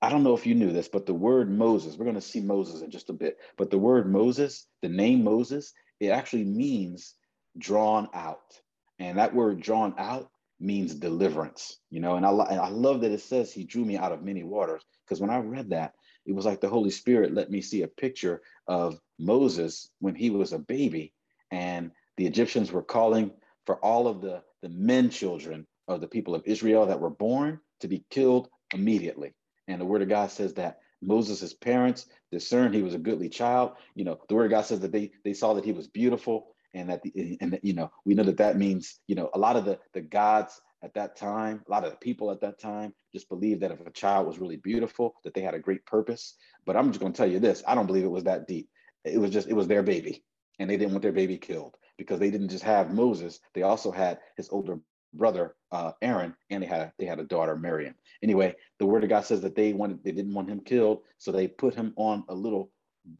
I 0.00 0.10
don't 0.10 0.22
know 0.22 0.34
if 0.34 0.46
you 0.46 0.54
knew 0.54 0.72
this, 0.72 0.88
but 0.88 1.06
the 1.06 1.14
word 1.14 1.50
Moses, 1.50 1.96
we're 1.96 2.04
going 2.04 2.14
to 2.14 2.20
see 2.20 2.40
Moses 2.40 2.82
in 2.82 2.90
just 2.90 3.10
a 3.10 3.14
bit. 3.14 3.38
But 3.56 3.70
the 3.70 3.78
word 3.78 4.10
Moses, 4.10 4.66
the 4.82 4.88
name 4.88 5.24
Moses, 5.24 5.72
it 6.00 6.08
actually 6.08 6.44
means 6.44 7.14
drawn 7.58 8.08
out. 8.14 8.60
And 8.98 9.18
that 9.18 9.34
word 9.34 9.60
drawn 9.60 9.94
out 9.98 10.29
means 10.60 10.94
deliverance, 10.94 11.78
you 11.90 12.00
know. 12.00 12.16
And 12.16 12.26
I, 12.26 12.30
and 12.30 12.60
I 12.60 12.68
love 12.68 13.02
that 13.02 13.12
it 13.12 13.20
says 13.22 13.52
he 13.52 13.64
drew 13.64 13.84
me 13.84 13.96
out 13.96 14.12
of 14.12 14.22
many 14.22 14.44
waters 14.44 14.82
because 15.04 15.20
when 15.20 15.30
I 15.30 15.38
read 15.38 15.70
that, 15.70 15.94
it 16.26 16.34
was 16.34 16.46
like 16.46 16.60
the 16.60 16.68
Holy 16.68 16.90
Spirit 16.90 17.34
let 17.34 17.50
me 17.50 17.60
see 17.62 17.82
a 17.82 17.88
picture 17.88 18.42
of 18.68 19.00
Moses 19.18 19.90
when 20.00 20.14
he 20.14 20.30
was 20.30 20.52
a 20.52 20.58
baby. 20.58 21.12
And 21.50 21.92
the 22.16 22.26
Egyptians 22.26 22.72
were 22.72 22.82
calling 22.82 23.32
for 23.66 23.84
all 23.84 24.08
of 24.08 24.20
the, 24.20 24.42
the 24.62 24.68
men 24.68 25.10
children 25.10 25.66
of 25.88 26.00
the 26.00 26.08
people 26.08 26.34
of 26.34 26.42
Israel 26.46 26.86
that 26.86 27.00
were 27.00 27.10
born 27.10 27.60
to 27.80 27.88
be 27.88 28.04
killed 28.10 28.48
immediately. 28.74 29.34
And 29.68 29.80
the 29.80 29.86
word 29.86 30.02
of 30.02 30.08
God 30.08 30.30
says 30.30 30.54
that 30.54 30.80
Moses' 31.02 31.54
parents 31.54 32.06
discerned 32.32 32.74
he 32.74 32.82
was 32.82 32.94
a 32.94 32.98
goodly 32.98 33.28
child. 33.28 33.72
You 33.94 34.04
know, 34.04 34.18
the 34.28 34.34
word 34.34 34.46
of 34.46 34.50
God 34.50 34.66
says 34.66 34.80
that 34.80 34.92
they 34.92 35.12
they 35.24 35.32
saw 35.32 35.54
that 35.54 35.64
he 35.64 35.72
was 35.72 35.88
beautiful, 35.88 36.54
and 36.74 36.88
that 36.90 37.02
the 37.02 37.36
and 37.40 37.58
you 37.62 37.72
know 37.72 37.90
we 38.04 38.14
know 38.14 38.22
that 38.22 38.38
that 38.38 38.56
means 38.56 39.00
you 39.06 39.14
know 39.14 39.30
a 39.34 39.38
lot 39.38 39.56
of 39.56 39.64
the 39.64 39.78
the 39.92 40.00
gods 40.00 40.60
at 40.82 40.94
that 40.94 41.16
time, 41.16 41.62
a 41.66 41.70
lot 41.70 41.84
of 41.84 41.90
the 41.90 41.96
people 41.96 42.30
at 42.30 42.40
that 42.40 42.58
time 42.58 42.94
just 43.12 43.28
believed 43.28 43.60
that 43.60 43.70
if 43.70 43.86
a 43.86 43.90
child 43.90 44.26
was 44.26 44.38
really 44.38 44.56
beautiful, 44.56 45.14
that 45.24 45.34
they 45.34 45.42
had 45.42 45.54
a 45.54 45.58
great 45.58 45.84
purpose. 45.84 46.36
But 46.64 46.76
I'm 46.76 46.88
just 46.88 47.00
going 47.00 47.12
to 47.12 47.16
tell 47.16 47.30
you 47.30 47.38
this: 47.38 47.62
I 47.66 47.74
don't 47.74 47.86
believe 47.86 48.04
it 48.04 48.08
was 48.08 48.24
that 48.24 48.46
deep. 48.46 48.68
It 49.04 49.18
was 49.18 49.30
just 49.30 49.48
it 49.48 49.54
was 49.54 49.68
their 49.68 49.82
baby, 49.82 50.22
and 50.58 50.68
they 50.68 50.76
didn't 50.76 50.92
want 50.92 51.02
their 51.02 51.12
baby 51.12 51.38
killed 51.38 51.76
because 51.98 52.18
they 52.18 52.30
didn't 52.30 52.48
just 52.48 52.64
have 52.64 52.94
Moses; 52.94 53.40
they 53.54 53.62
also 53.62 53.90
had 53.90 54.18
his 54.36 54.48
older 54.50 54.78
brother 55.12 55.56
uh, 55.72 55.92
Aaron, 56.02 56.34
and 56.50 56.62
they 56.62 56.66
had 56.66 56.92
they 56.98 57.06
had 57.06 57.20
a 57.20 57.24
daughter 57.24 57.56
Miriam. 57.56 57.94
Anyway, 58.22 58.54
the 58.78 58.86
word 58.86 59.04
of 59.04 59.10
God 59.10 59.24
says 59.24 59.42
that 59.42 59.54
they 59.54 59.72
wanted 59.72 60.02
they 60.02 60.12
didn't 60.12 60.34
want 60.34 60.48
him 60.48 60.60
killed, 60.60 61.00
so 61.18 61.30
they 61.30 61.48
put 61.48 61.74
him 61.74 61.92
on 61.96 62.24
a 62.28 62.34
little. 62.34 62.70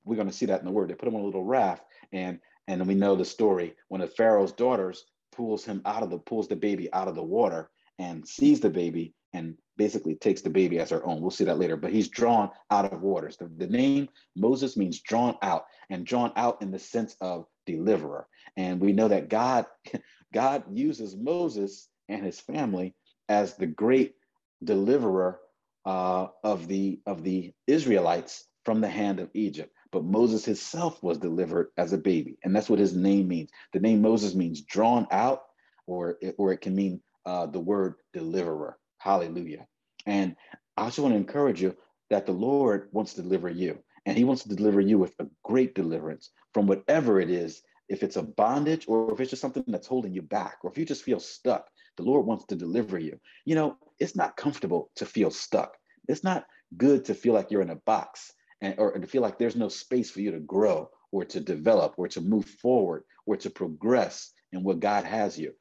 We're 0.05 0.17
going 0.17 0.29
to 0.29 0.35
see 0.35 0.47
that 0.47 0.61
in 0.61 0.67
the 0.67 0.73
word. 0.73 0.91
They 0.91 0.95
put 0.95 1.09
him 1.09 1.15
on 1.15 1.23
a 1.23 1.27
little 1.27 1.45
raft, 1.45 1.85
and 2.13 2.39
and 2.69 2.87
we 2.87 2.95
know 2.95 3.17
the 3.17 3.25
story 3.25 3.75
when 3.89 4.01
the 4.01 4.07
Pharaoh's 4.07 4.53
daughters 4.53 5.05
pulls 5.33 5.65
him 5.65 5.83
out 5.85 6.03
of 6.03 6.11
the 6.11 6.19
pulls 6.19 6.49
the 6.49 6.57
baby 6.57 6.93
out 6.93 7.09
of 7.09 7.15
the 7.15 7.23
water 7.23 7.71
and 7.99 8.27
sees 8.27 8.61
the 8.61 8.71
baby 8.71 9.15
and 9.33 9.57
basically 9.77 10.15
takes 10.15 10.43
the 10.43 10.51
baby 10.51 10.79
as 10.79 10.91
her 10.91 11.05
own. 11.07 11.21
We'll 11.21 11.31
see 11.31 11.45
that 11.45 11.59
later. 11.59 11.77
But 11.77 11.93
he's 11.93 12.09
drawn 12.09 12.51
out 12.71 12.93
of 12.93 13.03
waters. 13.03 13.37
The, 13.37 13.51
the 13.57 13.67
name 13.67 14.09
Moses 14.37 14.77
means 14.77 15.01
drawn 15.01 15.37
out, 15.43 15.65
and 15.89 16.05
drawn 16.05 16.33
out 16.37 16.61
in 16.63 16.71
the 16.71 16.79
sense 16.79 17.17
of 17.21 17.47
deliverer. 17.67 18.27
And 18.57 18.81
we 18.81 18.93
know 18.93 19.09
that 19.09 19.29
God 19.29 19.67
God 20.35 20.65
uses 20.71 21.17
Moses 21.17 21.89
and 22.09 22.25
his 22.25 22.41
family 22.41 22.95
as 23.29 23.55
the 23.55 23.67
great 23.67 24.15
deliverer 24.63 25.41
uh, 25.85 26.27
of 26.45 26.67
the 26.69 27.01
of 27.07 27.23
the 27.23 27.53
Israelites 27.67 28.47
from 28.65 28.81
the 28.81 28.89
hand 28.89 29.21
of 29.21 29.31
Egypt. 29.35 29.73
But 29.93 30.05
Moses 30.05 30.45
himself 30.45 31.03
was 31.03 31.19
delivered 31.19 31.71
as 31.77 31.93
a 31.93 31.99
baby, 31.99 32.39
and 32.45 32.55
that's 32.55 32.71
what 32.71 32.79
his 32.79 32.95
name 32.95 33.29
means. 33.29 33.51
The 33.73 33.81
name 33.81 34.01
Moses 34.03 34.35
means 34.35 34.61
drawn 34.61 35.07
out, 35.11 35.43
or 35.87 36.17
it, 36.21 36.37
or 36.39 36.53
it 36.53 36.61
can 36.61 36.77
mean 36.77 37.01
uh, 37.27 37.47
the 37.47 37.61
word 37.61 37.95
deliverer. 38.13 38.79
Hallelujah. 38.99 39.67
And 40.07 40.37
I 40.77 40.85
also 40.85 41.03
want 41.03 41.15
to 41.15 41.19
encourage 41.19 41.61
you 41.61 41.77
that 42.09 42.27
the 42.27 42.33
Lord 42.33 42.89
wants 42.93 43.15
to 43.15 43.23
deliver 43.23 43.49
you, 43.49 43.79
and 44.07 44.17
He 44.17 44.25
wants 44.25 44.45
to 44.45 44.55
deliver 44.55 44.81
you 44.81 44.99
with 44.99 45.15
a 45.19 45.27
great 45.43 45.75
deliverance 45.75 46.31
from 46.55 46.67
whatever 46.67 47.21
it 47.21 47.31
is 47.31 47.63
if 47.89 48.05
it's 48.05 48.17
a 48.17 48.23
bondage 48.23 48.87
or 48.87 49.13
if 49.13 49.21
it's 49.21 49.31
just 49.31 49.43
something 49.43 49.65
that's 49.67 49.89
holding 49.89 50.15
you 50.15 50.23
back, 50.23 50.59
or 50.63 50.71
if 50.71 50.79
you 50.79 50.85
just 50.85 51.03
feel 51.03 51.19
stuck, 51.19 51.69
the 51.97 52.05
Lord 52.05 52.25
wants 52.25 52.45
to 52.47 52.57
deliver 52.57 52.99
you. 52.99 53.19
You 53.45 53.57
know, 53.57 53.77
it's 53.99 54.15
not 54.15 54.37
comfortable 54.37 54.91
to 54.97 55.05
feel 55.05 55.31
stuck. 55.31 55.77
It's 56.09 56.23
not 56.23 56.47
good 56.77 57.05
to 57.07 57.15
feel 57.15 57.35
like 57.35 57.51
you're 57.51 57.63
in 57.63 57.71
a 57.71 57.77
box 57.77 58.33
and 58.61 58.75
or 58.79 58.93
to 58.93 59.07
feel 59.07 59.23
like 59.23 59.39
there's 59.39 59.57
no 59.57 59.69
space 59.69 60.11
for 60.11 60.21
you 60.21 60.33
to 60.33 60.41
grow 60.41 60.91
or 61.13 61.25
to 61.25 61.41
develop 61.41 61.95
or 61.97 62.09
to 62.09 62.21
move 62.21 62.45
forward 62.45 63.05
or 63.27 63.37
to 63.37 63.51
progress 63.51 64.33
in 64.53 64.63
what 64.63 64.81
God 64.81 65.05
has 65.05 65.39
you. 65.39 65.53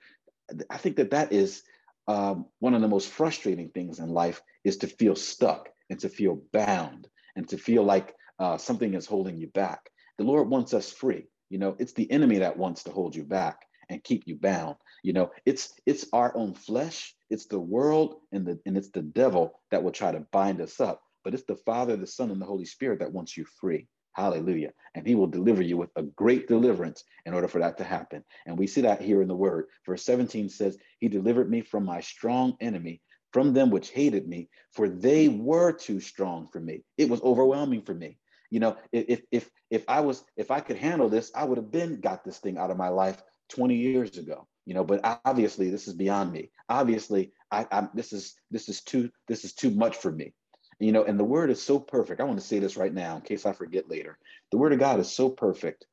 I 0.69 0.77
think 0.77 0.97
that 0.97 1.11
that 1.11 1.31
is 1.31 1.63
um, 2.07 2.47
one 2.59 2.73
of 2.73 2.81
the 2.81 2.87
most 2.87 3.09
frustrating 3.09 3.69
things 3.69 3.99
in 3.99 4.09
life 4.09 4.41
is 4.63 4.77
to 4.77 4.87
feel 4.87 5.15
stuck 5.15 5.69
and 5.89 5.99
to 5.99 6.09
feel 6.09 6.41
bound 6.51 7.07
and 7.35 7.47
to 7.49 7.57
feel 7.57 7.83
like 7.83 8.15
uh, 8.39 8.57
something 8.57 8.93
is 8.93 9.05
holding 9.05 9.37
you 9.37 9.47
back. 9.47 9.89
The 10.17 10.23
Lord 10.23 10.49
wants 10.49 10.73
us 10.73 10.91
free. 10.91 11.27
You 11.49 11.59
know, 11.59 11.75
it's 11.79 11.93
the 11.93 12.09
enemy 12.11 12.39
that 12.39 12.57
wants 12.57 12.83
to 12.83 12.91
hold 12.91 13.15
you 13.15 13.23
back 13.23 13.61
and 13.89 14.03
keep 14.03 14.23
you 14.25 14.35
bound. 14.35 14.75
You 15.03 15.13
know, 15.13 15.31
it's 15.45 15.73
it's 15.85 16.05
our 16.13 16.35
own 16.35 16.53
flesh, 16.53 17.15
it's 17.29 17.45
the 17.45 17.59
world 17.59 18.15
and 18.31 18.45
the 18.45 18.59
and 18.65 18.77
it's 18.77 18.89
the 18.89 19.01
devil 19.01 19.59
that 19.71 19.83
will 19.83 19.91
try 19.91 20.11
to 20.11 20.25
bind 20.31 20.61
us 20.61 20.79
up. 20.79 21.01
But 21.23 21.33
it's 21.33 21.43
the 21.43 21.55
Father, 21.55 21.95
the 21.95 22.07
Son, 22.07 22.31
and 22.31 22.41
the 22.41 22.45
Holy 22.45 22.65
Spirit 22.65 22.99
that 22.99 23.11
wants 23.11 23.35
you 23.35 23.45
free. 23.45 23.87
Hallelujah. 24.13 24.71
And 24.95 25.05
he 25.05 25.15
will 25.15 25.27
deliver 25.27 25.61
you 25.61 25.77
with 25.77 25.91
a 25.95 26.03
great 26.03 26.47
deliverance 26.47 27.03
in 27.25 27.33
order 27.33 27.47
for 27.47 27.59
that 27.59 27.77
to 27.77 27.83
happen. 27.83 28.23
And 28.45 28.57
we 28.57 28.67
see 28.67 28.81
that 28.81 29.01
here 29.01 29.21
in 29.21 29.27
the 29.27 29.35
word. 29.35 29.67
Verse 29.85 30.03
17 30.03 30.49
says, 30.49 30.77
He 30.99 31.07
delivered 31.07 31.49
me 31.49 31.61
from 31.61 31.85
my 31.85 32.01
strong 32.01 32.57
enemy, 32.59 33.01
from 33.31 33.53
them 33.53 33.69
which 33.69 33.91
hated 33.91 34.27
me, 34.27 34.49
for 34.73 34.89
they 34.89 35.29
were 35.29 35.71
too 35.71 35.99
strong 35.99 36.47
for 36.51 36.59
me. 36.59 36.83
It 36.97 37.09
was 37.09 37.21
overwhelming 37.21 37.83
for 37.83 37.93
me. 37.93 38.17
You 38.49 38.59
know, 38.59 38.77
if 38.91 39.21
if 39.31 39.49
if 39.69 39.85
I 39.87 40.01
was 40.01 40.23
if 40.35 40.49
I 40.49 40.59
could 40.59 40.77
handle 40.77 41.07
this, 41.07 41.31
I 41.35 41.43
would 41.45 41.57
have 41.57 41.71
been 41.71 42.01
got 42.01 42.23
this 42.23 42.39
thing 42.39 42.57
out 42.57 42.71
of 42.71 42.77
my 42.77 42.89
life 42.89 43.21
20 43.49 43.75
years 43.75 44.17
ago. 44.17 44.47
You 44.65 44.73
know, 44.73 44.83
but 44.83 45.01
obviously 45.25 45.69
this 45.69 45.87
is 45.87 45.93
beyond 45.93 46.31
me. 46.31 46.51
Obviously, 46.67 47.31
I, 47.51 47.67
I'm 47.71 47.89
this 47.93 48.11
is 48.11 48.35
this 48.51 48.69
is 48.69 48.81
too 48.81 49.11
this 49.27 49.43
is 49.43 49.53
too 49.53 49.71
much 49.71 49.97
for 49.97 50.11
me. 50.11 50.33
You 50.79 50.93
know, 50.93 51.03
and 51.03 51.19
the 51.19 51.25
word 51.25 51.49
is 51.49 51.61
so 51.61 51.77
perfect. 51.77 52.21
I 52.21 52.23
want 52.23 52.39
to 52.39 52.45
say 52.45 52.59
this 52.59 52.77
right 52.77 52.93
now 52.93 53.17
in 53.17 53.21
case 53.21 53.45
I 53.45 53.51
forget 53.51 53.89
later. 53.89 54.17
The 54.51 54.57
word 54.57 54.73
of 54.73 54.79
God 54.79 54.99
is 54.99 55.11
so 55.11 55.29
perfect 55.29 55.85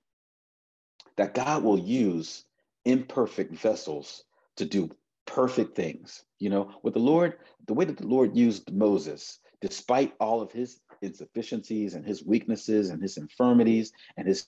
that 1.16 1.34
God 1.34 1.64
will 1.64 1.78
use 1.78 2.44
imperfect 2.84 3.52
vessels 3.54 4.22
to 4.56 4.64
do 4.64 4.90
perfect 5.26 5.74
things. 5.74 6.24
You 6.38 6.50
know, 6.50 6.70
with 6.82 6.94
the 6.94 7.00
Lord, 7.00 7.38
the 7.66 7.74
way 7.74 7.84
that 7.84 7.96
the 7.96 8.06
Lord 8.06 8.36
used 8.36 8.72
Moses, 8.72 9.40
despite 9.60 10.14
all 10.20 10.40
of 10.40 10.52
his 10.52 10.80
insufficiencies 11.02 11.94
and 11.94 12.06
his 12.06 12.24
weaknesses 12.24 12.90
and 12.90 13.02
his 13.02 13.16
infirmities 13.16 13.92
and 14.16 14.26
his 14.26 14.46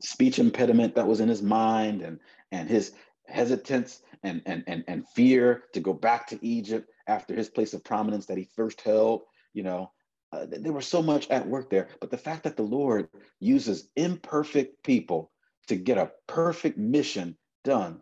speech 0.00 0.38
impediment 0.38 0.94
that 0.94 1.06
was 1.06 1.20
in 1.20 1.28
his 1.28 1.42
mind 1.42 2.02
and 2.02 2.18
and 2.52 2.68
his 2.68 2.92
hesitance 3.26 4.02
and 4.22 4.42
and 4.46 4.64
and, 4.66 4.84
and 4.88 5.08
fear 5.08 5.64
to 5.72 5.80
go 5.80 5.92
back 5.92 6.26
to 6.28 6.44
Egypt 6.44 6.90
after 7.06 7.34
his 7.34 7.48
place 7.48 7.74
of 7.74 7.84
prominence 7.84 8.26
that 8.26 8.38
he 8.38 8.48
first 8.56 8.80
held 8.80 9.22
you 9.56 9.62
know 9.62 9.90
uh, 10.32 10.46
there 10.48 10.72
was 10.72 10.86
so 10.86 11.02
much 11.02 11.28
at 11.30 11.48
work 11.48 11.70
there 11.70 11.88
but 12.00 12.10
the 12.10 12.18
fact 12.18 12.44
that 12.44 12.56
the 12.56 12.62
lord 12.62 13.08
uses 13.40 13.88
imperfect 13.96 14.82
people 14.84 15.30
to 15.66 15.76
get 15.76 15.98
a 15.98 16.12
perfect 16.26 16.78
mission 16.78 17.36
done 17.64 18.00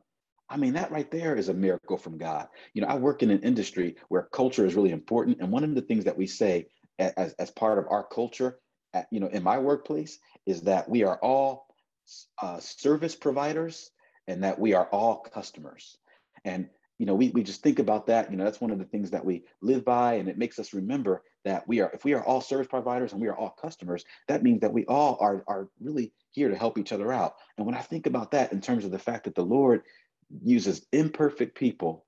I 0.49 0.57
mean, 0.57 0.75
that 0.75 0.91
right 0.91 1.11
there 1.11 1.37
is 1.37 1.49
a 1.49 1.55
miracle 1.55 1.97
from 1.97 2.19
God. 2.19 2.49
You 2.75 2.83
know, 2.83 2.89
I 2.89 2.97
work 2.97 3.23
in 3.23 3.31
an 3.31 3.41
industry 3.41 3.97
where 4.09 4.29
culture 4.33 4.67
is 4.67 4.75
really 4.75 4.91
important. 4.91 5.41
And 5.41 5.51
one 5.51 5.65
of 5.65 5.75
the 5.75 5.83
things 5.83 6.05
that 6.05 6.17
we 6.17 6.27
say 6.27 6.67
as, 6.99 7.33
as 7.35 7.51
part 7.51 7.79
of 7.79 7.87
our 7.91 8.05
culture, 8.05 8.59
at, 8.93 9.07
you 9.11 9.21
know, 9.21 9.29
in 9.29 9.43
my 9.43 9.59
workplace 9.59 10.19
is 10.47 10.63
that 10.63 10.89
we 10.89 11.03
are 11.03 11.19
all 11.23 11.67
uh, 12.43 12.61
service 12.61 13.17
providers 13.17 13.91
and 14.29 14.45
that 14.45 14.59
we 14.59 14.75
are 14.75 14.87
all 14.87 15.21
customers. 15.21 15.97
And, 16.45 16.69
you 16.99 17.07
know, 17.07 17.15
we, 17.15 17.31
we 17.31 17.43
just 17.43 17.63
think 17.63 17.79
about 17.79 18.07
that. 18.07 18.31
You 18.31 18.37
know, 18.37 18.45
that's 18.45 18.61
one 18.61 18.71
of 18.71 18.79
the 18.79 18.85
things 18.85 19.11
that 19.11 19.25
we 19.25 19.45
live 19.63 19.85
by. 19.85 20.15
And 20.15 20.29
it 20.29 20.39
makes 20.39 20.59
us 20.59 20.75
remember 20.75 21.23
that 21.45 21.67
we 21.69 21.81
are, 21.81 21.91
if 21.93 22.05
we 22.05 22.15
are 22.15 22.25
all 22.25 22.41
service 22.41 22.67
providers 22.67 23.13
and 23.13 23.21
we 23.21 23.29
are 23.29 23.37
all 23.37 23.51
customers, 23.51 24.05
that 24.29 24.43
means 24.43 24.61
that 24.61 24.73
we 24.73 24.85
all 24.87 25.19
are, 25.21 25.45
are 25.47 25.69
really 25.81 26.13
here 26.31 26.49
to 26.49 26.57
help 26.57 26.79
each 26.79 26.93
other 26.93 27.13
out. 27.13 27.35
And 27.57 27.67
when 27.67 27.75
I 27.75 27.81
think 27.81 28.07
about 28.07 28.31
that 28.33 28.53
in 28.53 28.61
terms 28.61 28.85
of 28.85 28.91
the 28.91 28.99
fact 28.99 29.25
that 29.25 29.35
the 29.35 29.45
Lord 29.45 29.83
uses 30.43 30.87
imperfect 30.93 31.57
people 31.57 32.05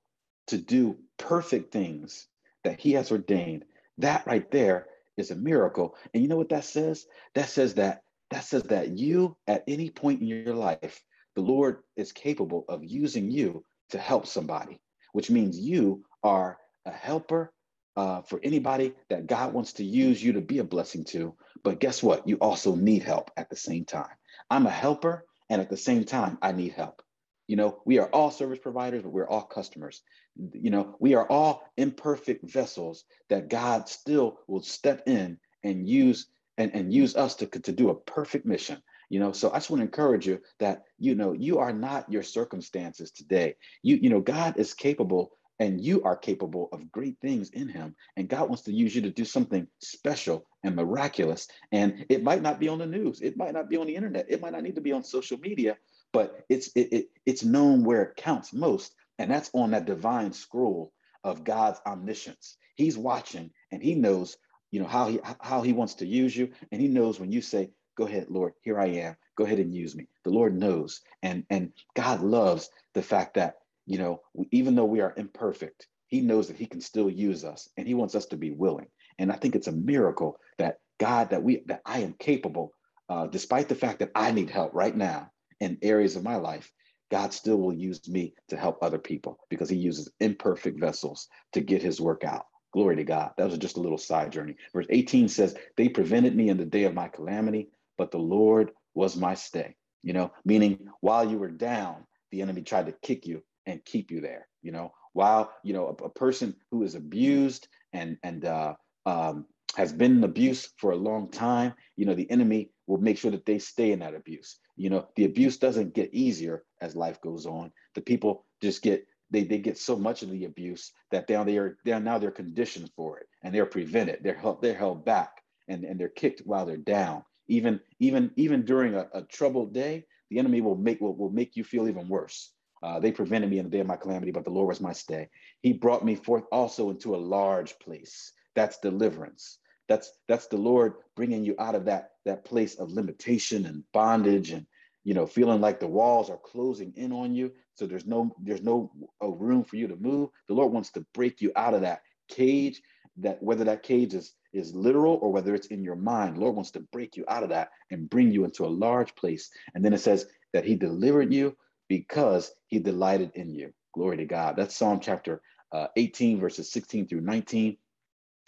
to 0.49 0.59
do 0.59 0.97
perfect 1.19 1.73
things 1.73 2.29
that 2.65 2.81
he 2.81 2.93
has 2.93 3.11
ordained, 3.13 3.65
that 3.99 4.27
right 4.27 4.51
there 4.51 4.87
is 5.17 5.31
a 5.31 5.37
miracle. 5.37 5.97
And 6.13 6.23
you 6.23 6.29
know 6.29 6.37
what 6.37 6.49
that 6.51 6.65
says? 6.65 7.07
That 7.35 7.49
says 7.49 7.75
that 7.75 8.03
that 8.31 8.45
says 8.45 8.65
that 8.65 8.91
you 8.91 9.37
at 9.47 9.65
any 9.69 9.91
point 9.91 10.21
in 10.21 10.27
your 10.27 10.55
life, 10.55 11.03
the 11.37 11.43
Lord 11.43 11.83
is 11.97 12.13
capable 12.13 12.65
of 12.69 12.85
using 12.85 13.31
you 13.31 13.65
to 13.91 13.99
help 13.99 14.27
somebody, 14.27 14.81
which 15.13 15.31
means 15.31 15.59
you 15.59 16.05
are 16.25 16.59
a 16.85 16.91
helper 16.91 17.53
uh, 17.97 18.23
for 18.23 18.41
anybody 18.43 18.95
that 19.09 19.27
God 19.27 19.53
wants 19.53 19.75
to 19.75 19.85
use 19.85 20.23
you 20.23 20.35
to 20.35 20.41
be 20.41 20.59
a 20.59 20.65
blessing 20.65 21.05
to. 21.07 21.35
But 21.63 21.81
guess 21.81 22.03
what? 22.03 22.29
You 22.29 22.37
also 22.37 22.75
need 22.75 23.03
help 23.03 23.31
at 23.37 23.51
the 23.51 23.57
same 23.57 23.85
time. 23.85 24.15
I'm 24.51 24.67
a 24.67 24.71
helper, 24.71 25.25
and 25.49 25.61
at 25.61 25.71
the 25.71 25.77
same 25.77 26.05
time, 26.05 26.39
I 26.43 26.53
need 26.53 26.73
help. 26.73 27.03
You 27.47 27.57
know, 27.57 27.81
we 27.85 27.99
are 27.99 28.09
all 28.09 28.31
service 28.31 28.59
providers, 28.59 29.03
but 29.03 29.13
we're 29.13 29.29
all 29.29 29.43
customers. 29.43 30.03
You 30.37 30.71
know, 30.71 30.97
we 30.99 31.15
are 31.15 31.29
all 31.31 31.63
imperfect 31.77 32.51
vessels 32.51 33.05
that 33.29 33.49
God 33.49 33.89
still 33.89 34.41
will 34.49 34.63
step 34.63 35.05
in 35.07 35.39
and 35.63 35.89
use 35.89 36.27
and, 36.59 36.75
and 36.75 36.93
use 36.93 37.17
us 37.17 37.37
to, 37.37 37.47
to 37.47 37.73
do 37.73 37.91
a 37.91 37.95
perfect 37.95 38.47
mission. 38.47 38.83
You 39.09 39.21
know, 39.21 39.31
so 39.31 39.51
I 39.51 39.55
just 39.55 39.71
want 39.71 39.81
to 39.81 39.85
encourage 39.85 40.27
you 40.27 40.41
that, 40.59 40.83
you 40.99 41.15
know, 41.15 41.33
you 41.33 41.59
are 41.59 41.73
not 41.73 42.11
your 42.11 42.25
circumstances 42.25 43.13
today. 43.13 43.55
You, 43.83 43.97
you 43.97 44.11
know, 44.11 44.21
God 44.21 44.59
is 44.59 44.75
capable 44.75 45.36
and 45.59 45.81
you 45.81 46.03
are 46.03 46.17
capable 46.17 46.69
of 46.73 46.93
great 46.93 47.17
things 47.21 47.51
in 47.51 47.69
him 47.69 47.95
and 48.17 48.29
god 48.29 48.49
wants 48.49 48.63
to 48.63 48.73
use 48.73 48.95
you 48.95 49.03
to 49.03 49.11
do 49.11 49.25
something 49.25 49.67
special 49.81 50.47
and 50.63 50.75
miraculous. 50.75 51.47
And 51.71 52.05
it 52.09 52.23
might 52.23 52.43
not 52.43 52.59
be 52.59 52.69
on 52.69 52.79
the 52.79 52.87
news. 52.87 53.21
It 53.21 53.37
might 53.37 53.55
not 53.55 53.69
be 53.69 53.77
on 53.77 53.87
the 53.87 53.95
internet. 53.95 54.27
It 54.29 54.41
might 54.41 54.53
not 54.53 54.65
need 54.65 54.75
to 54.75 54.81
be 54.81 54.93
on 54.93 55.05
social 55.05 55.39
media 55.39 55.77
but 56.17 56.47
it's 56.49 56.69
it, 56.69 56.93
it, 56.93 57.07
it's 57.27 57.45
known 57.45 57.85
where 57.85 58.03
it 58.03 58.17
counts 58.17 58.55
most 58.55 58.95
and 59.19 59.31
that's 59.31 59.51
on 59.53 59.73
that 59.73 59.85
divine 59.85 60.33
scroll 60.33 60.93
of 61.25 61.45
god's 61.45 61.79
omniscience. 61.87 62.57
He's 62.77 62.97
watching 62.97 63.51
and 63.71 63.83
he 63.83 63.95
knows 63.95 64.39
you 64.71 64.81
know 64.81 64.87
how 64.87 65.09
he 65.09 65.21
how 65.41 65.61
he 65.61 65.75
wants 65.75 65.95
to 65.97 66.07
use 66.07 66.35
you 66.35 66.53
and 66.73 66.81
he 66.81 66.89
knows 66.89 67.21
when 67.21 67.33
you 67.33 67.43
say 67.43 67.71
go 67.99 68.05
ahead 68.07 68.27
lord 68.31 68.55
here 68.63 68.81
i 68.81 68.87
am. 68.87 69.17
Go 69.37 69.45
ahead 69.45 69.59
and 69.59 69.75
use 69.75 69.95
me. 69.95 70.09
The 70.25 70.31
lord 70.31 70.59
knows 70.59 71.03
and 71.23 71.45
and 71.51 71.73
god 71.95 72.23
loves 72.23 72.71
the 72.95 73.03
fact 73.03 73.35
that 73.35 73.57
you 73.87 73.99
know 73.99 74.21
even 74.51 74.75
though 74.75 74.85
we 74.85 75.01
are 75.01 75.15
imperfect 75.17 75.87
he 76.09 76.21
knows 76.21 76.49
that 76.49 76.57
he 76.57 76.67
can 76.67 76.81
still 76.81 77.11
use 77.11 77.45
us 77.45 77.69
and 77.77 77.87
he 77.87 77.95
wants 77.95 78.15
us 78.15 78.27
to 78.27 78.37
be 78.37 78.51
willing 78.51 78.87
and 79.19 79.33
i 79.33 79.37
think 79.37 79.55
it's 79.55 79.69
a 79.69 79.73
miracle 79.73 80.39
that 80.59 80.79
god 80.99 81.31
that 81.31 81.43
we 81.43 81.63
that 81.67 81.83
i 81.87 82.01
am 82.01 82.15
capable 82.19 82.73
uh, 83.09 83.27
despite 83.29 83.69
the 83.69 83.75
fact 83.75 84.01
that 84.01 84.11
i 84.15 84.33
need 84.33 84.51
help 84.51 84.75
right 84.75 84.97
now 84.97 85.31
in 85.61 85.79
areas 85.83 86.17
of 86.17 86.25
my 86.25 86.37
life, 86.37 86.71
God 87.11 87.33
still 87.33 87.57
will 87.57 87.73
use 87.73 88.09
me 88.09 88.35
to 88.49 88.57
help 88.57 88.83
other 88.83 88.99
people 88.99 89.39
because 89.49 89.69
he 89.69 89.77
uses 89.77 90.11
imperfect 90.21 90.81
vessels 90.81 91.29
to 91.53 91.61
get 91.61 91.83
his 91.83 92.01
work 92.01 92.25
out. 92.25 92.47
Glory 92.73 92.97
to 92.97 93.05
God. 93.05 93.31
That 93.37 93.49
was 93.49 93.59
just 93.59 93.77
a 93.77 93.81
little 93.81 93.99
side 93.99 94.33
journey. 94.33 94.57
Verse 94.73 94.87
18 94.91 95.29
says, 95.29 95.57
They 95.77 95.89
prevented 95.89 96.35
me 96.35 96.49
in 96.49 96.59
the 96.59 96.65
day 96.65 96.85
of 96.85 96.95
my 96.95 97.09
calamity, 97.09 97.71
but 97.97 98.11
the 98.11 98.19
Lord 98.19 98.73
was 98.95 99.17
my 99.17 99.35
stay. 99.35 99.77
You 100.03 100.13
know, 100.13 100.33
meaning 100.45 100.89
while 101.01 101.29
you 101.29 101.39
were 101.39 101.51
down, 101.51 102.07
the 102.31 102.43
enemy 102.43 102.63
tried 102.63 102.87
to 102.87 102.93
kick 102.93 103.27
you 103.27 103.43
and 103.67 103.85
keep 103.85 104.11
you 104.11 104.21
there. 104.21 104.47
You 104.63 104.73
know, 104.73 104.93
while, 105.13 105.53
you 105.63 105.73
know, 105.73 105.89
a, 105.89 106.05
a 106.05 106.11
person 106.11 106.55
who 106.71 106.83
is 106.83 106.95
abused 106.95 107.69
and, 107.93 108.17
and, 108.23 108.45
uh, 108.45 108.75
um, 109.05 109.47
has 109.77 109.93
been 109.93 110.17
in 110.19 110.25
abuse 110.25 110.73
for 110.79 110.93
a 110.93 110.97
long 110.97 111.31
time, 111.31 111.75
you 111.97 112.07
know, 112.07 112.15
the 112.15 112.31
enemy 112.31 112.71
will 112.87 112.99
make 112.99 113.19
sure 113.19 113.31
that 113.31 113.45
they 113.45 113.59
stay 113.59 113.93
in 113.93 113.99
that 113.99 114.15
abuse. 114.15 114.59
You 114.77 114.91
know, 114.91 115.07
the 115.17 115.25
abuse 115.25 115.59
doesn't 115.59 115.95
get 115.95 116.15
easier 116.15 116.65
as 116.81 116.97
life 116.97 117.21
goes 117.21 117.47
on. 117.47 117.73
The 117.95 118.01
people 118.01 118.47
just 118.63 118.83
get 118.83 119.07
they 119.31 119.43
they 119.43 119.59
get 119.59 119.77
so 119.77 119.97
much 119.97 120.23
of 120.23 120.31
the 120.31 120.45
abuse 120.45 120.93
that 121.11 121.29
now 121.29 121.45
they 121.45 121.59
are 121.59 121.79
they're 121.85 122.01
now 122.01 122.19
they're 122.19 122.31
conditioned 122.31 122.91
for 122.97 123.19
it 123.19 123.27
and 123.43 123.55
they're 123.55 123.67
prevented. 123.67 124.21
They're 124.23 124.35
held, 124.39 124.63
they're 124.63 124.75
held 124.75 125.05
back 125.05 125.43
and, 125.69 125.85
and 125.85 125.99
they're 125.99 126.09
kicked 126.09 126.43
while 126.45 126.65
they're 126.65 126.77
down. 126.77 127.25
Even 127.49 127.81
even 127.99 128.31
even 128.37 128.65
during 128.65 128.95
a, 128.95 129.09
a 129.13 129.23
troubled 129.23 129.75
day, 129.75 130.05
the 130.31 130.39
enemy 130.39 130.61
will 130.61 130.77
make 130.77 131.01
will, 131.01 131.15
will 131.15 131.31
make 131.31 131.57
you 131.57 131.65
feel 131.65 131.89
even 131.89 132.09
worse. 132.09 132.53
Uh, 132.83 133.01
they 133.01 133.13
prevented 133.13 133.51
me 133.51 133.59
in 133.59 133.65
the 133.65 133.71
day 133.71 133.81
of 133.81 133.87
my 133.87 133.97
calamity, 133.97 134.31
but 134.31 134.45
the 134.45 134.51
Lord 134.51 134.69
was 134.69 134.81
my 134.81 134.93
stay. 134.93 135.29
He 135.63 135.73
brought 135.73 136.05
me 136.05 136.15
forth 136.15 136.45
also 136.53 136.91
into 136.91 137.15
a 137.15 137.19
large 137.19 137.79
place. 137.79 138.33
That's 138.55 138.79
deliverance. 138.79 139.59
That's 139.89 140.13
that's 140.29 140.49
the 140.49 140.57
Lord 140.57 140.95
bringing 141.15 141.45
you 141.45 141.55
out 141.59 141.75
of 141.75 141.85
that 141.87 142.11
that 142.25 142.45
place 142.45 142.75
of 142.75 142.91
limitation 142.91 143.67
and 143.67 143.85
bondage 143.93 144.51
and 144.51 144.67
you 145.05 145.15
know 145.15 145.27
feeling 145.27 145.61
like 145.61 145.81
the 145.81 145.87
walls 145.87 146.29
are 146.29 146.39
closing 146.39 146.93
in 146.97 147.13
on 147.13 147.35
you 147.35 147.53
so 147.75 147.87
there's 147.87 148.07
no 148.07 148.35
there's 148.43 148.63
no 148.63 148.91
uh, 149.23 149.29
room 149.29 149.63
for 149.65 149.77
you 149.77 149.87
to 149.87 149.97
move 149.97 150.29
the 150.49 150.55
lord 150.55 150.73
wants 150.73 150.91
to 150.91 151.07
break 151.15 151.41
you 151.41 151.53
out 151.55 151.75
of 151.75 151.83
that 151.83 152.03
cage 152.29 152.83
that 153.17 153.41
whether 153.43 153.65
that 153.65 153.85
cage 153.85 154.13
is 154.13 154.35
is 154.53 154.75
literal 154.75 155.19
or 155.23 155.33
whether 155.33 155.55
it's 155.55 155.69
in 155.69 155.85
your 155.85 155.95
mind 155.95 156.37
lord 156.37 156.57
wants 156.57 156.73
to 156.73 156.81
break 156.81 157.17
you 157.17 157.25
out 157.29 157.45
of 157.45 157.51
that 157.51 157.71
and 157.93 158.11
bring 158.11 158.33
you 158.33 158.45
into 158.45 158.67
a 158.67 158.77
large 158.85 159.15
place 159.15 159.51
and 159.75 159.85
then 159.85 159.93
it 159.93 160.01
says 160.01 160.27
that 160.53 160.65
he 160.65 160.75
delivered 160.75 161.33
you 161.33 161.57
because 161.89 162.53
he 162.67 162.79
delighted 162.79 163.33
in 163.35 163.55
you 163.55 163.73
glory 163.95 164.17
to 164.17 164.25
god 164.25 164.57
that's 164.57 164.77
psalm 164.77 165.01
chapter 165.01 165.41
uh, 165.73 165.89
18 165.97 166.41
verses 166.41 166.71
16 166.71 167.09
through 167.09 167.21
19 167.21 167.77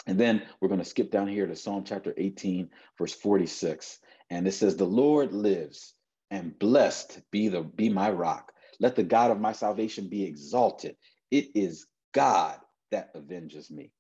and 0.07 0.19
then 0.19 0.43
we're 0.61 0.69
going 0.69 0.81
to 0.81 0.87
skip 0.87 1.11
down 1.11 1.29
here 1.29 1.47
to 1.47 1.55
Psalm 1.55 1.85
chapter 1.85 2.15
18, 2.17 2.71
verse 2.99 3.13
46. 3.13 3.99
And 4.31 4.49
it 4.49 4.53
says, 4.53 4.77
The 4.77 4.85
Lord 4.85 5.33
lives, 5.33 5.95
and 6.31 6.59
blessed 6.59 7.21
be 7.31 7.49
the 7.49 7.63
be 7.63 7.91
my 7.91 8.11
rock. 8.11 8.53
Let 8.81 8.97
the 8.97 9.03
God 9.03 9.31
of 9.31 9.41
my 9.41 9.53
salvation 9.53 10.09
be 10.09 10.25
exalted. 10.25 10.97
It 11.31 11.49
is 11.55 11.87
God 12.15 12.59
that 12.91 13.11
avenges 13.15 13.71
me 13.71 13.93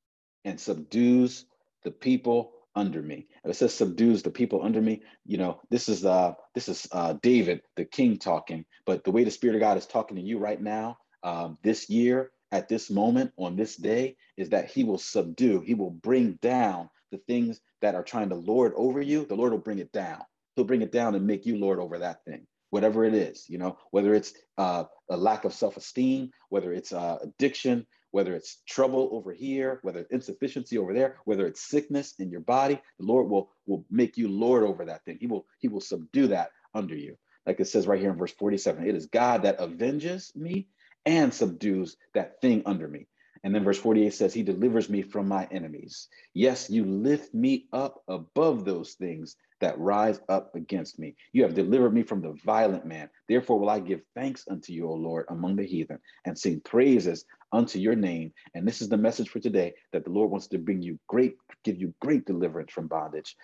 and 0.44 0.58
subdues 0.58 1.44
the 1.84 1.90
people 1.90 2.52
under 2.78 3.02
me. 3.02 3.26
And 3.44 3.50
it 3.50 3.56
says 3.56 3.74
subdues 3.74 4.22
the 4.22 4.30
people 4.30 4.62
under 4.62 4.80
me. 4.80 5.02
You 5.26 5.38
know, 5.38 5.60
this 5.70 5.88
is 5.88 6.04
uh 6.04 6.34
this 6.54 6.68
is 6.68 6.88
uh 6.92 7.14
David, 7.22 7.62
the 7.76 7.84
king 7.84 8.18
talking, 8.18 8.64
but 8.86 9.04
the 9.04 9.10
way 9.12 9.24
the 9.24 9.30
Spirit 9.30 9.56
of 9.56 9.60
God 9.60 9.76
is 9.78 9.86
talking 9.86 10.16
to 10.16 10.22
you 10.22 10.38
right 10.38 10.60
now, 10.60 10.98
um, 11.22 11.58
this 11.62 11.90
year, 11.90 12.30
at 12.52 12.68
this 12.68 12.90
moment 12.90 13.32
on 13.36 13.56
this 13.56 13.76
day 13.76 14.16
is 14.36 14.50
that 14.50 14.70
he 14.70 14.84
will 14.84 14.98
subdue, 14.98 15.60
he 15.60 15.74
will 15.74 15.90
bring 15.90 16.38
down 16.40 16.88
the 17.10 17.18
things 17.26 17.60
that 17.82 17.94
are 17.94 18.02
trying 18.02 18.28
to 18.30 18.34
lord 18.34 18.72
over 18.76 19.00
you. 19.00 19.24
The 19.26 19.34
Lord 19.34 19.52
will 19.52 19.58
bring 19.58 19.78
it 19.78 19.92
down. 19.92 20.22
He'll 20.56 20.64
bring 20.64 20.82
it 20.82 20.92
down 20.92 21.14
and 21.14 21.26
make 21.26 21.46
you 21.46 21.58
lord 21.58 21.78
over 21.78 21.98
that 21.98 22.24
thing, 22.24 22.46
whatever 22.70 23.04
it 23.04 23.14
is, 23.14 23.46
you 23.48 23.58
know, 23.58 23.78
whether 23.90 24.14
it's 24.14 24.32
uh, 24.56 24.84
a 25.10 25.16
lack 25.16 25.44
of 25.44 25.54
self 25.54 25.76
esteem, 25.76 26.30
whether 26.48 26.72
it's 26.72 26.92
uh, 26.92 27.18
addiction, 27.22 27.86
whether 28.10 28.34
it's 28.34 28.62
trouble 28.68 29.10
over 29.12 29.32
here, 29.32 29.80
whether 29.82 30.00
it's 30.00 30.10
insufficiency 30.12 30.78
over 30.78 30.94
there, 30.94 31.16
whether 31.24 31.46
it's 31.46 31.68
sickness 31.68 32.14
in 32.18 32.30
your 32.30 32.40
body, 32.40 32.80
the 32.98 33.06
Lord 33.06 33.28
will, 33.28 33.50
will 33.66 33.84
make 33.90 34.16
you 34.16 34.28
lord 34.28 34.64
over 34.64 34.84
that 34.86 35.04
thing. 35.04 35.18
He 35.20 35.26
will, 35.26 35.46
he 35.58 35.68
will 35.68 35.80
subdue 35.80 36.28
that 36.28 36.50
under 36.74 36.94
you. 36.94 37.16
Like 37.46 37.60
it 37.60 37.66
says 37.66 37.86
right 37.86 38.00
here 38.00 38.10
in 38.10 38.18
verse 38.18 38.32
47, 38.32 38.86
it 38.86 38.94
is 38.94 39.06
God 39.06 39.42
that 39.42 39.60
avenges 39.60 40.32
me 40.34 40.68
and 41.06 41.32
subdues 41.32 41.96
that 42.14 42.40
thing 42.40 42.62
under 42.66 42.88
me. 42.88 43.06
And 43.44 43.54
then 43.54 43.64
verse 43.64 43.78
48 43.78 44.12
says, 44.12 44.34
He 44.34 44.42
delivers 44.42 44.88
me 44.88 45.02
from 45.02 45.28
my 45.28 45.46
enemies. 45.50 46.08
Yes, 46.34 46.68
you 46.70 46.84
lift 46.84 47.34
me 47.34 47.66
up 47.72 48.02
above 48.08 48.64
those 48.64 48.94
things 48.94 49.36
that 49.60 49.78
rise 49.78 50.20
up 50.28 50.54
against 50.54 50.98
me. 50.98 51.16
You 51.32 51.42
have 51.42 51.54
delivered 51.54 51.92
me 51.92 52.02
from 52.02 52.20
the 52.20 52.36
violent 52.44 52.86
man. 52.86 53.10
Therefore, 53.28 53.58
will 53.58 53.70
I 53.70 53.80
give 53.80 54.02
thanks 54.14 54.44
unto 54.48 54.72
you, 54.72 54.88
O 54.88 54.94
Lord, 54.94 55.26
among 55.28 55.56
the 55.56 55.64
heathen, 55.64 55.98
and 56.24 56.38
sing 56.38 56.60
praises 56.60 57.24
unto 57.52 57.78
your 57.78 57.94
name. 57.94 58.32
And 58.54 58.66
this 58.66 58.80
is 58.80 58.88
the 58.88 58.96
message 58.96 59.28
for 59.28 59.40
today 59.40 59.74
that 59.92 60.04
the 60.04 60.10
Lord 60.10 60.30
wants 60.30 60.46
to 60.48 60.58
bring 60.58 60.82
you 60.82 60.98
great, 61.08 61.36
give 61.64 61.80
you 61.80 61.94
great 62.00 62.26
deliverance 62.26 62.72
from 62.72 62.86
bondage. 62.86 63.36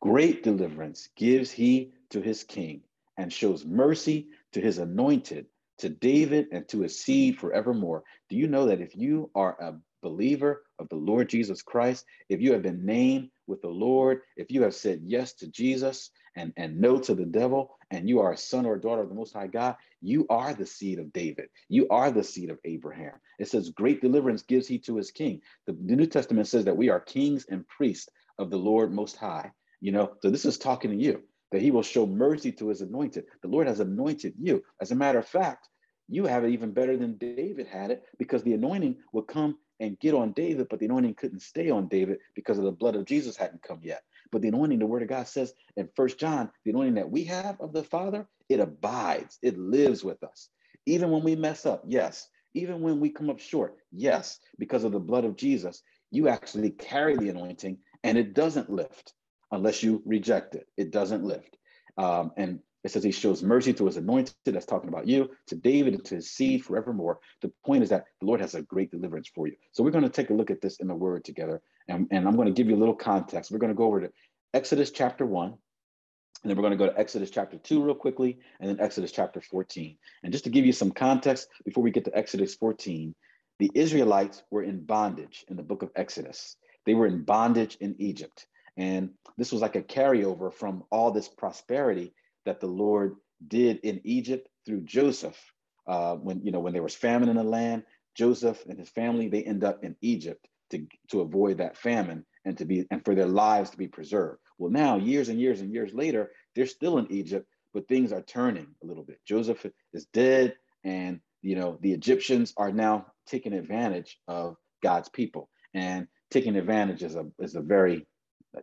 Great 0.00 0.42
deliverance 0.42 1.08
gives 1.16 1.50
he 1.50 1.92
to 2.10 2.20
his 2.20 2.44
king 2.44 2.82
and 3.16 3.32
shows 3.32 3.64
mercy 3.64 4.28
to 4.52 4.60
his 4.60 4.78
anointed 4.78 5.46
to 5.78 5.88
David 5.88 6.48
and 6.52 6.68
to 6.68 6.80
his 6.80 7.02
seed 7.02 7.38
forevermore. 7.38 8.04
Do 8.28 8.36
you 8.36 8.48
know 8.48 8.66
that 8.66 8.80
if 8.80 8.96
you 8.96 9.30
are 9.34 9.56
a 9.60 9.74
believer 10.02 10.62
of 10.78 10.88
the 10.88 10.96
Lord 10.96 11.28
Jesus 11.28 11.62
Christ, 11.62 12.04
if 12.28 12.40
you 12.40 12.52
have 12.52 12.62
been 12.62 12.84
named 12.84 13.30
with 13.46 13.62
the 13.62 13.68
Lord, 13.68 14.20
if 14.36 14.50
you 14.50 14.62
have 14.62 14.74
said 14.74 15.00
yes 15.04 15.32
to 15.34 15.48
Jesus, 15.48 16.10
and, 16.36 16.52
and 16.56 16.78
no 16.78 16.98
to 16.98 17.14
the 17.14 17.24
devil, 17.24 17.70
and 17.90 18.08
you 18.08 18.20
are 18.20 18.32
a 18.32 18.36
son 18.36 18.66
or 18.66 18.74
a 18.74 18.80
daughter 18.80 19.02
of 19.02 19.08
the 19.08 19.14
Most 19.14 19.32
High 19.32 19.46
God, 19.46 19.74
you 20.02 20.26
are 20.28 20.52
the 20.52 20.66
seed 20.66 20.98
of 20.98 21.12
David. 21.12 21.48
You 21.68 21.88
are 21.88 22.10
the 22.10 22.22
seed 22.22 22.50
of 22.50 22.58
Abraham. 22.64 23.14
It 23.38 23.48
says, 23.48 23.70
Great 23.70 24.02
deliverance 24.02 24.42
gives 24.42 24.68
he 24.68 24.78
to 24.80 24.96
his 24.96 25.10
king. 25.10 25.40
The, 25.66 25.72
the 25.72 25.96
New 25.96 26.06
Testament 26.06 26.46
says 26.46 26.66
that 26.66 26.76
we 26.76 26.90
are 26.90 27.00
kings 27.00 27.46
and 27.48 27.66
priests 27.66 28.08
of 28.38 28.50
the 28.50 28.58
Lord 28.58 28.92
Most 28.92 29.16
High. 29.16 29.50
You 29.80 29.92
know, 29.92 30.12
so 30.20 30.30
this 30.30 30.44
is 30.44 30.58
talking 30.58 30.90
to 30.90 30.96
you 30.96 31.22
that 31.52 31.62
he 31.62 31.70
will 31.70 31.82
show 31.82 32.06
mercy 32.06 32.52
to 32.52 32.68
his 32.68 32.80
anointed. 32.80 33.24
The 33.42 33.48
Lord 33.48 33.66
has 33.66 33.80
anointed 33.80 34.34
you. 34.38 34.62
As 34.80 34.90
a 34.90 34.96
matter 34.96 35.18
of 35.18 35.28
fact, 35.28 35.68
you 36.08 36.26
have 36.26 36.44
it 36.44 36.50
even 36.50 36.72
better 36.72 36.96
than 36.96 37.18
David 37.18 37.66
had 37.66 37.90
it 37.90 38.04
because 38.18 38.42
the 38.42 38.54
anointing 38.54 38.96
will 39.12 39.22
come 39.22 39.58
and 39.80 39.98
get 39.98 40.14
on 40.14 40.32
David, 40.32 40.68
but 40.70 40.78
the 40.78 40.86
anointing 40.86 41.14
couldn't 41.14 41.42
stay 41.42 41.70
on 41.70 41.88
David 41.88 42.18
because 42.34 42.58
of 42.58 42.64
the 42.64 42.72
blood 42.72 42.96
of 42.96 43.04
Jesus 43.04 43.36
hadn't 43.36 43.62
come 43.62 43.80
yet. 43.82 44.02
But 44.32 44.42
the 44.42 44.48
anointing, 44.48 44.78
the 44.78 44.86
word 44.86 45.02
of 45.02 45.08
God 45.08 45.28
says 45.28 45.52
in 45.76 45.88
First 45.94 46.18
John, 46.18 46.50
the 46.64 46.70
anointing 46.70 46.94
that 46.94 47.10
we 47.10 47.24
have 47.24 47.60
of 47.60 47.72
the 47.72 47.84
Father, 47.84 48.26
it 48.48 48.60
abides, 48.60 49.38
it 49.42 49.58
lives 49.58 50.02
with 50.04 50.22
us. 50.22 50.48
Even 50.86 51.10
when 51.10 51.22
we 51.22 51.36
mess 51.36 51.66
up, 51.66 51.84
yes. 51.86 52.28
Even 52.54 52.80
when 52.80 53.00
we 53.00 53.10
come 53.10 53.28
up 53.28 53.38
short, 53.38 53.76
yes, 53.92 54.38
because 54.58 54.84
of 54.84 54.92
the 54.92 54.98
blood 55.00 55.24
of 55.24 55.36
Jesus, 55.36 55.82
you 56.10 56.28
actually 56.28 56.70
carry 56.70 57.16
the 57.16 57.28
anointing 57.28 57.78
and 58.02 58.16
it 58.16 58.34
doesn't 58.34 58.70
lift 58.70 59.12
unless 59.50 59.82
you 59.82 60.02
reject 60.04 60.54
it. 60.54 60.66
It 60.76 60.90
doesn't 60.90 61.24
lift. 61.24 61.56
Um, 61.96 62.32
and 62.36 62.60
it 62.84 62.92
says 62.92 63.02
he 63.02 63.10
shows 63.10 63.42
mercy 63.42 63.72
to 63.74 63.86
his 63.86 63.96
anointed. 63.96 64.34
That's 64.44 64.66
talking 64.66 64.88
about 64.88 65.08
you, 65.08 65.30
to 65.48 65.56
David, 65.56 65.94
and 65.94 66.04
to 66.04 66.16
his 66.16 66.30
seed 66.30 66.64
forevermore. 66.64 67.18
The 67.42 67.52
point 67.64 67.82
is 67.82 67.88
that 67.88 68.04
the 68.20 68.26
Lord 68.26 68.40
has 68.40 68.54
a 68.54 68.62
great 68.62 68.90
deliverance 68.90 69.28
for 69.34 69.48
you. 69.48 69.56
So 69.72 69.82
we're 69.82 69.90
going 69.90 70.04
to 70.04 70.10
take 70.10 70.30
a 70.30 70.34
look 70.34 70.50
at 70.50 70.60
this 70.60 70.76
in 70.76 70.86
the 70.86 70.94
word 70.94 71.24
together. 71.24 71.60
And, 71.88 72.06
and 72.10 72.28
I'm 72.28 72.36
going 72.36 72.46
to 72.46 72.52
give 72.52 72.68
you 72.68 72.76
a 72.76 72.78
little 72.78 72.94
context. 72.94 73.50
We're 73.50 73.58
going 73.58 73.72
to 73.72 73.76
go 73.76 73.86
over 73.86 74.02
to 74.02 74.12
Exodus 74.54 74.90
chapter 74.90 75.26
1. 75.26 75.48
And 75.48 76.50
then 76.50 76.56
we're 76.56 76.62
going 76.62 76.78
to 76.78 76.84
go 76.84 76.86
to 76.86 76.98
Exodus 76.98 77.30
chapter 77.30 77.58
2 77.58 77.82
real 77.82 77.94
quickly, 77.94 78.38
and 78.60 78.70
then 78.70 78.78
Exodus 78.78 79.10
chapter 79.10 79.40
14. 79.40 79.96
And 80.22 80.32
just 80.32 80.44
to 80.44 80.50
give 80.50 80.64
you 80.64 80.72
some 80.72 80.92
context 80.92 81.48
before 81.64 81.82
we 81.82 81.90
get 81.90 82.04
to 82.04 82.16
Exodus 82.16 82.54
14, 82.54 83.14
the 83.58 83.70
Israelites 83.74 84.44
were 84.50 84.62
in 84.62 84.84
bondage 84.84 85.44
in 85.48 85.56
the 85.56 85.62
book 85.64 85.82
of 85.82 85.90
Exodus. 85.96 86.56
They 86.84 86.94
were 86.94 87.06
in 87.06 87.24
bondage 87.24 87.78
in 87.80 87.96
Egypt. 87.98 88.46
And 88.76 89.10
this 89.36 89.52
was 89.52 89.62
like 89.62 89.76
a 89.76 89.82
carryover 89.82 90.52
from 90.52 90.84
all 90.90 91.10
this 91.10 91.28
prosperity 91.28 92.14
that 92.44 92.60
the 92.60 92.66
Lord 92.66 93.16
did 93.46 93.78
in 93.78 94.00
Egypt 94.04 94.48
through 94.64 94.82
Joseph. 94.82 95.38
Uh, 95.86 96.16
when 96.16 96.44
you 96.44 96.50
know 96.50 96.60
when 96.60 96.72
there 96.72 96.82
was 96.82 96.94
famine 96.94 97.28
in 97.28 97.36
the 97.36 97.44
land, 97.44 97.84
Joseph 98.16 98.64
and 98.66 98.78
his 98.78 98.88
family 98.88 99.28
they 99.28 99.42
end 99.44 99.62
up 99.64 99.84
in 99.84 99.96
Egypt 100.00 100.46
to 100.70 100.86
to 101.10 101.20
avoid 101.20 101.58
that 101.58 101.76
famine 101.76 102.24
and 102.44 102.58
to 102.58 102.64
be 102.64 102.86
and 102.90 103.04
for 103.04 103.14
their 103.14 103.26
lives 103.26 103.70
to 103.70 103.76
be 103.76 103.88
preserved. 103.88 104.40
Well, 104.58 104.70
now 104.70 104.96
years 104.96 105.28
and 105.28 105.40
years 105.40 105.60
and 105.60 105.72
years 105.72 105.92
later, 105.92 106.30
they're 106.54 106.66
still 106.66 106.98
in 106.98 107.10
Egypt, 107.12 107.46
but 107.74 107.88
things 107.88 108.12
are 108.12 108.22
turning 108.22 108.66
a 108.82 108.86
little 108.86 109.04
bit. 109.04 109.20
Joseph 109.26 109.64
is 109.92 110.06
dead, 110.12 110.54
and 110.82 111.20
you 111.42 111.56
know 111.56 111.78
the 111.80 111.92
Egyptians 111.92 112.52
are 112.56 112.72
now 112.72 113.06
taking 113.26 113.52
advantage 113.52 114.18
of 114.26 114.56
God's 114.82 115.08
people, 115.08 115.48
and 115.74 116.08
taking 116.30 116.56
advantage 116.56 117.02
is 117.02 117.14
a 117.16 117.26
is 117.38 117.54
a 117.54 117.60
very 117.60 118.06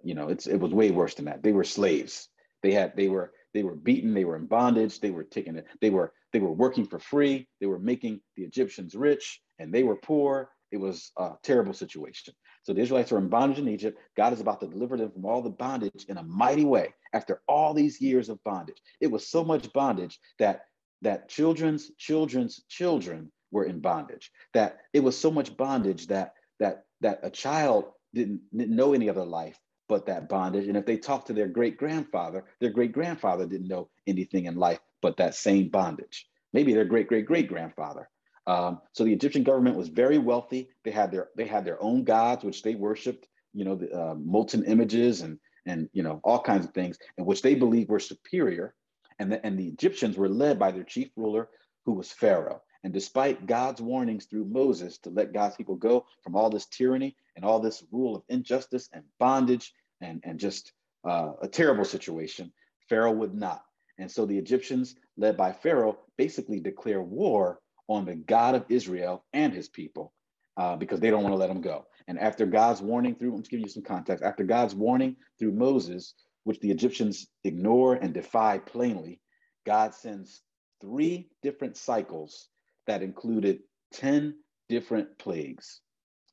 you 0.03 0.15
know 0.15 0.29
it's 0.29 0.47
it 0.47 0.57
was 0.57 0.73
way 0.73 0.91
worse 0.91 1.15
than 1.15 1.25
that. 1.25 1.43
They 1.43 1.51
were 1.51 1.63
slaves. 1.63 2.29
They 2.61 2.71
had 2.71 2.95
they 2.95 3.09
were 3.09 3.33
they 3.53 3.63
were 3.63 3.75
beaten, 3.75 4.13
they 4.13 4.25
were 4.25 4.35
in 4.35 4.47
bondage, 4.47 4.99
they 4.99 5.11
were 5.11 5.23
taken 5.23 5.61
they 5.81 5.89
were 5.89 6.13
they 6.31 6.39
were 6.39 6.51
working 6.51 6.85
for 6.85 6.99
free, 6.99 7.47
they 7.59 7.67
were 7.67 7.79
making 7.79 8.21
the 8.35 8.43
Egyptians 8.43 8.95
rich, 8.95 9.41
and 9.59 9.73
they 9.73 9.83
were 9.83 9.95
poor. 9.95 10.49
It 10.71 10.77
was 10.77 11.11
a 11.17 11.33
terrible 11.43 11.73
situation. 11.73 12.33
So 12.63 12.73
the 12.73 12.81
Israelites 12.81 13.11
are 13.11 13.19
in 13.19 13.29
bondage 13.29 13.59
in 13.59 13.67
Egypt. 13.67 13.99
God 14.17 14.33
is 14.33 14.41
about 14.41 14.59
to 14.61 14.67
deliver 14.67 14.97
them 14.97 15.11
from 15.11 15.25
all 15.25 15.43
the 15.43 15.51
bondage 15.51 16.05
in 16.07 16.17
a 16.17 16.23
mighty 16.23 16.65
way 16.65 16.93
after 17.13 17.41
all 17.47 17.75
these 17.75 18.01
years 18.01 18.29
of 18.29 18.43
bondage. 18.43 18.81
It 18.99 19.11
was 19.11 19.27
so 19.27 19.43
much 19.43 19.71
bondage 19.73 20.19
that 20.39 20.61
that 21.03 21.29
children's 21.29 21.91
children's 21.97 22.63
children 22.69 23.31
were 23.51 23.65
in 23.65 23.81
bondage. 23.81 24.31
That 24.53 24.79
it 24.93 25.03
was 25.03 25.17
so 25.17 25.29
much 25.29 25.55
bondage 25.55 26.07
that 26.07 26.33
that 26.59 26.85
that 27.01 27.19
a 27.21 27.29
child 27.29 27.85
didn't, 28.13 28.41
didn't 28.55 28.75
know 28.75 28.93
any 28.93 29.09
other 29.09 29.25
life 29.25 29.59
but 29.87 30.05
that 30.05 30.29
bondage. 30.29 30.67
And 30.67 30.77
if 30.77 30.85
they 30.85 30.97
talked 30.97 31.27
to 31.27 31.33
their 31.33 31.47
great 31.47 31.77
grandfather, 31.77 32.45
their 32.59 32.71
great 32.71 32.91
grandfather 32.91 33.45
didn't 33.45 33.67
know 33.67 33.89
anything 34.07 34.45
in 34.45 34.55
life 34.55 34.79
but 35.01 35.17
that 35.17 35.35
same 35.35 35.69
bondage. 35.69 36.27
Maybe 36.53 36.73
their 36.73 36.85
great 36.85 37.07
great 37.07 37.25
great 37.25 37.47
grandfather. 37.47 38.09
Um, 38.47 38.81
so 38.93 39.03
the 39.03 39.13
Egyptian 39.13 39.43
government 39.43 39.77
was 39.77 39.89
very 39.89 40.17
wealthy. 40.17 40.69
They 40.83 40.91
had 40.91 41.11
their 41.11 41.29
they 41.35 41.45
had 41.45 41.65
their 41.65 41.81
own 41.81 42.03
gods, 42.03 42.43
which 42.43 42.63
they 42.63 42.75
worshipped. 42.75 43.27
You 43.53 43.65
know, 43.65 43.75
the 43.75 43.91
uh, 43.91 44.15
molten 44.15 44.63
images 44.65 45.21
and 45.21 45.37
and 45.65 45.89
you 45.93 46.03
know 46.03 46.19
all 46.23 46.41
kinds 46.41 46.65
of 46.65 46.73
things, 46.73 46.97
in 47.17 47.25
which 47.25 47.41
they 47.41 47.55
believed 47.55 47.89
were 47.89 47.99
superior. 47.99 48.73
And 49.19 49.31
the, 49.31 49.45
and 49.45 49.59
the 49.59 49.67
Egyptians 49.67 50.17
were 50.17 50.27
led 50.27 50.57
by 50.57 50.71
their 50.71 50.83
chief 50.83 51.09
ruler, 51.15 51.47
who 51.85 51.93
was 51.93 52.11
Pharaoh. 52.11 52.63
And 52.83 52.93
despite 52.93 53.45
God's 53.45 53.81
warnings 53.81 54.25
through 54.25 54.45
Moses 54.45 54.97
to 54.99 55.09
let 55.09 55.33
God's 55.33 55.55
people 55.55 55.75
go 55.75 56.05
from 56.21 56.35
all 56.35 56.49
this 56.49 56.65
tyranny 56.65 57.15
and 57.35 57.45
all 57.45 57.59
this 57.59 57.83
rule 57.91 58.15
of 58.15 58.23
injustice 58.27 58.89
and 58.91 59.03
bondage 59.19 59.73
and, 60.01 60.21
and 60.23 60.39
just 60.39 60.73
uh, 61.07 61.33
a 61.41 61.47
terrible 61.47 61.85
situation, 61.85 62.51
Pharaoh 62.89 63.13
would 63.13 63.33
not. 63.33 63.63
And 63.97 64.11
so 64.11 64.25
the 64.25 64.37
Egyptians, 64.37 64.95
led 65.17 65.37
by 65.37 65.51
Pharaoh, 65.53 65.97
basically 66.17 66.59
declare 66.59 67.01
war 67.01 67.59
on 67.87 68.05
the 68.05 68.15
God 68.15 68.55
of 68.55 68.65
Israel 68.69 69.23
and 69.33 69.53
his 69.53 69.69
people 69.69 70.13
uh, 70.57 70.75
because 70.75 70.99
they 70.99 71.09
don't 71.09 71.23
want 71.23 71.33
to 71.33 71.37
let 71.37 71.49
him 71.49 71.61
go. 71.61 71.85
And 72.07 72.19
after 72.19 72.45
God's 72.45 72.81
warning 72.81 73.15
through, 73.15 73.33
I'm 73.33 73.41
just 73.41 73.51
giving 73.51 73.65
you 73.65 73.71
some 73.71 73.83
context, 73.83 74.23
after 74.23 74.43
God's 74.43 74.75
warning 74.75 75.15
through 75.39 75.53
Moses, 75.53 76.15
which 76.43 76.59
the 76.59 76.71
Egyptians 76.71 77.27
ignore 77.43 77.95
and 77.95 78.13
defy 78.13 78.57
plainly, 78.57 79.21
God 79.65 79.93
sends 79.93 80.41
three 80.81 81.29
different 81.41 81.77
cycles 81.77 82.49
that 82.87 83.01
included 83.01 83.59
10 83.93 84.35
different 84.69 85.17
plagues. 85.17 85.81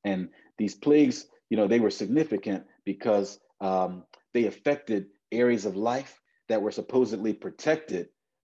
And 0.05 0.29
these 0.59 0.75
plagues, 0.75 1.27
you 1.51 1.57
know, 1.57 1.67
they 1.67 1.81
were 1.81 1.91
significant 1.91 2.65
because 2.85 3.39
um, 3.61 4.05
they 4.33 4.47
affected 4.47 5.07
areas 5.33 5.67
of 5.67 5.77
life 5.77 6.21
that 6.49 6.63
were 6.63 6.71
supposedly 6.71 7.33
protected 7.33 8.09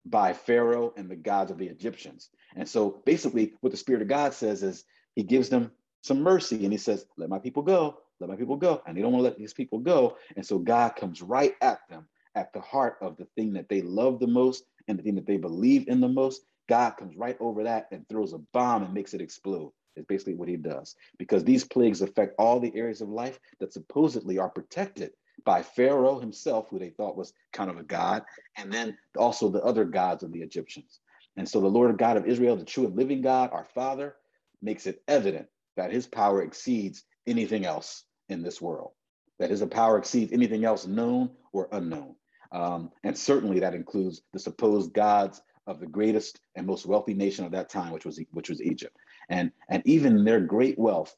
by 0.06 0.32
Pharaoh 0.32 0.92
and 0.96 1.10
the 1.10 1.16
gods 1.16 1.50
of 1.50 1.58
the 1.58 1.66
Egyptians. 1.66 2.30
And 2.56 2.68
so 2.68 3.02
basically, 3.04 3.54
what 3.60 3.70
the 3.70 3.76
Spirit 3.76 4.02
of 4.02 4.08
God 4.08 4.34
says 4.34 4.62
is 4.62 4.84
he 5.14 5.22
gives 5.22 5.48
them 5.48 5.72
some 6.02 6.22
mercy 6.22 6.64
and 6.64 6.72
he 6.72 6.78
says, 6.78 7.06
Let 7.16 7.28
my 7.28 7.38
people 7.38 7.62
go, 7.62 7.98
let 8.20 8.30
my 8.30 8.36
people 8.36 8.56
go. 8.56 8.82
And 8.86 8.96
they 8.96 9.02
don't 9.02 9.12
want 9.12 9.20
to 9.20 9.28
let 9.28 9.38
these 9.38 9.54
people 9.54 9.78
go. 9.78 10.16
And 10.36 10.44
so 10.44 10.58
God 10.58 10.96
comes 10.96 11.22
right 11.22 11.54
at 11.60 11.80
them, 11.88 12.08
at 12.34 12.52
the 12.52 12.60
heart 12.60 12.96
of 13.00 13.16
the 13.16 13.26
thing 13.36 13.52
that 13.54 13.68
they 13.68 13.82
love 13.82 14.18
the 14.18 14.26
most 14.26 14.64
and 14.86 14.98
the 14.98 15.02
thing 15.02 15.14
that 15.16 15.26
they 15.26 15.36
believe 15.36 15.88
in 15.88 16.00
the 16.00 16.08
most. 16.08 16.42
God 16.68 16.96
comes 16.96 17.16
right 17.16 17.36
over 17.40 17.64
that 17.64 17.88
and 17.90 18.08
throws 18.08 18.32
a 18.32 18.38
bomb 18.52 18.82
and 18.82 18.94
makes 18.94 19.14
it 19.14 19.20
explode. 19.20 19.72
It's 19.96 20.06
basically 20.06 20.34
what 20.34 20.48
he 20.48 20.56
does. 20.56 20.94
Because 21.18 21.42
these 21.44 21.64
plagues 21.64 22.02
affect 22.02 22.34
all 22.38 22.60
the 22.60 22.74
areas 22.76 23.00
of 23.00 23.08
life 23.08 23.38
that 23.58 23.72
supposedly 23.72 24.38
are 24.38 24.50
protected 24.50 25.12
by 25.44 25.62
Pharaoh 25.62 26.18
himself, 26.18 26.66
who 26.68 26.78
they 26.78 26.90
thought 26.90 27.16
was 27.16 27.32
kind 27.52 27.70
of 27.70 27.78
a 27.78 27.82
god, 27.82 28.22
and 28.56 28.72
then 28.72 28.96
also 29.16 29.48
the 29.48 29.62
other 29.62 29.84
gods 29.84 30.22
of 30.22 30.32
the 30.32 30.42
Egyptians. 30.42 31.00
And 31.36 31.48
so 31.48 31.60
the 31.60 31.68
Lord 31.68 31.96
God 31.98 32.16
of 32.16 32.26
Israel, 32.26 32.56
the 32.56 32.64
true 32.64 32.86
and 32.86 32.96
living 32.96 33.22
God, 33.22 33.50
our 33.52 33.66
Father, 33.74 34.16
makes 34.60 34.86
it 34.86 35.02
evident 35.06 35.46
that 35.76 35.92
his 35.92 36.06
power 36.06 36.42
exceeds 36.42 37.04
anything 37.26 37.64
else 37.64 38.04
in 38.28 38.42
this 38.42 38.60
world, 38.60 38.90
that 39.38 39.50
his 39.50 39.64
power 39.66 39.98
exceeds 39.98 40.32
anything 40.32 40.64
else 40.64 40.86
known 40.86 41.30
or 41.52 41.68
unknown. 41.72 42.16
Um, 42.50 42.90
and 43.04 43.16
certainly 43.16 43.60
that 43.60 43.74
includes 43.74 44.22
the 44.32 44.38
supposed 44.38 44.92
gods 44.92 45.40
of 45.68 45.78
the 45.78 45.86
greatest 45.86 46.40
and 46.56 46.66
most 46.66 46.86
wealthy 46.86 47.14
nation 47.14 47.44
of 47.44 47.52
that 47.52 47.68
time, 47.68 47.92
which 47.92 48.06
was 48.06 48.20
which 48.32 48.48
was 48.48 48.60
Egypt. 48.62 48.96
And 49.28 49.52
and 49.68 49.82
even 49.86 50.24
their 50.24 50.40
great 50.40 50.78
wealth 50.78 51.14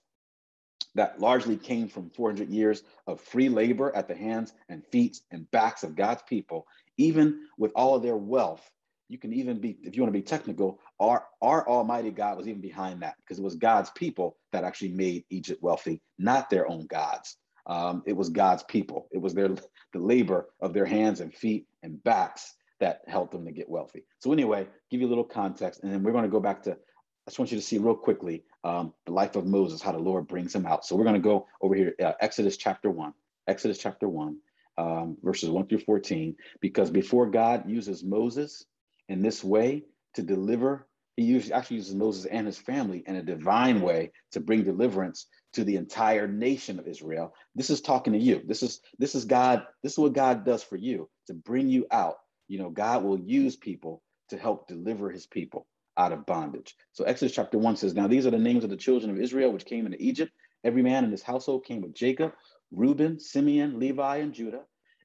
that 0.97 1.21
largely 1.21 1.57
came 1.57 1.89
from 1.89 2.11
400 2.11 2.51
years 2.51 2.83
of 3.07 3.21
free 3.21 3.49
labor 3.49 3.95
at 3.95 4.09
the 4.09 4.15
hands 4.15 4.53
and 4.69 4.85
feet 4.87 5.21
and 5.31 5.49
backs 5.53 5.85
of 5.85 5.95
God's 5.95 6.23
people, 6.29 6.67
even 6.97 7.47
with 7.59 7.71
all 7.77 7.95
of 7.95 8.03
their 8.03 8.17
wealth, 8.17 8.69
you 9.09 9.17
can 9.17 9.33
even 9.33 9.61
be, 9.61 9.77
if 9.83 9.95
you 9.95 10.03
want 10.03 10.13
to 10.13 10.19
be 10.19 10.25
technical, 10.25 10.81
our, 10.99 11.27
our 11.43 11.69
Almighty 11.69 12.11
God 12.11 12.37
was 12.37 12.49
even 12.49 12.61
behind 12.61 13.03
that 13.03 13.15
because 13.21 13.39
it 13.39 13.43
was 13.43 13.55
God's 13.55 13.91
people 13.91 14.37
that 14.51 14.65
actually 14.65 14.91
made 14.91 15.25
Egypt 15.31 15.63
wealthy, 15.63 16.01
not 16.19 16.51
their 16.51 16.69
own 16.69 16.87
gods. 16.87 17.37
Um, 17.67 18.03
it 18.05 18.17
was 18.17 18.29
God's 18.29 18.65
people. 18.65 19.07
It 19.13 19.19
was 19.19 19.33
their 19.33 19.49
the 19.49 19.99
labor 19.99 20.49
of 20.61 20.73
their 20.73 20.87
hands 20.87 21.21
and 21.21 21.33
feet 21.33 21.67
and 21.83 22.03
backs 22.03 22.55
that 22.81 23.03
helped 23.07 23.33
them 23.33 23.45
to 23.47 23.53
get 23.53 23.69
wealthy. 23.69 24.05
So 24.19 24.33
anyway, 24.33 24.67
give 24.91 25.01
you 25.01 25.07
a 25.07 25.11
little 25.11 25.25
context, 25.25 25.83
and 25.83 25.93
then 25.93 26.03
we're 26.03 26.13
going 26.13 26.25
to 26.25 26.31
go 26.31 26.41
back 26.41 26.63
to. 26.65 26.73
I 26.73 27.31
just 27.31 27.39
want 27.39 27.53
you 27.53 27.59
to 27.59 27.65
see 27.65 27.79
real 27.79 27.95
quickly 27.95 28.45
um, 28.65 28.95
the 29.07 29.13
life 29.13 29.37
of 29.37 29.47
Moses, 29.47 29.83
how 29.83 29.93
the 29.93 29.99
Lord 29.99 30.27
brings 30.27 30.55
him 30.55 30.67
out. 30.67 30.85
So 30.85 30.97
we're 30.97 31.05
going 31.05 31.15
to 31.15 31.21
go 31.21 31.47
over 31.61 31.75
here, 31.75 31.95
uh, 32.03 32.13
Exodus 32.21 32.57
chapter 32.57 32.91
one, 32.91 33.13
Exodus 33.47 33.79
chapter 33.79 34.09
one, 34.09 34.39
um, 34.79 35.17
verses 35.23 35.51
one 35.51 35.67
through 35.67 35.81
14, 35.81 36.37
because 36.61 36.91
before 36.91 37.31
God 37.31 37.69
uses 37.69 38.03
Moses 38.03 38.65
in 39.09 39.23
this 39.23 39.45
way 39.45 39.85
to 40.15 40.23
deliver, 40.23 40.87
he 41.17 41.25
usually 41.25 41.53
actually 41.53 41.77
uses 41.77 41.95
Moses 41.95 42.25
and 42.25 42.47
his 42.47 42.59
family 42.59 43.05
in 43.07 43.17
a 43.17 43.23
divine 43.23 43.83
way 43.83 44.13
to 44.33 44.41
bring 44.41 44.65
deliverance 44.65 45.27
to 45.53 45.65
the 45.65 45.77
entire 45.77 46.27
nation 46.27 46.79
of 46.79 46.89
Israel. 46.89 47.35
This 47.55 47.71
is 47.71 47.81
talking 47.81 48.15
to 48.15 48.19
you. 48.19 48.43
This 48.47 48.63
is 48.63 48.81
this 48.99 49.15
is 49.15 49.25
God. 49.27 49.65
This 49.83 49.93
is 49.93 49.99
what 49.99 50.15
God 50.15 50.45
does 50.45 50.63
for 50.63 50.77
you 50.77 51.09
to 51.27 51.35
bring 51.35 51.69
you 51.69 51.87
out. 51.91 52.17
You 52.51 52.59
know, 52.59 52.71
God 52.71 53.05
will 53.05 53.21
use 53.21 53.55
people 53.55 54.03
to 54.31 54.37
help 54.37 54.67
deliver 54.67 55.09
his 55.09 55.25
people 55.25 55.69
out 55.97 56.11
of 56.11 56.27
bondage. 56.27 56.75
So 56.91 57.05
Exodus 57.05 57.33
chapter 57.33 57.59
1 57.59 57.77
says, 57.77 57.95
Now 57.95 58.09
these 58.09 58.27
are 58.27 58.33
the 58.33 58.39
names 58.39 58.65
of 58.65 58.71
the 58.71 58.77
children 58.77 59.09
of 59.13 59.21
Israel 59.21 59.53
which 59.53 59.67
came 59.67 59.87
into 59.87 60.03
Egypt. 60.03 60.33
Every 60.65 60.83
man 60.83 61.05
in 61.05 61.13
his 61.13 61.23
household 61.23 61.65
came 61.65 61.81
with 61.81 61.95
Jacob, 61.95 62.33
Reuben, 62.73 63.21
Simeon, 63.21 63.79
Levi, 63.79 64.17
and 64.17 64.35
Judah, 64.35 64.63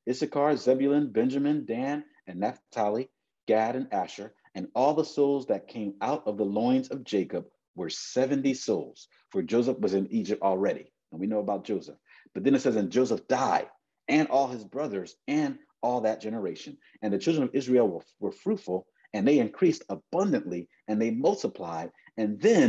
Issachar, 0.09 0.57
Zebulun, 0.57 1.11
Benjamin, 1.11 1.65
Dan, 1.67 2.03
and 2.25 2.39
Naphtali, 2.39 3.11
Gad, 3.47 3.75
and 3.75 3.93
Asher. 3.93 4.33
And 4.55 4.69
all 4.73 4.95
the 4.95 5.05
souls 5.05 5.45
that 5.45 5.67
came 5.67 5.93
out 6.01 6.23
of 6.25 6.37
the 6.37 6.45
loins 6.45 6.87
of 6.89 7.03
Jacob 7.03 7.45
were 7.75 7.91
70 7.91 8.55
souls, 8.55 9.07
for 9.29 9.43
Joseph 9.43 9.79
was 9.79 9.93
in 9.93 10.11
Egypt 10.11 10.41
already. 10.41 10.91
And 11.11 11.21
we 11.21 11.27
know 11.27 11.41
about 11.41 11.63
Joseph. 11.63 11.97
But 12.33 12.43
then 12.43 12.55
it 12.55 12.63
says, 12.63 12.75
And 12.75 12.89
Joseph 12.89 13.27
died, 13.27 13.67
and 14.07 14.29
all 14.29 14.47
his 14.47 14.63
brothers, 14.63 15.15
and 15.27 15.59
all 15.85 16.01
that 16.01 16.19
generation. 16.27 16.77
And 17.01 17.13
the 17.13 17.19
children 17.19 17.43
of 17.47 17.53
Israel 17.53 17.87
were, 17.87 18.05
were 18.19 18.31
fruitful, 18.31 18.87
and 19.13 19.25
they 19.25 19.37
increased 19.39 19.83
abundantly, 19.89 20.67
and 20.87 20.99
they 20.99 21.11
multiplied. 21.11 21.91
And 22.17 22.41
then 22.41 22.67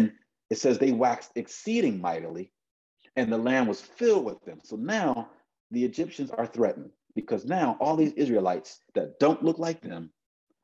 it 0.50 0.58
says 0.58 0.78
they 0.78 0.92
waxed 0.92 1.32
exceeding 1.34 2.00
mightily, 2.00 2.52
and 3.16 3.32
the 3.32 3.38
land 3.38 3.66
was 3.68 3.80
filled 3.80 4.24
with 4.26 4.40
them. 4.44 4.60
So 4.62 4.76
now 4.76 5.30
the 5.70 5.84
Egyptians 5.84 6.30
are 6.30 6.46
threatened 6.46 6.90
because 7.14 7.46
now 7.46 7.76
all 7.80 7.96
these 7.96 8.12
Israelites 8.12 8.80
that 8.94 9.18
don't 9.18 9.42
look 9.42 9.58
like 9.58 9.80
them, 9.80 10.12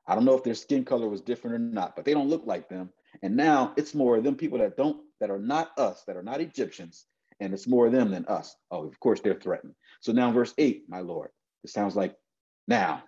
I 0.07 0.15
don't 0.15 0.27
know 0.27 0.37
if 0.37 0.45
their 0.45 0.55
skin 0.55 0.85
color 0.85 1.09
was 1.09 1.23
different 1.23 1.57
or 1.57 1.59
not, 1.59 1.97
but 1.97 2.05
they 2.05 2.13
don't 2.13 2.29
look 2.29 2.45
like 2.45 2.69
them. 2.69 2.91
And 3.23 3.35
now 3.37 3.73
it's 3.77 3.95
more 3.95 4.17
of 4.17 4.25
them 4.25 4.37
people 4.37 4.59
that 4.59 4.77
don't, 4.77 4.99
that 5.21 5.31
are 5.31 5.39
not 5.55 5.71
us, 5.79 6.05
that 6.07 6.17
are 6.17 6.23
not 6.31 6.41
Egyptians, 6.41 7.07
and 7.41 7.55
it's 7.55 7.67
more 7.67 7.87
of 7.87 7.93
them 7.93 8.11
than 8.11 8.27
us. 8.27 8.55
Oh, 8.71 8.87
of 8.87 9.01
course 9.01 9.21
they're 9.21 9.43
threatened. 9.43 9.75
So 10.01 10.13
now 10.13 10.31
verse 10.31 10.55
eight, 10.59 10.85
my 10.89 11.01
Lord, 11.01 11.31
it 11.65 11.71
sounds 11.71 11.97
like 11.97 12.15
now 12.69 13.03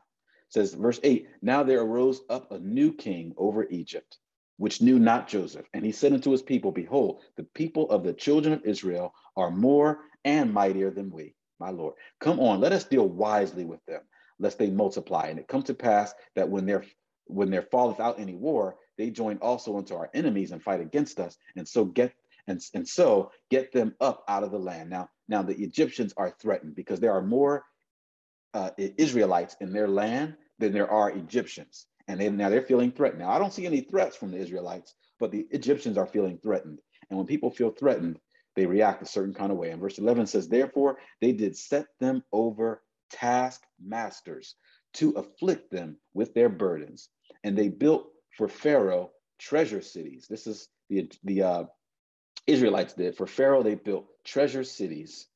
says 0.49 0.75
verse 0.75 1.01
8 1.03 1.29
now 1.43 1.63
there 1.63 1.81
arose 1.81 2.21
up 2.31 2.53
a 2.53 2.59
new 2.59 2.93
king 2.93 3.35
over 3.37 3.67
egypt 3.71 4.19
which 4.57 4.81
knew 4.81 4.99
not 4.99 5.29
joseph. 5.29 5.67
And 5.75 5.85
he 5.85 5.93
said 5.93 6.13
unto 6.13 6.31
his 6.31 6.43
people 6.43 6.71
behold 6.71 7.23
the 7.37 7.45
people 7.55 7.91
of 7.91 8.05
the 8.05 8.13
children 8.13 8.55
of 8.55 8.65
israel 8.65 9.13
are 9.37 9.51
more 9.51 10.01
and 10.25 10.53
mightier 10.53 10.91
than 10.91 11.11
we 11.11 11.35
my 11.59 11.71
lord. 11.71 11.95
Come 12.21 12.41
on 12.41 12.61
let 12.61 12.73
us 12.73 12.85
deal 12.85 13.09
wisely 13.09 13.65
with 13.65 13.85
them 13.87 14.03
lest 14.39 14.59
they 14.59 14.71
multiply. 14.71 15.29
And 15.29 15.39
it 15.39 15.49
come 15.49 15.63
to 15.65 15.75
pass 15.75 16.15
that 16.37 16.49
when 16.49 16.67
there 16.67 16.85
when 17.27 17.51
there 17.51 17.63
falleth 17.63 18.01
out 18.01 18.21
any 18.21 18.35
war 18.35 18.77
they 18.97 19.11
join 19.11 19.39
also 19.39 19.77
unto 19.77 19.95
our 19.95 20.11
enemies 20.15 20.53
and 20.53 20.63
fight 20.63 20.81
against 20.81 21.19
us. 21.19 21.37
And 21.57 21.67
so 21.67 21.85
get 21.85 22.13
and, 22.47 22.61
and 22.75 22.87
so 22.87 23.33
get 23.51 23.73
them 23.73 23.95
up 24.01 24.23
out 24.29 24.45
of 24.45 24.51
the 24.51 24.59
land. 24.59 24.91
Now 24.91 25.09
now 25.29 25.43
the 25.43 25.57
egyptians 25.63 26.13
are 26.17 26.31
threatened 26.31 26.77
because 26.77 27.01
there 27.01 27.13
are 27.13 27.23
more 27.23 27.65
uh, 28.55 28.71
israelites 28.79 29.57
in 29.61 29.73
their 29.73 29.89
land 29.89 30.37
than 30.59 30.73
there 30.73 30.91
are 30.91 31.11
Egyptians. 31.11 31.87
And 32.09 32.21
they, 32.21 32.31
now 32.31 32.49
they're 32.49 32.63
feeling 32.63 32.93
threatened. 32.93 33.21
Now, 33.21 33.31
I 33.31 33.39
don't 33.39 33.53
see 33.53 33.67
any 33.67 33.81
threats 33.81 34.17
from 34.17 34.31
the 34.31 34.39
Israelites, 34.39 34.95
but 35.19 35.31
the 35.31 35.47
Egyptians 35.51 35.99
are 35.99 36.07
feeling 36.07 36.39
threatened. 36.39 36.81
And 37.11 37.19
when 37.19 37.27
people 37.27 37.51
feel 37.51 37.71
threatened, 37.71 38.19
they 38.57 38.67
react 38.67 39.03
a 39.03 39.07
certain 39.07 39.35
kind 39.35 39.51
of 39.51 39.59
way. 39.59 39.71
And 39.71 39.81
verse 39.81 39.99
11 39.99 40.27
says, 40.27 40.49
Therefore, 40.49 40.99
they 41.21 41.33
did 41.33 41.57
set 41.57 41.87
them 42.01 42.23
over 42.33 42.83
taskmasters 43.11 44.55
to 44.95 45.11
afflict 45.13 45.71
them 45.71 45.97
with 46.13 46.35
their 46.35 46.49
burdens. 46.49 47.09
And 47.43 47.57
they 47.57 47.69
built 47.69 48.09
for 48.37 48.49
Pharaoh 48.49 49.11
treasure 49.39 49.83
cities. 49.83 50.27
This 50.29 50.47
is 50.47 50.69
the, 50.89 51.11
the 51.25 51.43
uh, 51.43 51.65
Israelites 52.47 52.95
did. 52.95 53.17
For 53.17 53.27
Pharaoh, 53.27 53.63
they 53.63 53.75
built 53.75 54.07
treasure 54.25 54.65
cities, 54.65 55.27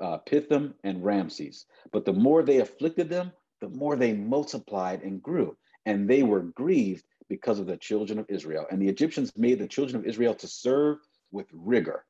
uh, 0.00 0.18
Pithom 0.18 0.74
and 0.84 1.04
Ramses. 1.04 1.66
But 1.92 2.04
the 2.04 2.12
more 2.12 2.42
they 2.42 2.58
afflicted 2.58 3.08
them, 3.08 3.32
the 3.60 3.68
more 3.68 3.96
they 3.96 4.12
multiplied 4.12 5.02
and 5.02 5.22
grew. 5.22 5.56
And 5.86 6.08
they 6.08 6.22
were 6.22 6.40
grieved 6.40 7.04
because 7.28 7.58
of 7.58 7.66
the 7.66 7.76
children 7.76 8.18
of 8.18 8.26
Israel. 8.28 8.66
And 8.70 8.80
the 8.80 8.88
Egyptians 8.88 9.32
made 9.36 9.58
the 9.58 9.68
children 9.68 9.96
of 9.96 10.06
Israel 10.06 10.34
to 10.34 10.48
serve 10.48 10.98
with 11.30 11.46
rigor. 11.52 12.04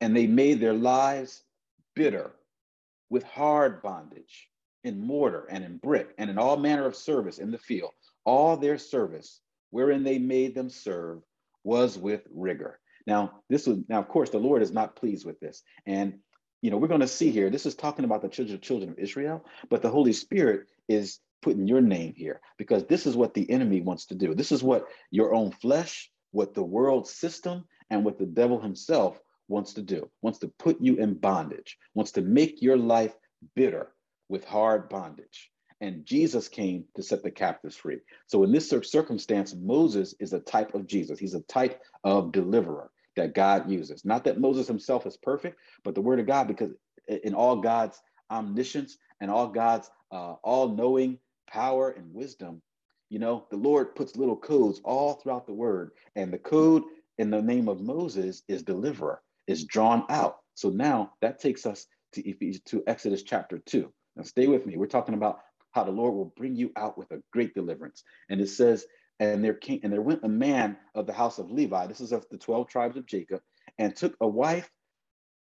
And 0.00 0.16
they 0.16 0.26
made 0.26 0.60
their 0.60 0.74
lives 0.74 1.42
bitter 1.94 2.32
with 3.10 3.22
hard 3.24 3.82
bondage 3.82 4.48
in 4.84 5.00
mortar 5.00 5.46
and 5.50 5.62
in 5.62 5.76
brick 5.76 6.14
and 6.18 6.30
in 6.30 6.38
all 6.38 6.56
manner 6.56 6.86
of 6.86 6.96
service 6.96 7.38
in 7.38 7.50
the 7.50 7.58
field. 7.58 7.92
All 8.24 8.56
their 8.56 8.78
service 8.78 9.40
wherein 9.70 10.02
they 10.02 10.18
made 10.18 10.54
them 10.54 10.70
serve 10.70 11.22
was 11.64 11.98
with 11.98 12.22
rigor. 12.32 12.80
Now, 13.06 13.42
this 13.48 13.66
was 13.66 13.78
now, 13.88 13.98
of 13.98 14.08
course, 14.08 14.30
the 14.30 14.38
Lord 14.38 14.62
is 14.62 14.72
not 14.72 14.96
pleased 14.96 15.26
with 15.26 15.40
this. 15.40 15.62
And 15.86 16.18
you 16.62 16.70
know, 16.70 16.76
we're 16.78 16.88
going 16.88 17.00
to 17.00 17.08
see 17.08 17.30
here, 17.30 17.50
this 17.50 17.66
is 17.66 17.74
talking 17.74 18.04
about 18.04 18.22
the 18.22 18.28
children, 18.28 18.60
children 18.60 18.90
of 18.90 18.98
Israel, 18.98 19.44
but 19.68 19.82
the 19.82 19.90
Holy 19.90 20.12
Spirit 20.12 20.68
is 20.88 21.18
putting 21.42 21.66
your 21.66 21.80
name 21.80 22.14
here 22.16 22.40
because 22.56 22.84
this 22.86 23.04
is 23.04 23.16
what 23.16 23.34
the 23.34 23.50
enemy 23.50 23.80
wants 23.80 24.06
to 24.06 24.14
do. 24.14 24.32
This 24.32 24.52
is 24.52 24.62
what 24.62 24.86
your 25.10 25.34
own 25.34 25.50
flesh, 25.50 26.10
what 26.30 26.54
the 26.54 26.62
world 26.62 27.08
system, 27.08 27.64
and 27.90 28.04
what 28.04 28.18
the 28.18 28.26
devil 28.26 28.60
himself 28.60 29.20
wants 29.48 29.74
to 29.74 29.82
do, 29.82 30.08
wants 30.22 30.38
to 30.38 30.48
put 30.58 30.80
you 30.80 30.96
in 30.96 31.14
bondage, 31.14 31.76
wants 31.94 32.12
to 32.12 32.22
make 32.22 32.62
your 32.62 32.76
life 32.76 33.14
bitter 33.56 33.92
with 34.28 34.44
hard 34.44 34.88
bondage. 34.88 35.50
And 35.80 36.06
Jesus 36.06 36.48
came 36.48 36.84
to 36.94 37.02
set 37.02 37.24
the 37.24 37.30
captives 37.32 37.76
free. 37.76 37.98
So 38.28 38.44
in 38.44 38.52
this 38.52 38.70
circumstance, 38.70 39.52
Moses 39.52 40.14
is 40.20 40.32
a 40.32 40.38
type 40.38 40.74
of 40.74 40.86
Jesus. 40.86 41.18
He's 41.18 41.34
a 41.34 41.40
type 41.40 41.82
of 42.04 42.30
deliverer 42.30 42.88
that 43.16 43.34
God 43.34 43.70
uses. 43.70 44.04
Not 44.04 44.24
that 44.24 44.40
Moses 44.40 44.66
himself 44.66 45.06
is 45.06 45.16
perfect, 45.16 45.58
but 45.84 45.94
the 45.94 46.00
word 46.00 46.20
of 46.20 46.26
God, 46.26 46.48
because 46.48 46.72
in 47.08 47.34
all 47.34 47.56
God's 47.56 48.00
omniscience 48.30 48.96
and 49.20 49.30
all 49.30 49.48
God's 49.48 49.90
uh, 50.10 50.34
all 50.42 50.68
knowing 50.68 51.18
power 51.46 51.90
and 51.90 52.12
wisdom, 52.14 52.62
you 53.08 53.18
know, 53.18 53.46
the 53.50 53.56
Lord 53.56 53.94
puts 53.94 54.16
little 54.16 54.36
codes 54.36 54.80
all 54.84 55.14
throughout 55.14 55.46
the 55.46 55.52
word. 55.52 55.90
And 56.16 56.32
the 56.32 56.38
code 56.38 56.82
in 57.18 57.30
the 57.30 57.42
name 57.42 57.68
of 57.68 57.80
Moses 57.80 58.42
is 58.48 58.62
deliverer, 58.62 59.20
is 59.46 59.64
drawn 59.64 60.04
out. 60.08 60.38
So 60.54 60.70
now 60.70 61.12
that 61.20 61.38
takes 61.38 61.66
us 61.66 61.86
to, 62.12 62.22
to 62.66 62.82
Exodus 62.86 63.22
chapter 63.22 63.58
2. 63.58 63.92
Now 64.16 64.22
stay 64.22 64.46
with 64.46 64.66
me. 64.66 64.76
We're 64.76 64.86
talking 64.86 65.14
about 65.14 65.40
how 65.72 65.84
the 65.84 65.90
Lord 65.90 66.14
will 66.14 66.32
bring 66.36 66.54
you 66.54 66.70
out 66.76 66.98
with 66.98 67.10
a 67.10 67.22
great 67.32 67.54
deliverance. 67.54 68.04
And 68.28 68.40
it 68.40 68.48
says 68.48 68.86
and 69.20 69.44
there 69.44 69.54
came 69.54 69.80
and 69.82 69.92
there 69.92 70.02
went 70.02 70.24
a 70.24 70.28
man 70.28 70.76
of 70.94 71.06
the 71.06 71.12
house 71.12 71.38
of 71.38 71.50
Levi. 71.50 71.86
This 71.86 72.00
is 72.00 72.12
of 72.12 72.26
the 72.30 72.38
twelve 72.38 72.68
tribes 72.68 72.96
of 72.96 73.06
Jacob, 73.06 73.40
and 73.78 73.94
took 73.94 74.16
a 74.20 74.26
wife, 74.26 74.70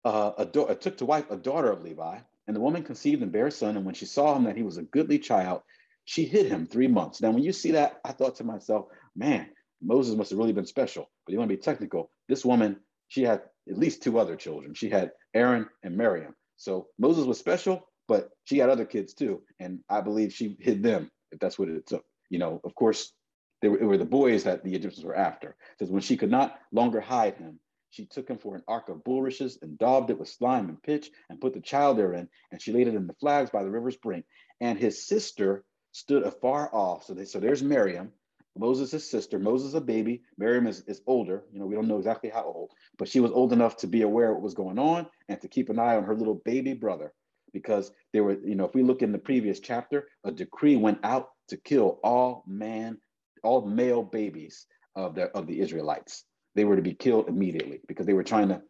uh, 0.06 0.32
a 0.38 0.46
do- 0.46 0.66
uh, 0.66 0.76
took 0.76 0.98
to 0.98 1.06
wife 1.06 1.30
a 1.30 1.38
daughter 1.38 1.72
of 1.72 1.84
Levi. 1.84 2.20
And 2.48 2.56
the 2.56 2.62
woman 2.62 2.82
conceived 2.82 3.22
and 3.22 3.32
bare 3.32 3.48
a 3.48 3.52
son. 3.52 3.78
And 3.78 3.86
when 3.86 3.94
she 3.94 4.08
saw 4.08 4.36
him 4.36 4.46
that 4.46 4.58
he 4.58 4.64
was 4.64 4.78
a 4.78 4.82
goodly 4.82 5.20
child, 5.20 5.62
she 6.06 6.26
hid 6.26 6.48
him 6.48 6.66
three 6.66 6.88
months. 6.88 7.22
Now, 7.22 7.30
when 7.30 7.44
you 7.44 7.54
see 7.54 7.70
that, 7.74 8.00
I 8.04 8.12
thought 8.12 8.38
to 8.38 8.44
myself, 8.44 8.88
man, 9.16 9.50
Moses 9.84 10.16
must 10.16 10.32
have 10.32 10.40
really 10.40 10.54
been 10.54 10.66
special. 10.66 11.12
But 11.26 11.34
you 11.34 11.38
want 11.38 11.52
to 11.52 11.56
be 11.56 11.62
technical. 11.62 12.10
This 12.28 12.44
woman, 12.44 12.78
she 13.08 13.22
had 13.22 13.44
at 13.70 13.78
least 13.78 14.02
two 14.02 14.18
other 14.18 14.36
children. 14.36 14.74
She 14.74 14.90
had 14.90 15.12
Aaron 15.36 15.68
and 15.84 15.96
Miriam. 15.96 16.34
So 16.58 16.88
Moses 16.98 17.26
was 17.26 17.38
special, 17.38 17.88
but 18.08 18.32
she 18.46 18.58
had 18.58 18.72
other 18.72 18.86
kids 18.86 19.14
too. 19.14 19.44
And 19.60 19.82
I 19.88 20.02
believe 20.02 20.34
she 20.34 20.58
hid 20.60 20.82
them, 20.82 21.12
if 21.32 21.38
that's 21.38 21.60
what 21.60 21.70
it 21.70 21.86
took. 21.86 22.04
You 22.32 22.40
know, 22.40 22.62
of 22.64 22.74
course, 22.74 23.14
they 23.62 23.68
were, 23.68 23.78
were 23.78 23.98
the 23.98 24.06
boys 24.06 24.44
that 24.44 24.64
the 24.64 24.76
Egyptians 24.76 25.06
were 25.06 25.16
after. 25.16 25.50
It 25.50 25.80
says, 25.80 25.90
when 25.90 26.02
she 26.02 26.18
could 26.18 26.32
not 26.32 26.60
longer 26.72 27.02
hide 27.02 27.36
him, 27.36 27.60
she 27.92 28.06
took 28.06 28.30
him 28.30 28.38
for 28.38 28.56
an 28.56 28.64
ark 28.68 28.90
of 28.90 29.04
bulrushes 29.04 29.58
and 29.62 29.78
daubed 29.78 30.12
it 30.12 30.20
with 30.20 30.30
slime 30.30 30.70
and 30.70 30.82
pitch 30.82 31.10
and 31.30 31.42
put 31.42 31.54
the 31.54 31.62
child 31.62 31.98
therein. 31.98 32.30
And 32.52 32.62
she 32.62 32.72
laid 32.72 32.88
it 32.88 32.96
in 32.96 33.08
the 33.08 33.16
flags 33.16 33.50
by 33.50 33.64
the 33.64 33.72
river's 33.72 33.98
brink. 33.98 34.26
And 34.62 34.78
his 34.78 35.08
sister 35.08 35.64
stood 35.92 36.24
afar 36.24 36.74
off. 36.74 37.06
So, 37.06 37.14
they, 37.14 37.26
so 37.26 37.40
there's 37.40 37.64
Miriam, 37.64 38.12
Moses' 38.56 39.10
sister. 39.10 39.40
Moses 39.40 39.74
a 39.74 39.82
baby. 39.82 40.22
Miriam 40.38 40.68
is, 40.68 40.82
is 40.82 41.02
older. 41.08 41.44
You 41.52 41.60
know, 41.60 41.66
we 41.66 41.76
don't 41.76 41.88
know 41.88 41.98
exactly 41.98 42.30
how 42.30 42.44
old, 42.44 42.72
but 42.98 43.08
she 43.08 43.20
was 43.20 43.32
old 43.32 43.54
enough 43.54 43.78
to 43.78 43.88
be 43.88 44.04
aware 44.04 44.30
of 44.30 44.36
what 44.36 44.44
was 44.44 44.54
going 44.54 44.78
on 44.78 45.08
and 45.28 45.42
to 45.42 45.48
keep 45.48 45.70
an 45.70 45.80
eye 45.80 45.96
on 45.96 46.04
her 46.04 46.16
little 46.16 46.42
baby 46.46 46.74
brother. 46.74 47.14
Because 47.52 47.92
there 48.14 48.24
were, 48.24 48.38
you 48.40 48.54
know, 48.54 48.66
if 48.66 48.76
we 48.76 48.84
look 48.84 49.02
in 49.02 49.12
the 49.12 49.18
previous 49.18 49.60
chapter, 49.60 50.08
a 50.24 50.32
decree 50.32 50.76
went 50.76 51.00
out 51.04 51.30
to 51.48 51.58
kill 51.58 52.00
all 52.04 52.44
man 52.46 53.00
all 53.44 53.66
male 53.66 54.04
babies 54.04 54.68
of 54.96 55.16
the 55.16 55.26
of 55.38 55.48
the 55.48 55.60
Israelites. 55.60 56.26
They 56.56 56.66
were 56.66 56.76
to 56.76 56.82
be 56.82 56.94
killed 56.94 57.30
immediately 57.30 57.82
because 57.88 58.06
they 58.06 58.14
were 58.14 58.24
trying 58.24 58.50
to 58.50 58.62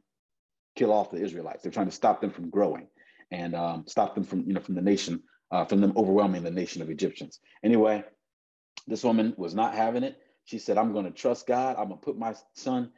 kill 0.76 0.94
off 0.94 1.12
the 1.12 1.22
Israelites. 1.22 1.64
They're 1.64 1.72
trying 1.72 1.88
to 1.90 1.96
stop 1.96 2.22
them 2.22 2.32
from 2.32 2.50
growing 2.50 2.88
and 3.32 3.56
um, 3.56 3.86
stop 3.88 4.16
them 4.16 4.24
from 4.24 4.46
you 4.48 4.54
know 4.54 4.62
from 4.62 4.76
the 4.76 4.82
nation 4.82 5.24
uh, 5.52 5.66
from 5.66 5.82
them 5.82 5.94
overwhelming 5.98 6.44
the 6.44 6.52
nation 6.52 6.82
of 6.82 6.90
Egyptians. 6.90 7.40
Anyway, 7.64 8.04
this 8.88 9.04
woman 9.04 9.34
was 9.38 9.56
not 9.56 9.76
having 9.76 10.04
it. 10.04 10.18
She 10.46 10.60
said, 10.60 10.78
"I'm 10.78 10.94
going 10.94 11.06
to 11.06 11.12
trust 11.12 11.48
God. 11.48 11.76
I'm 11.78 11.88
going 11.90 12.00
to 12.00 12.06
put 12.06 12.18
my 12.18 12.36
son. 12.56 12.92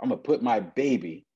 I'm 0.00 0.08
going 0.10 0.20
to 0.20 0.26
put 0.26 0.42
my 0.42 0.60
baby 0.60 1.26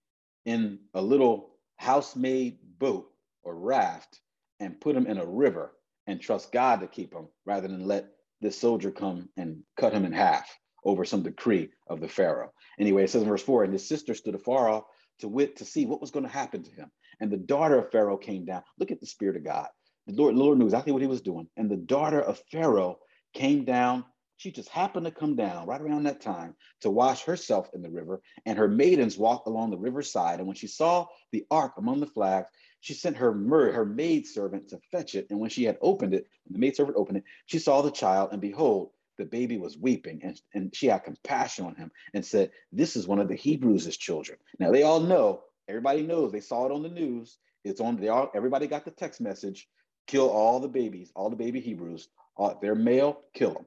in 0.46 0.78
a 0.94 1.02
little 1.02 1.50
house-made 1.76 2.58
boat 2.78 3.10
or 3.42 3.54
raft 3.54 4.20
and 4.60 4.80
put 4.80 4.96
him 4.96 5.06
in 5.06 5.18
a 5.18 5.26
river 5.26 5.72
and 6.06 6.20
trust 6.20 6.52
God 6.52 6.80
to 6.80 6.86
keep 6.86 7.12
him 7.12 7.28
rather 7.44 7.68
than 7.68 7.86
let 7.86 8.06
this 8.40 8.60
soldier 8.60 8.90
come 8.90 9.28
and 9.36 9.62
cut 9.76 9.92
him 9.92 10.04
in 10.04 10.12
half 10.12 10.48
over 10.84 11.04
some 11.04 11.22
decree 11.22 11.70
of 11.88 12.00
the 12.00 12.08
Pharaoh. 12.08 12.52
Anyway, 12.78 13.04
it 13.04 13.10
says 13.10 13.22
in 13.22 13.28
verse 13.28 13.42
four, 13.42 13.64
and 13.64 13.72
his 13.72 13.88
sister 13.88 14.14
stood 14.14 14.34
afar 14.34 14.68
off 14.68 14.84
to 15.20 15.28
wit 15.28 15.56
to 15.56 15.64
see 15.64 15.86
what 15.86 16.00
was 16.00 16.10
going 16.10 16.24
to 16.24 16.30
happen 16.30 16.62
to 16.62 16.70
him. 16.70 16.90
And 17.20 17.30
the 17.30 17.36
daughter 17.36 17.78
of 17.78 17.90
Pharaoh 17.90 18.16
came 18.16 18.44
down. 18.44 18.62
Look 18.78 18.90
at 18.90 19.00
the 19.00 19.06
spirit 19.06 19.36
of 19.36 19.44
God. 19.44 19.68
The 20.06 20.14
Lord, 20.14 20.36
the 20.36 20.40
Lord 20.40 20.58
knew 20.58 20.64
exactly 20.64 20.92
what 20.92 21.02
he 21.02 21.08
was 21.08 21.20
doing. 21.20 21.48
And 21.56 21.68
the 21.68 21.76
daughter 21.76 22.20
of 22.20 22.40
Pharaoh 22.52 22.98
came 23.34 23.64
down. 23.64 24.04
She 24.36 24.52
just 24.52 24.68
happened 24.68 25.04
to 25.06 25.10
come 25.10 25.34
down 25.34 25.66
right 25.66 25.80
around 25.80 26.04
that 26.04 26.20
time 26.20 26.54
to 26.82 26.90
wash 26.90 27.24
herself 27.24 27.68
in 27.74 27.82
the 27.82 27.90
river. 27.90 28.22
And 28.46 28.56
her 28.56 28.68
maidens 28.68 29.18
walked 29.18 29.48
along 29.48 29.70
the 29.70 29.78
riverside. 29.78 30.38
And 30.38 30.46
when 30.46 30.56
she 30.56 30.68
saw 30.68 31.06
the 31.32 31.44
ark 31.50 31.72
among 31.76 31.98
the 31.98 32.06
flags, 32.06 32.48
she 32.80 32.94
sent 32.94 33.16
her 33.16 33.32
her 33.32 33.84
maid 33.84 34.26
servant 34.26 34.68
to 34.68 34.80
fetch 34.90 35.14
it. 35.14 35.26
And 35.30 35.40
when 35.40 35.50
she 35.50 35.64
had 35.64 35.78
opened 35.80 36.14
it, 36.14 36.26
the 36.50 36.58
maid 36.58 36.76
servant 36.76 36.96
opened 36.96 37.18
it, 37.18 37.24
she 37.46 37.58
saw 37.58 37.82
the 37.82 37.90
child, 37.90 38.30
and 38.32 38.40
behold, 38.40 38.90
the 39.18 39.24
baby 39.24 39.58
was 39.58 39.76
weeping 39.76 40.20
and, 40.22 40.40
and 40.54 40.74
she 40.74 40.86
had 40.86 41.02
compassion 41.02 41.66
on 41.66 41.74
him 41.74 41.90
and 42.14 42.24
said, 42.24 42.52
This 42.72 42.94
is 42.96 43.06
one 43.06 43.18
of 43.18 43.28
the 43.28 43.34
Hebrews' 43.34 43.96
children. 43.96 44.38
Now 44.60 44.70
they 44.70 44.84
all 44.84 45.00
know, 45.00 45.42
everybody 45.68 46.02
knows, 46.02 46.30
they 46.30 46.40
saw 46.40 46.66
it 46.66 46.72
on 46.72 46.82
the 46.82 46.88
news. 46.88 47.38
It's 47.64 47.80
on, 47.80 47.96
they 47.96 48.08
all, 48.08 48.30
everybody 48.34 48.68
got 48.68 48.84
the 48.84 48.92
text 48.92 49.20
message 49.20 49.68
kill 50.08 50.30
all 50.30 50.58
the 50.58 50.68
babies, 50.68 51.12
all 51.14 51.30
the 51.30 51.36
baby 51.36 51.60
Hebrews. 51.60 52.08
All, 52.36 52.58
they're 52.60 52.74
male, 52.74 53.20
kill 53.34 53.52
them. 53.52 53.66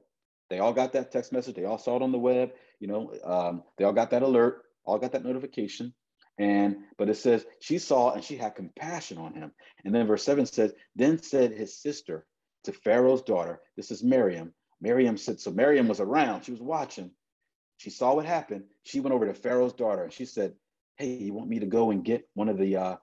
They 0.50 0.58
all 0.58 0.72
got 0.72 0.92
that 0.92 1.12
text 1.12 1.32
message. 1.32 1.54
They 1.54 1.64
all 1.64 1.78
saw 1.78 1.96
it 1.96 2.02
on 2.02 2.12
the 2.12 2.18
web. 2.18 2.50
You 2.80 2.88
know, 2.88 3.14
um, 3.24 3.62
they 3.78 3.84
all 3.84 3.92
got 3.92 4.10
that 4.10 4.22
alert, 4.22 4.64
all 4.84 4.98
got 4.98 5.12
that 5.12 5.24
notification. 5.24 5.94
And 6.42 6.78
but 6.98 7.08
it 7.08 7.14
says 7.14 7.46
she 7.60 7.78
saw 7.78 8.10
and 8.14 8.24
she 8.24 8.36
had 8.36 8.56
compassion 8.56 9.16
on 9.16 9.32
him. 9.32 9.52
And 9.84 9.94
then 9.94 10.08
verse 10.08 10.24
seven 10.24 10.44
says, 10.44 10.72
then 10.96 11.22
said 11.22 11.52
his 11.52 11.80
sister 11.80 12.26
to 12.64 12.72
Pharaoh's 12.72 13.22
daughter, 13.22 13.60
this 13.76 13.92
is 13.92 14.02
Miriam, 14.02 14.52
Miriam 14.80 15.16
said, 15.16 15.38
so 15.38 15.52
Miriam 15.52 15.86
was 15.86 16.00
around. 16.00 16.42
She 16.42 16.50
was 16.50 16.60
watching. 16.60 17.12
She 17.76 17.90
saw 17.90 18.14
what 18.14 18.26
happened. 18.26 18.64
She 18.82 18.98
went 18.98 19.14
over 19.14 19.26
to 19.26 19.34
Pharaoh's 19.34 19.72
daughter 19.72 20.02
and 20.02 20.12
she 20.12 20.24
said, 20.24 20.54
Hey, 20.96 21.14
you 21.14 21.32
want 21.32 21.48
me 21.48 21.60
to 21.60 21.66
go 21.66 21.92
and 21.92 22.04
get 22.04 22.28
one 22.34 22.48
of 22.48 22.58
the, 22.58 22.76
uh, 22.76 22.96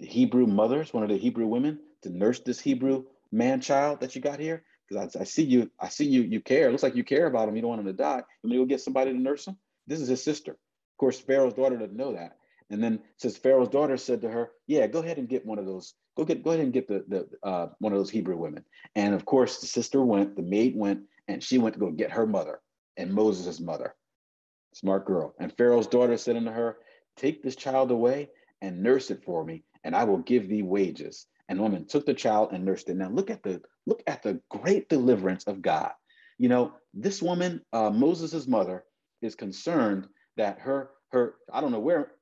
the 0.00 0.06
Hebrew 0.06 0.46
mothers, 0.46 0.94
one 0.94 1.02
of 1.02 1.10
the 1.10 1.18
Hebrew 1.18 1.46
women 1.46 1.78
to 2.02 2.08
nurse 2.08 2.40
this 2.40 2.60
Hebrew 2.60 3.04
man 3.30 3.60
child 3.60 4.00
that 4.00 4.14
you 4.16 4.22
got 4.22 4.40
here? 4.40 4.64
Because 4.88 5.14
I, 5.16 5.20
I, 5.20 5.24
see 5.24 5.44
you, 5.44 5.70
I 5.78 5.90
see 5.90 6.06
you, 6.06 6.22
you 6.22 6.40
care. 6.40 6.68
It 6.68 6.70
looks 6.70 6.82
like 6.82 6.96
you 6.96 7.04
care 7.04 7.26
about 7.26 7.48
him. 7.48 7.56
You 7.56 7.60
don't 7.60 7.70
want 7.70 7.80
him 7.80 7.88
to 7.88 7.92
die. 7.92 8.22
You 8.42 8.48
want 8.48 8.50
me 8.50 8.56
to 8.56 8.62
go 8.62 8.66
get 8.66 8.80
somebody 8.80 9.12
to 9.12 9.18
nurse 9.18 9.46
him? 9.46 9.58
This 9.86 10.00
is 10.00 10.08
his 10.08 10.24
sister. 10.24 10.52
Of 10.52 10.98
course, 10.98 11.20
Pharaoh's 11.20 11.54
daughter 11.54 11.76
doesn't 11.76 11.96
know 11.96 12.14
that. 12.14 12.38
And 12.70 12.82
then 12.82 13.00
says 13.16 13.36
Pharaoh's 13.36 13.68
daughter 13.68 13.96
said 13.96 14.22
to 14.22 14.30
her, 14.30 14.50
"Yeah, 14.66 14.86
go 14.86 15.00
ahead 15.00 15.18
and 15.18 15.28
get 15.28 15.46
one 15.46 15.58
of 15.58 15.66
those. 15.66 15.94
Go 16.16 16.24
get, 16.24 16.42
go 16.42 16.50
ahead 16.50 16.64
and 16.64 16.72
get 16.72 16.88
the 16.88 17.04
the 17.06 17.28
uh, 17.48 17.68
one 17.78 17.92
of 17.92 17.98
those 17.98 18.10
Hebrew 18.10 18.36
women." 18.36 18.64
And 18.94 19.14
of 19.14 19.24
course, 19.24 19.60
the 19.60 19.66
sister 19.66 20.02
went, 20.04 20.36
the 20.36 20.42
maid 20.42 20.74
went, 20.76 21.02
and 21.28 21.42
she 21.42 21.58
went 21.58 21.74
to 21.74 21.80
go 21.80 21.90
get 21.90 22.10
her 22.12 22.26
mother 22.26 22.60
and 22.96 23.12
Moses' 23.12 23.60
mother. 23.60 23.94
Smart 24.74 25.06
girl. 25.06 25.34
And 25.38 25.56
Pharaoh's 25.56 25.86
daughter 25.86 26.16
said 26.16 26.36
unto 26.36 26.50
her, 26.50 26.76
Take 27.16 27.42
this 27.42 27.56
child 27.56 27.90
away 27.90 28.30
and 28.60 28.82
nurse 28.82 29.10
it 29.10 29.24
for 29.24 29.44
me, 29.44 29.64
and 29.84 29.94
I 29.96 30.04
will 30.04 30.18
give 30.18 30.48
thee 30.48 30.62
wages. 30.62 31.26
And 31.48 31.58
the 31.58 31.62
woman 31.62 31.86
took 31.86 32.04
the 32.04 32.14
child 32.14 32.50
and 32.52 32.64
nursed 32.64 32.88
it. 32.88 32.96
Now 32.96 33.08
look 33.08 33.30
at 33.30 33.42
the 33.42 33.62
look 33.86 34.02
at 34.06 34.22
the 34.22 34.40
great 34.50 34.88
deliverance 34.88 35.44
of 35.44 35.62
God. 35.62 35.92
You 36.38 36.48
know, 36.48 36.74
this 36.92 37.22
woman, 37.22 37.62
uh, 37.72 37.90
Moses' 37.90 38.46
mother, 38.46 38.84
is 39.22 39.34
concerned 39.34 40.08
that 40.36 40.58
her 40.60 40.90
her 41.12 41.36
I 41.52 41.60
don't 41.60 41.72
know 41.72 41.80
where 41.80 42.12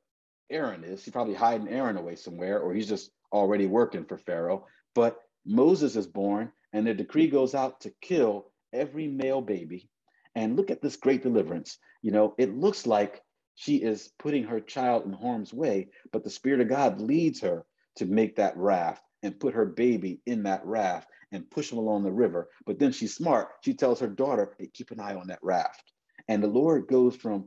Aaron 0.50 0.84
is. 0.84 1.04
He's 1.04 1.12
probably 1.12 1.34
hiding 1.34 1.68
Aaron 1.68 1.96
away 1.96 2.16
somewhere, 2.16 2.60
or 2.60 2.74
he's 2.74 2.88
just 2.88 3.10
already 3.32 3.66
working 3.66 4.04
for 4.04 4.18
Pharaoh. 4.18 4.66
But 4.94 5.18
Moses 5.44 5.96
is 5.96 6.06
born, 6.06 6.52
and 6.72 6.86
the 6.86 6.94
decree 6.94 7.28
goes 7.28 7.54
out 7.54 7.80
to 7.82 7.92
kill 8.00 8.50
every 8.72 9.08
male 9.08 9.40
baby. 9.40 9.88
And 10.34 10.56
look 10.56 10.70
at 10.70 10.82
this 10.82 10.96
great 10.96 11.22
deliverance. 11.22 11.78
You 12.02 12.10
know, 12.10 12.34
it 12.38 12.56
looks 12.56 12.86
like 12.86 13.22
she 13.54 13.76
is 13.76 14.10
putting 14.18 14.44
her 14.44 14.60
child 14.60 15.06
in 15.06 15.12
harm's 15.12 15.54
way, 15.54 15.88
but 16.12 16.24
the 16.24 16.30
Spirit 16.30 16.60
of 16.60 16.68
God 16.68 17.00
leads 17.00 17.40
her 17.40 17.64
to 17.96 18.06
make 18.06 18.36
that 18.36 18.56
raft 18.56 19.02
and 19.22 19.38
put 19.38 19.54
her 19.54 19.64
baby 19.64 20.20
in 20.26 20.42
that 20.42 20.64
raft 20.66 21.08
and 21.30 21.50
push 21.50 21.70
him 21.70 21.78
along 21.78 22.02
the 22.02 22.12
river. 22.12 22.48
But 22.66 22.78
then 22.78 22.92
she's 22.92 23.14
smart. 23.14 23.48
She 23.62 23.74
tells 23.74 24.00
her 24.00 24.08
daughter, 24.08 24.54
hey, 24.58 24.70
keep 24.72 24.90
an 24.90 25.00
eye 25.00 25.14
on 25.14 25.28
that 25.28 25.38
raft. 25.42 25.92
And 26.28 26.42
the 26.42 26.48
Lord 26.48 26.88
goes 26.88 27.14
from, 27.16 27.46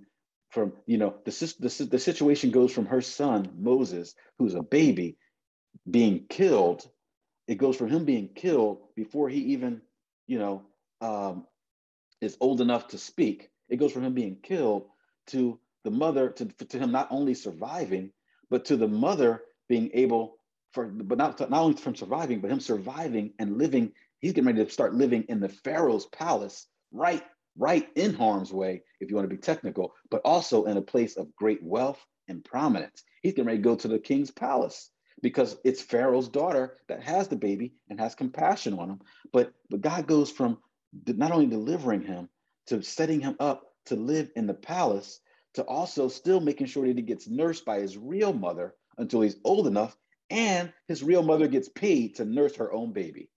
from 0.49 0.73
you 0.85 0.97
know, 0.97 1.15
the, 1.25 1.31
the, 1.59 1.85
the 1.85 1.99
situation 1.99 2.51
goes 2.51 2.71
from 2.71 2.85
her 2.87 3.01
son, 3.01 3.49
Moses, 3.57 4.15
who's 4.37 4.55
a 4.55 4.63
baby, 4.63 5.17
being 5.89 6.25
killed. 6.29 6.87
It 7.47 7.55
goes 7.55 7.75
from 7.75 7.89
him 7.89 8.05
being 8.05 8.29
killed 8.29 8.79
before 8.95 9.29
he 9.29 9.39
even, 9.53 9.81
you 10.25 10.39
know, 10.39 10.63
um, 11.01 11.45
is 12.21 12.37
old 12.39 12.61
enough 12.61 12.89
to 12.89 12.97
speak, 12.97 13.49
it 13.69 13.77
goes 13.77 13.91
from 13.91 14.03
him 14.03 14.13
being 14.13 14.37
killed 14.41 14.87
to 15.27 15.59
the 15.83 15.91
mother, 15.91 16.29
to, 16.29 16.45
to 16.45 16.79
him 16.79 16.91
not 16.91 17.07
only 17.11 17.33
surviving, 17.33 18.11
but 18.49 18.65
to 18.65 18.77
the 18.77 18.87
mother 18.87 19.41
being 19.69 19.91
able 19.93 20.37
for, 20.71 20.87
but 20.87 21.17
not, 21.17 21.39
not 21.39 21.61
only 21.61 21.77
from 21.77 21.95
surviving, 21.95 22.39
but 22.39 22.51
him 22.51 22.59
surviving 22.59 23.33
and 23.39 23.57
living. 23.57 23.91
He's 24.19 24.33
getting 24.33 24.47
ready 24.47 24.65
to 24.65 24.71
start 24.71 24.95
living 24.95 25.25
in 25.29 25.39
the 25.39 25.49
Pharaoh's 25.49 26.07
palace, 26.07 26.67
right, 26.91 27.23
right 27.57 27.87
in 27.95 28.13
harm's 28.13 28.53
way, 28.53 28.83
if 28.99 29.09
you 29.09 29.15
want 29.15 29.29
to 29.29 29.35
be 29.35 29.41
technical, 29.41 29.93
but 30.09 30.21
also 30.23 30.65
in 30.65 30.77
a 30.77 30.81
place 30.81 31.17
of 31.17 31.35
great 31.35 31.61
wealth 31.63 32.03
and 32.27 32.43
prominence. 32.43 33.03
He's 33.21 33.33
getting 33.33 33.47
ready 33.47 33.59
to 33.59 33.63
go 33.63 33.75
to 33.75 33.87
the 33.87 33.99
king's 33.99 34.31
palace 34.31 34.91
because 35.21 35.57
it's 35.63 35.81
Pharaoh's 35.81 36.29
daughter 36.29 36.77
that 36.87 37.03
has 37.03 37.27
the 37.27 37.35
baby 37.35 37.73
and 37.89 37.99
has 37.99 38.15
compassion 38.15 38.77
on 38.77 38.89
him. 38.89 38.99
But 39.33 39.53
but 39.69 39.81
God 39.81 40.07
goes 40.07 40.31
from 40.31 40.59
not 41.05 41.31
only 41.31 41.47
delivering 41.47 42.01
him 42.01 42.29
to 42.67 42.81
setting 42.81 43.19
him 43.19 43.35
up 43.39 43.63
to 43.85 43.95
live 43.95 44.29
in 44.35 44.47
the 44.47 44.53
palace, 44.53 45.19
to 45.55 45.63
also 45.63 46.07
still 46.07 46.39
making 46.39 46.67
sure 46.67 46.85
that 46.85 46.97
he 46.97 47.01
gets 47.01 47.27
nursed 47.27 47.65
by 47.65 47.79
his 47.79 47.97
real 47.97 48.33
mother 48.33 48.75
until 48.97 49.21
he's 49.21 49.37
old 49.43 49.67
enough, 49.67 49.97
and 50.29 50.71
his 50.87 51.03
real 51.03 51.23
mother 51.23 51.47
gets 51.47 51.69
paid 51.69 52.15
to 52.15 52.25
nurse 52.25 52.55
her 52.57 52.71
own 52.71 52.93
baby. 52.93 53.29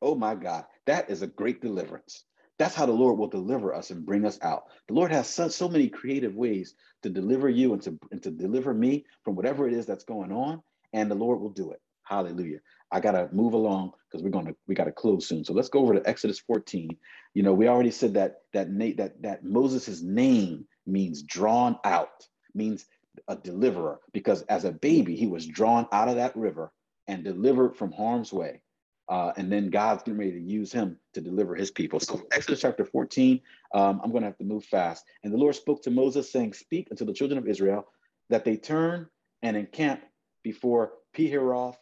Oh 0.00 0.14
my 0.14 0.34
God, 0.34 0.66
that 0.86 1.10
is 1.10 1.22
a 1.22 1.26
great 1.26 1.62
deliverance. 1.62 2.24
That's 2.58 2.74
how 2.74 2.86
the 2.86 2.92
Lord 2.92 3.18
will 3.18 3.28
deliver 3.28 3.74
us 3.74 3.90
and 3.90 4.06
bring 4.06 4.24
us 4.26 4.38
out. 4.42 4.64
The 4.88 4.94
Lord 4.94 5.12
has 5.12 5.28
so, 5.28 5.48
so 5.48 5.68
many 5.68 5.88
creative 5.88 6.34
ways 6.34 6.74
to 7.02 7.10
deliver 7.10 7.48
you 7.48 7.72
and 7.72 7.82
to, 7.82 7.98
and 8.10 8.22
to 8.22 8.30
deliver 8.30 8.72
me 8.74 9.06
from 9.24 9.36
whatever 9.36 9.66
it 9.68 9.74
is 9.74 9.86
that's 9.86 10.04
going 10.04 10.32
on, 10.32 10.62
and 10.92 11.10
the 11.10 11.16
Lord 11.16 11.40
will 11.40 11.50
do 11.50 11.72
it. 11.72 11.80
Hallelujah. 12.04 12.58
I 12.92 13.00
gotta 13.00 13.28
move 13.32 13.54
along 13.54 13.92
because 14.10 14.22
we're 14.22 14.30
gonna 14.30 14.54
we 14.68 14.74
gotta 14.74 14.92
close 14.92 15.26
soon. 15.26 15.44
So 15.44 15.54
let's 15.54 15.70
go 15.70 15.80
over 15.80 15.94
to 15.94 16.08
Exodus 16.08 16.40
14. 16.40 16.96
You 17.34 17.42
know, 17.42 17.54
we 17.54 17.68
already 17.68 17.90
said 17.90 18.14
that 18.14 18.42
that 18.52 18.70
Nate 18.70 18.98
that 18.98 19.22
that 19.22 19.44
Moses' 19.44 20.02
name 20.02 20.66
means 20.86 21.22
drawn 21.22 21.78
out, 21.84 22.26
means 22.54 22.86
a 23.28 23.36
deliverer, 23.36 24.00
because 24.12 24.42
as 24.42 24.64
a 24.64 24.72
baby, 24.72 25.16
he 25.16 25.26
was 25.26 25.46
drawn 25.46 25.86
out 25.92 26.08
of 26.08 26.16
that 26.16 26.36
river 26.36 26.72
and 27.08 27.24
delivered 27.24 27.76
from 27.76 27.92
harm's 27.92 28.32
way. 28.32 28.62
Uh, 29.08 29.32
and 29.36 29.50
then 29.50 29.68
God's 29.68 30.02
getting 30.02 30.18
ready 30.18 30.32
to 30.32 30.40
use 30.40 30.72
him 30.72 30.96
to 31.12 31.20
deliver 31.20 31.54
his 31.54 31.70
people. 31.70 32.00
So 32.00 32.22
Exodus 32.32 32.60
chapter 32.60 32.84
14, 32.84 33.40
um, 33.74 34.00
I'm 34.02 34.10
going 34.10 34.22
to 34.22 34.28
have 34.28 34.38
to 34.38 34.44
move 34.44 34.64
fast. 34.64 35.04
And 35.22 35.32
the 35.32 35.38
Lord 35.38 35.54
spoke 35.54 35.82
to 35.82 35.90
Moses, 35.90 36.30
saying, 36.30 36.52
Speak 36.54 36.88
unto 36.90 37.04
the 37.04 37.12
children 37.12 37.38
of 37.38 37.48
Israel 37.48 37.86
that 38.30 38.44
they 38.44 38.56
turn 38.56 39.08
and 39.42 39.56
encamp 39.56 40.02
before 40.42 40.92
Pihahiroth 41.16 41.76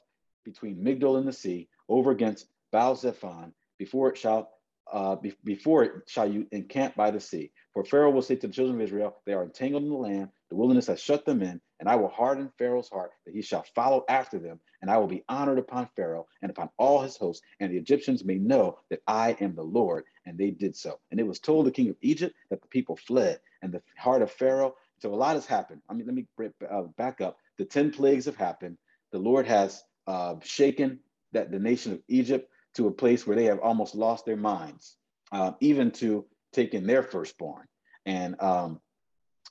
between 0.45 0.83
Migdol 0.83 1.19
and 1.19 1.29
the 1.29 1.33
sea, 1.33 1.69
over 1.89 2.11
against 2.11 2.47
Baal 2.73 2.97
Zephon, 2.97 3.53
before 3.79 4.09
it 4.09 4.19
shall 4.19 4.51
uh, 4.93 5.17
be, 5.17 5.35
before 5.45 5.85
it 5.85 5.93
shall 6.07 6.29
you 6.29 6.47
encamp 6.53 6.97
by 6.97 7.11
the 7.11 7.21
sea. 7.21 7.53
For 7.73 7.85
Pharaoh 7.85 8.11
will 8.11 8.23
say 8.23 8.37
to 8.37 8.47
the 8.47 8.53
children 8.53 8.77
of 8.77 8.83
Israel, 8.83 9.17
They 9.27 9.33
are 9.33 9.45
entangled 9.45 9.85
in 9.85 9.91
the 9.91 9.97
land, 9.97 10.31
the 10.49 10.57
wilderness 10.57 10.87
has 10.89 11.01
shut 11.01 11.25
them 11.25 11.43
in, 11.43 11.61
and 11.81 11.89
I 11.89 11.97
will 11.97 12.09
harden 12.09 12.53
Pharaoh's 12.59 12.91
heart, 12.91 13.13
that 13.25 13.35
he 13.35 13.43
shall 13.43 13.65
follow 13.75 14.05
after 14.09 14.39
them, 14.39 14.61
and 14.83 14.91
I 14.91 14.99
will 14.99 15.07
be 15.07 15.25
honored 15.29 15.59
upon 15.59 15.89
Pharaoh 15.97 16.27
and 16.43 16.51
upon 16.51 16.69
all 16.77 17.01
his 17.01 17.17
hosts, 17.17 17.43
and 17.59 17.73
the 17.73 17.79
Egyptians 17.79 18.25
may 18.25 18.37
know 18.37 18.79
that 18.91 19.03
I 19.07 19.37
am 19.41 19.55
the 19.55 19.65
Lord. 19.65 20.05
And 20.27 20.39
they 20.39 20.51
did 20.51 20.77
so. 20.77 21.01
And 21.11 21.19
it 21.19 21.27
was 21.27 21.41
told 21.41 21.67
the 21.67 21.71
king 21.71 21.89
of 21.89 21.97
Egypt 22.03 22.37
that 22.51 22.61
the 22.61 22.69
people 22.69 22.97
fled, 22.97 23.41
and 23.63 23.73
the 23.73 23.83
heart 23.97 24.23
of 24.23 24.31
Pharaoh. 24.31 24.77
So 24.99 25.13
a 25.13 25.17
lot 25.17 25.35
has 25.35 25.47
happened. 25.47 25.81
I 25.89 25.95
mean, 25.95 26.07
let 26.07 26.15
me 26.15 26.27
uh, 26.71 26.83
back 26.99 27.21
up. 27.21 27.39
The 27.57 27.65
10 27.65 27.93
plagues 27.93 28.27
have 28.27 28.37
happened. 28.37 28.77
The 29.13 29.19
Lord 29.19 29.47
has 29.47 29.83
uh, 30.07 30.37
shaken 30.43 31.01
that 31.33 31.51
the 31.51 31.59
nation 31.59 31.93
of 31.93 32.03
Egypt 32.09 32.51
to 32.75 32.87
a 32.87 32.93
place 32.93 33.27
where 33.27 33.37
they 33.37 33.45
have 33.45 33.59
almost 33.61 33.95
lost 33.95 34.27
their 34.27 34.37
minds, 34.37 34.97
uh, 35.33 35.53
even 35.61 35.91
to 35.93 36.27
taking 36.53 36.87
their 36.87 37.03
firstborn. 37.03 37.67
And 38.05 38.41
um, 38.41 38.81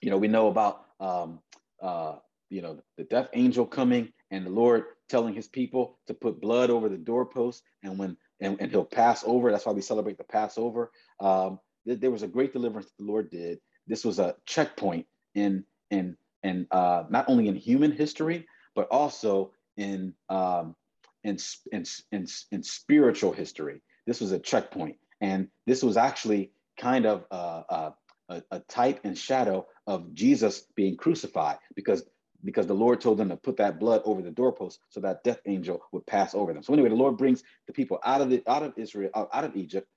you 0.02 0.10
know, 0.10 0.18
we 0.18 0.28
know 0.28 0.48
about 0.48 0.86
um, 1.00 1.40
uh, 1.82 2.16
you 2.50 2.62
know 2.62 2.80
the 2.98 3.04
death 3.06 3.30
angel 3.34 3.66
coming 3.66 4.12
and 4.32 4.46
the 4.46 4.52
Lord 4.52 4.86
telling 5.10 5.34
His 5.34 5.48
people 5.48 6.00
to 6.08 6.14
put 6.14 6.42
blood 6.42 6.70
over 6.70 6.90
the 6.90 6.98
doorpost, 6.98 7.64
and 7.84 7.98
when 7.98 8.18
and, 8.40 8.58
and 8.60 8.72
He'll 8.72 8.86
pass 8.86 9.24
over. 9.26 9.52
That's 9.52 9.66
why 9.66 9.74
we 9.74 9.82
celebrate 9.82 10.18
the 10.18 10.24
Passover. 10.24 10.92
Um, 11.20 11.60
th- 11.86 12.00
there 12.00 12.12
was 12.12 12.24
a 12.24 12.28
great 12.28 12.54
deliverance 12.54 12.88
that 12.88 12.98
the 13.04 13.10
Lord 13.10 13.30
did. 13.30 13.60
This 13.88 14.06
was 14.06 14.20
a 14.20 14.36
checkpoint 14.46 15.06
in 15.36 15.64
in 15.92 16.16
and 16.44 16.68
uh, 16.72 17.04
not 17.10 17.26
only 17.28 17.48
in 17.48 17.56
human 17.56 17.92
history, 17.92 18.48
but 18.76 18.88
also 18.90 19.52
in 19.78 20.14
um, 20.30 20.76
in, 21.24 21.38
in, 21.72 21.86
in, 22.12 22.28
in 22.52 22.64
spiritual 22.64 23.32
history. 23.32 23.82
This 24.06 24.22
was 24.22 24.32
a 24.32 24.40
checkpoint, 24.40 24.98
and 25.22 25.50
this 25.66 25.84
was 25.84 25.98
actually 25.98 26.52
kind 26.78 27.06
of 27.06 27.26
uh, 27.32 27.64
uh, 27.70 27.92
a, 28.30 28.44
a 28.52 28.60
type 28.62 29.02
and 29.06 29.18
shadow 29.18 29.68
of 29.88 30.14
Jesus 30.14 30.66
being 30.76 30.98
crucified 30.98 31.58
because 31.76 32.04
because 32.44 32.68
the 32.68 32.76
Lord 32.76 33.02
told 33.02 33.18
them 33.18 33.30
to 33.30 33.38
put 33.38 33.58
that 33.58 33.80
blood 33.80 34.02
over 34.06 34.22
the 34.22 34.32
doorpost 34.32 34.80
so 34.90 35.02
that 35.02 35.24
death 35.24 35.40
angel 35.48 35.82
would 35.92 36.08
pass 36.08 36.36
over 36.36 36.54
them. 36.54 36.64
So 36.64 36.74
anyway, 36.74 36.90
the 36.90 36.96
Lord 36.96 37.18
brings 37.18 37.44
the 37.68 37.74
people 37.74 38.00
out 38.06 38.22
of 38.22 38.30
the 38.30 38.44
out 38.48 38.64
of 38.64 38.74
Israel, 38.78 39.12
out 39.16 39.44
of 39.44 39.56
Egypt. 39.56 39.88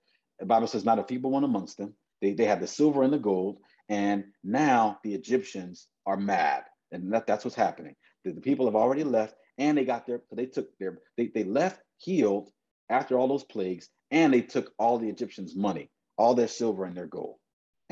The 0.40 0.46
Bible 0.46 0.66
says, 0.68 0.84
not 0.84 0.98
a 0.98 1.04
feeble 1.04 1.30
one 1.30 1.44
amongst 1.44 1.78
them. 1.78 1.94
They, 2.22 2.34
they 2.34 2.46
have 2.46 2.60
the 2.60 2.66
silver 2.66 3.02
and 3.04 3.12
the 3.12 3.18
gold, 3.18 3.58
and 3.88 4.24
now 4.44 4.98
the 5.04 5.14
Egyptians 5.14 5.88
are 6.06 6.16
mad, 6.16 6.64
and 6.92 7.12
that, 7.12 7.26
that's 7.26 7.44
what's 7.44 7.56
happening. 7.56 7.96
The, 8.24 8.32
the 8.32 8.40
people 8.40 8.66
have 8.66 8.76
already 8.76 9.04
left, 9.04 9.36
and 9.58 9.78
they 9.78 9.84
got 9.84 10.06
their 10.06 10.22
they 10.32 10.46
took 10.46 10.68
their 10.78 10.98
they, 11.16 11.28
they 11.34 11.44
left 11.44 11.80
healed 11.98 12.50
after 12.90 13.18
all 13.18 13.28
those 13.28 13.44
plagues, 13.44 13.88
and 14.10 14.32
they 14.34 14.42
took 14.42 14.72
all 14.78 14.98
the 14.98 15.08
Egyptians' 15.08 15.56
money, 15.56 15.90
all 16.18 16.34
their 16.34 16.48
silver 16.48 16.84
and 16.84 16.96
their 16.96 17.06
gold. 17.06 17.36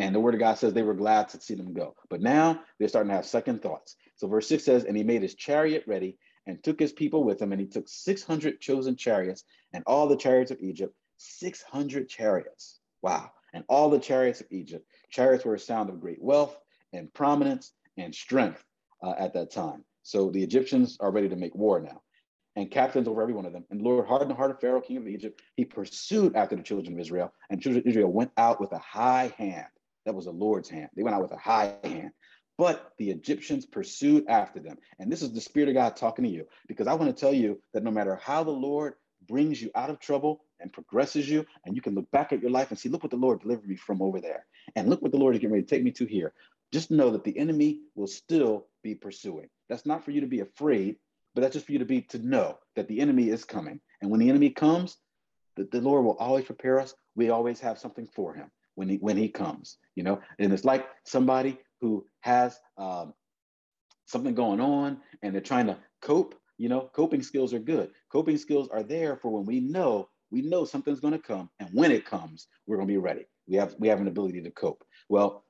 And 0.00 0.14
the 0.14 0.20
word 0.20 0.32
of 0.32 0.40
God 0.40 0.56
says 0.56 0.72
they 0.72 0.82
were 0.82 0.94
glad 0.94 1.28
to 1.28 1.40
see 1.40 1.54
them 1.54 1.74
go. 1.74 1.94
But 2.08 2.22
now 2.22 2.62
they're 2.78 2.88
starting 2.88 3.10
to 3.10 3.16
have 3.16 3.26
second 3.26 3.60
thoughts. 3.60 3.96
So 4.16 4.28
verse 4.28 4.48
6 4.48 4.64
says, 4.64 4.84
And 4.84 4.96
he 4.96 5.04
made 5.04 5.20
his 5.20 5.34
chariot 5.34 5.84
ready 5.86 6.16
and 6.46 6.62
took 6.64 6.80
his 6.80 6.90
people 6.90 7.22
with 7.22 7.40
him, 7.40 7.52
and 7.52 7.60
he 7.60 7.66
took 7.66 7.86
600 7.86 8.60
chosen 8.60 8.96
chariots 8.96 9.44
and 9.74 9.84
all 9.86 10.08
the 10.08 10.16
chariots 10.16 10.50
of 10.50 10.58
Egypt, 10.60 10.94
600 11.18 12.08
chariots. 12.08 12.80
Wow. 13.02 13.30
And 13.52 13.62
all 13.68 13.90
the 13.90 13.98
chariots 13.98 14.40
of 14.40 14.46
Egypt. 14.50 14.86
Chariots 15.10 15.44
were 15.44 15.54
a 15.54 15.58
sound 15.58 15.90
of 15.90 16.00
great 16.00 16.22
wealth 16.22 16.56
and 16.94 17.12
prominence 17.12 17.72
and 17.98 18.14
strength 18.14 18.64
uh, 19.02 19.14
at 19.18 19.34
that 19.34 19.50
time. 19.50 19.84
So 20.02 20.30
the 20.30 20.42
Egyptians 20.42 20.96
are 21.00 21.10
ready 21.10 21.28
to 21.28 21.36
make 21.36 21.54
war 21.54 21.78
now 21.78 22.00
and 22.56 22.70
captains 22.70 23.06
over 23.06 23.20
every 23.20 23.34
one 23.34 23.44
of 23.44 23.52
them. 23.52 23.66
And 23.70 23.82
Lord 23.82 24.06
hardened 24.06 24.30
the 24.30 24.34
heart 24.34 24.50
of 24.50 24.60
Pharaoh, 24.60 24.80
king 24.80 24.96
of 24.96 25.06
Egypt. 25.06 25.42
He 25.56 25.66
pursued 25.66 26.36
after 26.36 26.56
the 26.56 26.62
children 26.62 26.94
of 26.94 27.00
Israel, 27.00 27.32
and 27.50 27.60
children 27.60 27.82
of 27.82 27.86
Israel 27.86 28.10
went 28.10 28.32
out 28.38 28.60
with 28.60 28.72
a 28.72 28.78
high 28.78 29.32
hand. 29.36 29.66
That 30.06 30.14
was 30.14 30.24
the 30.24 30.32
Lord's 30.32 30.68
hand. 30.68 30.88
They 30.96 31.02
went 31.02 31.14
out 31.14 31.22
with 31.22 31.32
a 31.32 31.36
high 31.36 31.76
hand. 31.84 32.10
But 32.58 32.92
the 32.98 33.10
Egyptians 33.10 33.64
pursued 33.64 34.26
after 34.28 34.60
them. 34.60 34.76
And 34.98 35.10
this 35.10 35.22
is 35.22 35.32
the 35.32 35.40
Spirit 35.40 35.70
of 35.70 35.74
God 35.74 35.96
talking 35.96 36.24
to 36.24 36.30
you, 36.30 36.46
because 36.68 36.86
I 36.86 36.94
want 36.94 37.14
to 37.14 37.18
tell 37.18 37.32
you 37.32 37.60
that 37.72 37.82
no 37.82 37.90
matter 37.90 38.16
how 38.16 38.44
the 38.44 38.50
Lord 38.50 38.94
brings 39.26 39.60
you 39.62 39.70
out 39.74 39.88
of 39.88 39.98
trouble 39.98 40.44
and 40.60 40.72
progresses 40.72 41.28
you, 41.28 41.46
and 41.64 41.74
you 41.74 41.80
can 41.80 41.94
look 41.94 42.10
back 42.10 42.32
at 42.32 42.42
your 42.42 42.50
life 42.50 42.70
and 42.70 42.78
see, 42.78 42.90
look 42.90 43.02
what 43.02 43.10
the 43.10 43.16
Lord 43.16 43.40
delivered 43.40 43.66
me 43.66 43.76
from 43.76 44.02
over 44.02 44.20
there. 44.20 44.44
And 44.76 44.90
look 44.90 45.00
what 45.00 45.12
the 45.12 45.18
Lord 45.18 45.34
is 45.34 45.40
getting 45.40 45.54
ready 45.54 45.64
to 45.64 45.70
take 45.70 45.82
me 45.82 45.90
to 45.92 46.04
here. 46.04 46.34
Just 46.70 46.90
know 46.90 47.10
that 47.10 47.24
the 47.24 47.38
enemy 47.38 47.80
will 47.94 48.06
still 48.06 48.66
be 48.82 48.94
pursuing. 48.94 49.48
That's 49.68 49.86
not 49.86 50.04
for 50.04 50.10
you 50.10 50.20
to 50.20 50.26
be 50.26 50.40
afraid, 50.40 50.96
but 51.34 51.40
that's 51.40 51.54
just 51.54 51.64
for 51.64 51.72
you 51.72 51.78
to 51.78 51.86
be 51.86 52.02
to 52.02 52.18
know 52.18 52.58
that 52.76 52.88
the 52.88 53.00
enemy 53.00 53.30
is 53.30 53.44
coming. 53.44 53.80
And 54.02 54.10
when 54.10 54.20
the 54.20 54.28
enemy 54.28 54.50
comes, 54.50 54.98
the, 55.56 55.66
the 55.72 55.80
Lord 55.80 56.04
will 56.04 56.16
always 56.18 56.44
prepare 56.44 56.78
us. 56.78 56.94
We 57.16 57.30
always 57.30 57.60
have 57.60 57.78
something 57.78 58.06
for 58.06 58.34
him 58.34 58.50
when 58.74 58.88
he 58.88 58.96
when 58.96 59.16
he 59.16 59.28
comes, 59.28 59.78
you 59.94 60.02
know. 60.02 60.20
And 60.38 60.52
it's 60.52 60.64
like 60.64 60.86
somebody 61.04 61.58
who 61.80 62.06
has 62.20 62.58
um, 62.76 63.14
something 64.06 64.34
going 64.34 64.60
on 64.60 64.98
and 65.22 65.34
they're 65.34 65.40
trying 65.40 65.66
to 65.66 65.78
cope. 66.02 66.34
You 66.58 66.68
know, 66.68 66.90
coping 66.94 67.22
skills 67.22 67.54
are 67.54 67.58
good. 67.58 67.90
Coping 68.12 68.36
skills 68.36 68.68
are 68.70 68.82
there 68.82 69.16
for 69.16 69.30
when 69.30 69.46
we 69.46 69.60
know 69.60 70.08
we 70.30 70.42
know 70.42 70.64
something's 70.64 71.00
going 71.00 71.14
to 71.14 71.18
come, 71.18 71.50
and 71.58 71.68
when 71.72 71.90
it 71.90 72.04
comes, 72.04 72.46
we're 72.66 72.76
going 72.76 72.88
to 72.88 72.92
be 72.92 72.98
ready. 72.98 73.26
We 73.48 73.56
have 73.56 73.74
we 73.78 73.88
have 73.88 74.00
an 74.00 74.08
ability 74.08 74.42
to 74.42 74.50
cope. 74.50 74.84
Well, 75.08 75.44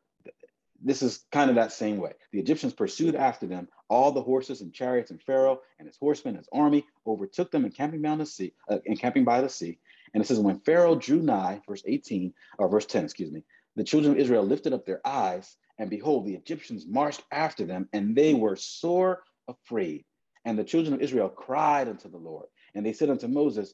this 0.83 1.03
is 1.03 1.25
kind 1.31 1.51
of 1.51 1.57
that 1.57 1.73
same 1.73 1.99
way. 1.99 2.13
The 2.33 2.39
Egyptians 2.39 2.73
pursued 2.73 3.15
after 3.15 3.47
them. 3.47 3.69
All 3.89 4.13
the 4.13 4.23
horses 4.23 4.61
and 4.61 4.73
chariots 4.73 5.11
and 5.11 5.21
Pharaoh 5.23 5.61
and 5.79 5.87
his 5.87 5.97
horsemen, 5.99 6.37
his 6.37 6.49
army 6.53 6.87
overtook 7.07 7.51
them 7.51 7.63
by 7.63 8.17
the 8.17 8.27
sea, 8.27 8.55
uh, 8.71 8.79
by 9.25 9.41
the 9.41 9.49
sea. 9.49 9.79
And 10.13 10.23
it 10.23 10.27
says, 10.27 10.39
when 10.39 10.61
Pharaoh 10.61 10.97
drew 10.97 11.21
nigh, 11.21 11.61
verse 11.69 11.83
18 11.87 12.33
or 12.59 12.69
verse 12.69 12.87
10, 12.87 13.05
excuse 13.05 13.31
me, 13.31 13.45
the 13.77 13.85
children 13.85 14.13
of 14.13 14.19
Israel 14.19 14.43
lifted 14.43 14.73
up 14.73 14.85
their 14.85 15.01
eyes, 15.07 15.57
and 15.79 15.89
behold, 15.89 16.27
the 16.27 16.35
Egyptians 16.35 16.87
marched 16.87 17.23
after 17.31 17.65
them, 17.65 17.89
and 17.93 18.15
they 18.15 18.35
were 18.35 18.57
sore 18.57 19.23
afraid. 19.49 20.05
And 20.45 20.59
the 20.59 20.65
children 20.65 20.95
of 20.95 21.01
Israel 21.01 21.29
cried 21.29 21.89
unto 21.89 22.11
the 22.11 22.19
Lord, 22.19 22.47
and 22.75 22.85
they 22.85 22.93
said 22.93 23.11
unto 23.11 23.29
Moses, 23.29 23.73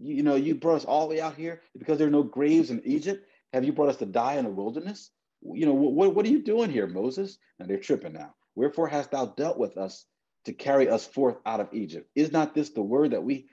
You 0.00 0.22
know, 0.22 0.34
you 0.34 0.54
brought 0.54 0.76
us 0.76 0.84
all 0.84 1.02
the 1.08 1.14
way 1.14 1.20
out 1.20 1.36
here 1.36 1.60
because 1.78 1.98
there 1.98 2.08
are 2.08 2.10
no 2.10 2.22
graves 2.22 2.70
in 2.70 2.82
Egypt. 2.84 3.26
Have 3.52 3.64
you 3.64 3.72
brought 3.72 3.90
us 3.90 3.98
to 3.98 4.06
die 4.06 4.34
in 4.34 4.44
the 4.44 4.50
wilderness? 4.50 5.10
You 5.42 5.66
know, 5.66 5.74
what, 5.74 6.14
what 6.14 6.26
are 6.26 6.30
you 6.30 6.42
doing 6.42 6.70
here, 6.70 6.86
Moses? 6.86 7.38
And 7.58 7.68
they're 7.68 7.78
tripping 7.78 8.14
now. 8.14 8.34
Wherefore 8.54 8.88
hast 8.88 9.10
thou 9.10 9.26
dealt 9.26 9.58
with 9.58 9.76
us 9.76 10.06
to 10.46 10.52
carry 10.52 10.88
us 10.88 11.06
forth 11.06 11.36
out 11.46 11.60
of 11.60 11.68
Egypt? 11.72 12.08
Is 12.14 12.32
not 12.32 12.54
this 12.54 12.70
the 12.70 12.82
word 12.82 13.12
that 13.12 13.22
we 13.22 13.46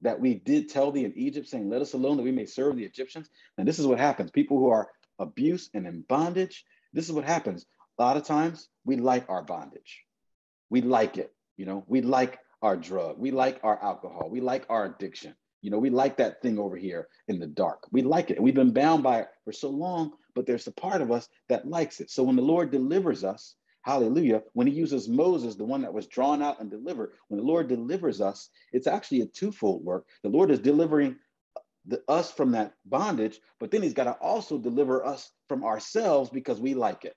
that 0.00 0.20
we 0.20 0.34
did 0.34 0.68
tell 0.68 0.92
thee 0.92 1.04
in 1.04 1.16
Egypt, 1.16 1.48
saying, 1.48 1.68
Let 1.68 1.82
us 1.82 1.92
alone 1.92 2.16
that 2.16 2.22
we 2.22 2.32
may 2.32 2.46
serve 2.46 2.76
the 2.76 2.84
Egyptians? 2.84 3.28
And 3.58 3.66
this 3.66 3.78
is 3.78 3.86
what 3.86 3.98
happens. 3.98 4.30
People 4.30 4.58
who 4.58 4.68
are 4.68 4.88
abused 5.18 5.70
and 5.74 5.86
in 5.86 6.02
bondage, 6.02 6.64
this 6.92 7.06
is 7.06 7.12
what 7.12 7.24
happens. 7.24 7.66
A 7.98 8.02
lot 8.02 8.16
of 8.16 8.24
times 8.24 8.68
we 8.84 8.96
like 8.96 9.28
our 9.28 9.42
bondage. 9.42 10.02
We 10.70 10.80
like 10.80 11.18
it. 11.18 11.32
You 11.56 11.66
know, 11.66 11.84
we 11.86 12.00
like 12.00 12.38
our 12.62 12.76
drug. 12.76 13.18
We 13.18 13.30
like 13.30 13.60
our 13.62 13.82
alcohol. 13.82 14.28
We 14.30 14.40
like 14.40 14.64
our 14.68 14.86
addiction. 14.86 15.34
You 15.60 15.70
know, 15.70 15.78
we 15.78 15.90
like 15.90 16.16
that 16.16 16.42
thing 16.42 16.58
over 16.58 16.76
here 16.76 17.08
in 17.28 17.38
the 17.38 17.46
dark. 17.46 17.86
We 17.92 18.02
like 18.02 18.30
it. 18.30 18.36
And 18.36 18.44
we've 18.44 18.54
been 18.54 18.72
bound 18.72 19.02
by 19.02 19.20
it 19.20 19.28
for 19.44 19.52
so 19.52 19.70
long, 19.70 20.12
but 20.34 20.46
there's 20.46 20.66
a 20.66 20.72
part 20.72 21.00
of 21.00 21.12
us 21.12 21.28
that 21.48 21.68
likes 21.68 22.00
it. 22.00 22.10
So 22.10 22.24
when 22.24 22.36
the 22.36 22.42
Lord 22.42 22.70
delivers 22.70 23.22
us, 23.22 23.54
hallelujah, 23.82 24.42
when 24.52 24.66
he 24.66 24.72
uses 24.72 25.08
Moses, 25.08 25.54
the 25.54 25.64
one 25.64 25.82
that 25.82 25.92
was 25.92 26.06
drawn 26.06 26.42
out 26.42 26.60
and 26.60 26.70
delivered, 26.70 27.12
when 27.28 27.38
the 27.38 27.46
Lord 27.46 27.68
delivers 27.68 28.20
us, 28.20 28.50
it's 28.72 28.86
actually 28.86 29.22
a 29.22 29.26
twofold 29.26 29.84
work. 29.84 30.06
The 30.22 30.28
Lord 30.28 30.50
is 30.50 30.58
delivering 30.58 31.16
the, 31.86 32.02
us 32.08 32.30
from 32.30 32.52
that 32.52 32.74
bondage, 32.84 33.40
but 33.58 33.70
then 33.70 33.82
he's 33.82 33.94
got 33.94 34.04
to 34.04 34.12
also 34.12 34.58
deliver 34.58 35.04
us 35.04 35.30
from 35.48 35.64
ourselves 35.64 36.30
because 36.30 36.60
we 36.60 36.74
like 36.74 37.04
it. 37.04 37.16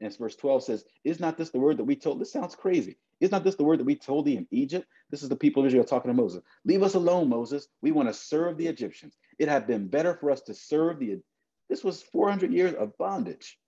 And 0.00 0.16
verse 0.16 0.36
12 0.36 0.64
says, 0.64 0.84
Is 1.04 1.20
not 1.20 1.36
this 1.36 1.50
the 1.50 1.58
word 1.58 1.78
that 1.78 1.84
we 1.84 1.96
told? 1.96 2.20
This 2.20 2.32
sounds 2.32 2.54
crazy. 2.54 2.98
Is 3.20 3.30
not 3.30 3.44
this 3.44 3.54
the 3.54 3.64
word 3.64 3.78
that 3.78 3.84
we 3.84 3.96
told 3.96 4.26
thee 4.26 4.36
in 4.36 4.46
Egypt? 4.50 4.86
This 5.10 5.22
is 5.22 5.28
the 5.28 5.36
people 5.36 5.62
of 5.62 5.66
Israel 5.68 5.84
talking 5.84 6.10
to 6.10 6.14
Moses. 6.14 6.42
Leave 6.64 6.82
us 6.82 6.94
alone, 6.94 7.28
Moses. 7.28 7.68
We 7.80 7.92
want 7.92 8.08
to 8.08 8.14
serve 8.14 8.58
the 8.58 8.66
Egyptians. 8.66 9.16
It 9.38 9.48
had 9.48 9.66
been 9.66 9.88
better 9.88 10.14
for 10.14 10.30
us 10.30 10.42
to 10.42 10.54
serve 10.54 10.98
the. 10.98 11.20
This 11.68 11.82
was 11.82 12.02
400 12.02 12.52
years 12.52 12.74
of 12.74 12.96
bondage, 12.98 13.58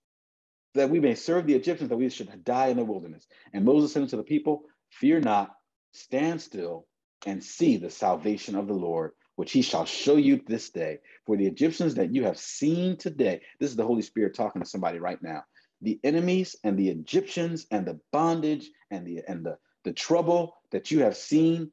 that 0.77 0.89
we 0.89 0.99
may 0.99 1.15
serve 1.15 1.45
the 1.45 1.55
Egyptians, 1.55 1.89
that 1.89 1.97
we 1.97 2.09
should 2.09 2.43
die 2.43 2.67
in 2.67 2.77
the 2.77 2.85
wilderness. 2.85 3.27
And 3.53 3.65
Moses 3.65 3.93
said 3.93 4.03
unto 4.03 4.17
the 4.17 4.23
people, 4.23 4.63
Fear 4.91 5.21
not, 5.21 5.51
stand 5.91 6.41
still, 6.41 6.87
and 7.25 7.43
see 7.43 7.77
the 7.77 7.89
salvation 7.89 8.55
of 8.55 8.67
the 8.67 8.73
Lord, 8.73 9.11
which 9.35 9.51
he 9.51 9.61
shall 9.61 9.85
show 9.85 10.15
you 10.15 10.41
this 10.47 10.69
day. 10.69 10.99
For 11.25 11.37
the 11.37 11.47
Egyptians 11.47 11.95
that 11.95 12.13
you 12.13 12.23
have 12.23 12.39
seen 12.39 12.97
today, 12.97 13.41
this 13.59 13.69
is 13.69 13.75
the 13.75 13.85
Holy 13.85 14.01
Spirit 14.01 14.35
talking 14.35 14.61
to 14.61 14.67
somebody 14.67 14.99
right 14.99 15.21
now 15.21 15.43
the 15.81 15.99
enemies 16.03 16.55
and 16.63 16.77
the 16.77 16.89
Egyptians 16.89 17.67
and 17.71 17.85
the 17.85 17.99
bondage 18.11 18.69
and 18.89 19.05
the 19.05 19.21
and 19.27 19.45
the, 19.45 19.57
the 19.83 19.93
trouble 19.93 20.55
that 20.71 20.91
you 20.91 21.01
have 21.01 21.15
seen 21.15 21.71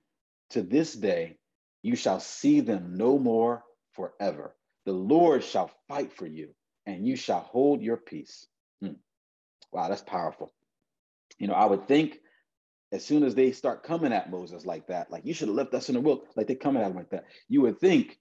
to 0.50 0.62
this 0.62 0.92
day, 0.94 1.38
you 1.82 1.96
shall 1.96 2.20
see 2.20 2.60
them 2.60 2.96
no 2.96 3.18
more 3.18 3.62
forever. 3.92 4.54
The 4.84 4.92
Lord 4.92 5.42
shall 5.42 5.70
fight 5.88 6.12
for 6.12 6.26
you, 6.26 6.50
and 6.86 7.06
you 7.06 7.16
shall 7.16 7.40
hold 7.40 7.82
your 7.82 7.96
peace. 7.96 8.46
Hmm. 8.82 8.94
Wow, 9.72 9.88
that's 9.88 10.02
powerful. 10.02 10.52
You 11.38 11.48
know, 11.48 11.54
I 11.54 11.66
would 11.66 11.88
think 11.88 12.20
as 12.92 13.04
soon 13.04 13.24
as 13.24 13.34
they 13.34 13.52
start 13.52 13.82
coming 13.82 14.12
at 14.12 14.30
Moses 14.30 14.64
like 14.64 14.88
that, 14.88 15.10
like 15.10 15.26
you 15.26 15.34
should 15.34 15.48
have 15.48 15.56
left 15.56 15.74
us 15.74 15.88
in 15.88 15.94
the 15.96 16.00
wilderness, 16.00 16.36
like 16.36 16.46
they're 16.46 16.56
coming 16.56 16.82
at 16.82 16.90
him 16.90 16.96
like 16.96 17.10
that, 17.10 17.24
you 17.48 17.62
would 17.62 17.80
think 17.80 18.18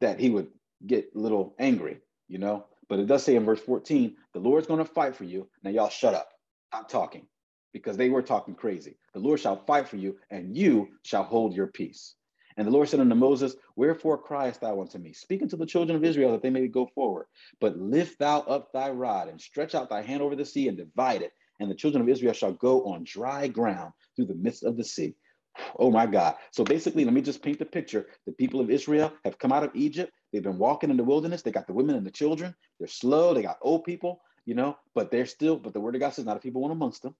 that 0.00 0.20
he 0.20 0.30
would 0.30 0.48
get 0.86 1.10
a 1.14 1.18
little 1.18 1.54
angry, 1.58 2.00
you 2.28 2.38
know. 2.38 2.66
But 2.88 3.00
it 3.00 3.06
does 3.06 3.24
say 3.24 3.34
in 3.36 3.44
verse 3.44 3.60
14, 3.60 4.16
the 4.34 4.40
Lord's 4.40 4.68
going 4.68 4.78
to 4.84 4.90
fight 4.92 5.16
for 5.16 5.24
you. 5.24 5.48
Now, 5.62 5.70
y'all 5.70 5.88
shut 5.88 6.14
up. 6.14 6.28
Stop 6.68 6.88
talking 6.88 7.26
because 7.72 7.96
they 7.96 8.10
were 8.10 8.22
talking 8.22 8.54
crazy. 8.54 8.96
The 9.14 9.20
Lord 9.20 9.40
shall 9.40 9.64
fight 9.66 9.88
for 9.88 9.96
you, 9.96 10.18
and 10.30 10.56
you 10.56 10.88
shall 11.02 11.24
hold 11.24 11.54
your 11.54 11.66
peace. 11.66 12.14
And 12.56 12.66
the 12.66 12.72
Lord 12.72 12.88
said 12.88 13.00
unto 13.00 13.14
Moses, 13.14 13.54
Wherefore 13.76 14.18
criest 14.18 14.60
thou 14.60 14.80
unto 14.80 14.98
me? 14.98 15.12
Speak 15.12 15.42
unto 15.42 15.56
the 15.56 15.66
children 15.66 15.96
of 15.96 16.04
Israel 16.04 16.32
that 16.32 16.42
they 16.42 16.50
may 16.50 16.66
go 16.68 16.86
forward. 16.94 17.26
But 17.60 17.78
lift 17.78 18.18
thou 18.18 18.40
up 18.40 18.72
thy 18.72 18.90
rod 18.90 19.28
and 19.28 19.40
stretch 19.40 19.74
out 19.74 19.90
thy 19.90 20.02
hand 20.02 20.22
over 20.22 20.36
the 20.36 20.44
sea 20.44 20.68
and 20.68 20.76
divide 20.76 21.22
it. 21.22 21.32
And 21.60 21.70
the 21.70 21.74
children 21.74 22.02
of 22.02 22.08
Israel 22.08 22.32
shall 22.32 22.52
go 22.52 22.86
on 22.86 23.04
dry 23.04 23.48
ground 23.48 23.92
through 24.14 24.26
the 24.26 24.34
midst 24.34 24.64
of 24.64 24.76
the 24.76 24.84
sea. 24.84 25.14
Oh 25.78 25.90
my 25.90 26.06
God. 26.06 26.34
So 26.50 26.64
basically, 26.64 27.04
let 27.04 27.14
me 27.14 27.22
just 27.22 27.42
paint 27.42 27.58
the 27.58 27.64
picture. 27.64 28.06
The 28.26 28.32
people 28.32 28.60
of 28.60 28.70
Israel 28.70 29.12
have 29.24 29.38
come 29.38 29.52
out 29.52 29.64
of 29.64 29.70
Egypt. 29.74 30.12
They've 30.32 30.42
been 30.42 30.58
walking 30.58 30.90
in 30.90 30.98
the 30.98 31.04
wilderness. 31.04 31.42
They 31.42 31.50
got 31.50 31.66
the 31.66 31.72
women 31.72 31.96
and 31.96 32.06
the 32.06 32.10
children. 32.10 32.54
They're 32.78 32.88
slow. 32.88 33.32
They 33.32 33.42
got 33.42 33.58
old 33.62 33.84
people, 33.84 34.20
you 34.44 34.54
know, 34.54 34.76
but 34.94 35.10
they're 35.10 35.26
still, 35.26 35.56
but 35.56 35.72
the 35.72 35.80
word 35.80 35.94
of 35.94 36.00
God 36.02 36.12
says 36.12 36.26
not 36.26 36.36
a 36.36 36.40
people 36.40 36.60
one 36.60 36.72
amongst 36.72 37.02
them. 37.02 37.14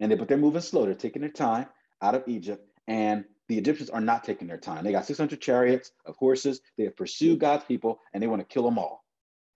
And 0.00 0.10
they, 0.10 0.16
but 0.16 0.28
they're 0.28 0.38
moving 0.38 0.62
slow. 0.62 0.86
They're 0.86 0.94
taking 0.94 1.20
their 1.20 1.30
time 1.30 1.66
out 2.00 2.14
of 2.14 2.24
Egypt. 2.26 2.66
And 2.86 3.24
the 3.48 3.58
Egyptians 3.58 3.90
are 3.90 4.00
not 4.00 4.24
taking 4.24 4.48
their 4.48 4.58
time. 4.58 4.84
They 4.84 4.92
got 4.92 5.06
600 5.06 5.40
chariots 5.40 5.92
of 6.06 6.16
horses. 6.16 6.60
They 6.78 6.84
have 6.84 6.96
pursued 6.96 7.40
God's 7.40 7.64
people 7.64 8.00
and 8.12 8.22
they 8.22 8.26
want 8.26 8.40
to 8.40 8.52
kill 8.52 8.64
them 8.64 8.78
all. 8.78 9.04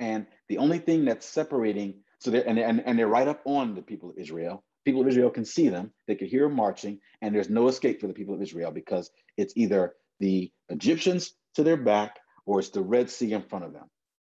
And 0.01 0.27
the 0.49 0.59
only 0.59 0.79
thing 0.79 1.05
that's 1.05 1.27
separating, 1.27 2.03
so 2.21 2.31
they're, 2.31 2.49
and, 2.49 2.59
and, 2.59 2.83
and 2.87 2.99
they're 2.99 3.09
right 3.09 3.29
up 3.29 3.41
on 3.45 3.75
the 3.75 3.83
people 3.83 4.11
of 4.11 4.19
Israel 4.19 4.65
people 4.85 5.03
of 5.03 5.09
Israel 5.09 5.31
can 5.31 5.45
see 5.45 5.69
them, 5.69 5.93
they 6.07 6.15
can 6.15 6.29
hear 6.29 6.45
them 6.45 6.57
marching, 6.57 6.99
and 7.21 7.35
there's 7.35 7.51
no 7.51 7.69
escape 7.69 8.01
for 8.01 8.07
the 8.07 8.15
people 8.15 8.35
of 8.35 8.41
Israel 8.43 8.71
because 8.71 9.11
it's 9.37 9.53
either 9.57 9.95
the 10.21 10.51
Egyptians 10.71 11.35
to 11.55 11.63
their 11.63 11.77
back 11.77 12.19
or 12.47 12.59
it's 12.61 12.71
the 12.71 12.81
Red 12.81 13.11
Sea 13.11 13.33
in 13.35 13.43
front 13.43 13.67
of 13.67 13.75
them. 13.75 13.87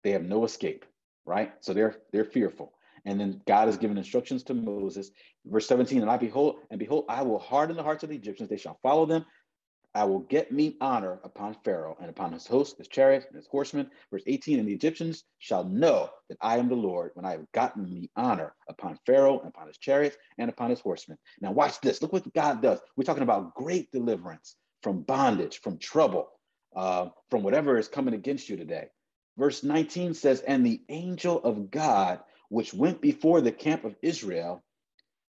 They 0.04 0.12
have 0.12 0.24
no 0.24 0.46
escape. 0.46 0.86
right? 1.26 1.54
So 1.62 1.74
they're 1.74 1.98
they're 2.14 2.26
fearful. 2.26 2.74
And 3.06 3.20
then 3.20 3.42
God 3.46 3.68
has 3.68 3.78
given 3.78 3.98
instructions 3.98 4.44
to 4.44 4.54
Moses. 4.54 5.12
Verse 5.46 5.68
17, 5.68 6.02
and 6.02 6.10
I 6.10 6.18
behold, 6.18 6.58
and 6.72 6.80
behold, 6.80 7.06
I 7.10 7.22
will 7.22 7.38
harden 7.40 7.76
the 7.76 7.84
hearts 7.84 8.04
of 8.04 8.10
the 8.10 8.16
Egyptians, 8.16 8.50
they 8.50 8.58
shall 8.58 8.80
follow 8.82 9.06
them. 9.06 9.26
I 9.96 10.04
will 10.04 10.20
get 10.20 10.52
me 10.52 10.76
honor 10.82 11.20
upon 11.24 11.56
Pharaoh 11.64 11.96
and 12.02 12.10
upon 12.10 12.34
his 12.34 12.46
host, 12.46 12.78
his 12.78 12.90
chariots, 12.90 13.26
and 13.28 13.36
his 13.38 13.48
horsemen. 13.48 13.90
Verse 14.12 14.24
18, 14.28 14.60
and 14.60 14.68
the 14.68 14.74
Egyptians 14.74 15.24
shall 15.40 15.64
know 15.64 16.10
that 16.28 16.38
I 16.42 16.58
am 16.58 16.68
the 16.68 16.76
Lord 16.76 17.12
when 17.14 17.26
I 17.26 17.32
have 17.32 17.50
gotten 17.54 17.86
me 17.86 18.12
honor 18.18 18.54
upon 18.68 19.00
Pharaoh 19.06 19.40
and 19.40 19.48
upon 19.48 19.68
his 19.68 19.78
chariots 19.78 20.18
and 20.38 20.50
upon 20.50 20.70
his 20.70 20.82
horsemen. 20.82 21.18
Now, 21.40 21.54
watch 21.54 21.80
this. 21.80 22.02
Look 22.02 22.12
what 22.12 22.32
God 22.34 22.62
does. 22.62 22.80
We're 22.98 23.06
talking 23.06 23.24
about 23.24 23.56
great 23.56 23.90
deliverance 23.92 24.58
from 24.84 25.02
bondage, 25.02 25.62
from 25.62 25.78
trouble, 25.78 26.28
uh, 26.76 27.08
from 27.30 27.44
whatever 27.44 27.78
is 27.78 27.88
coming 27.88 28.14
against 28.14 28.50
you 28.50 28.58
today. 28.58 28.88
Verse 29.38 29.64
19 29.64 30.14
says, 30.14 30.42
And 30.42 30.66
the 30.66 30.82
angel 30.90 31.42
of 31.42 31.72
God, 31.72 32.20
which 32.50 32.74
went 32.74 33.02
before 33.02 33.40
the 33.40 33.52
camp 33.54 33.86
of 33.86 33.96
Israel, 34.02 34.62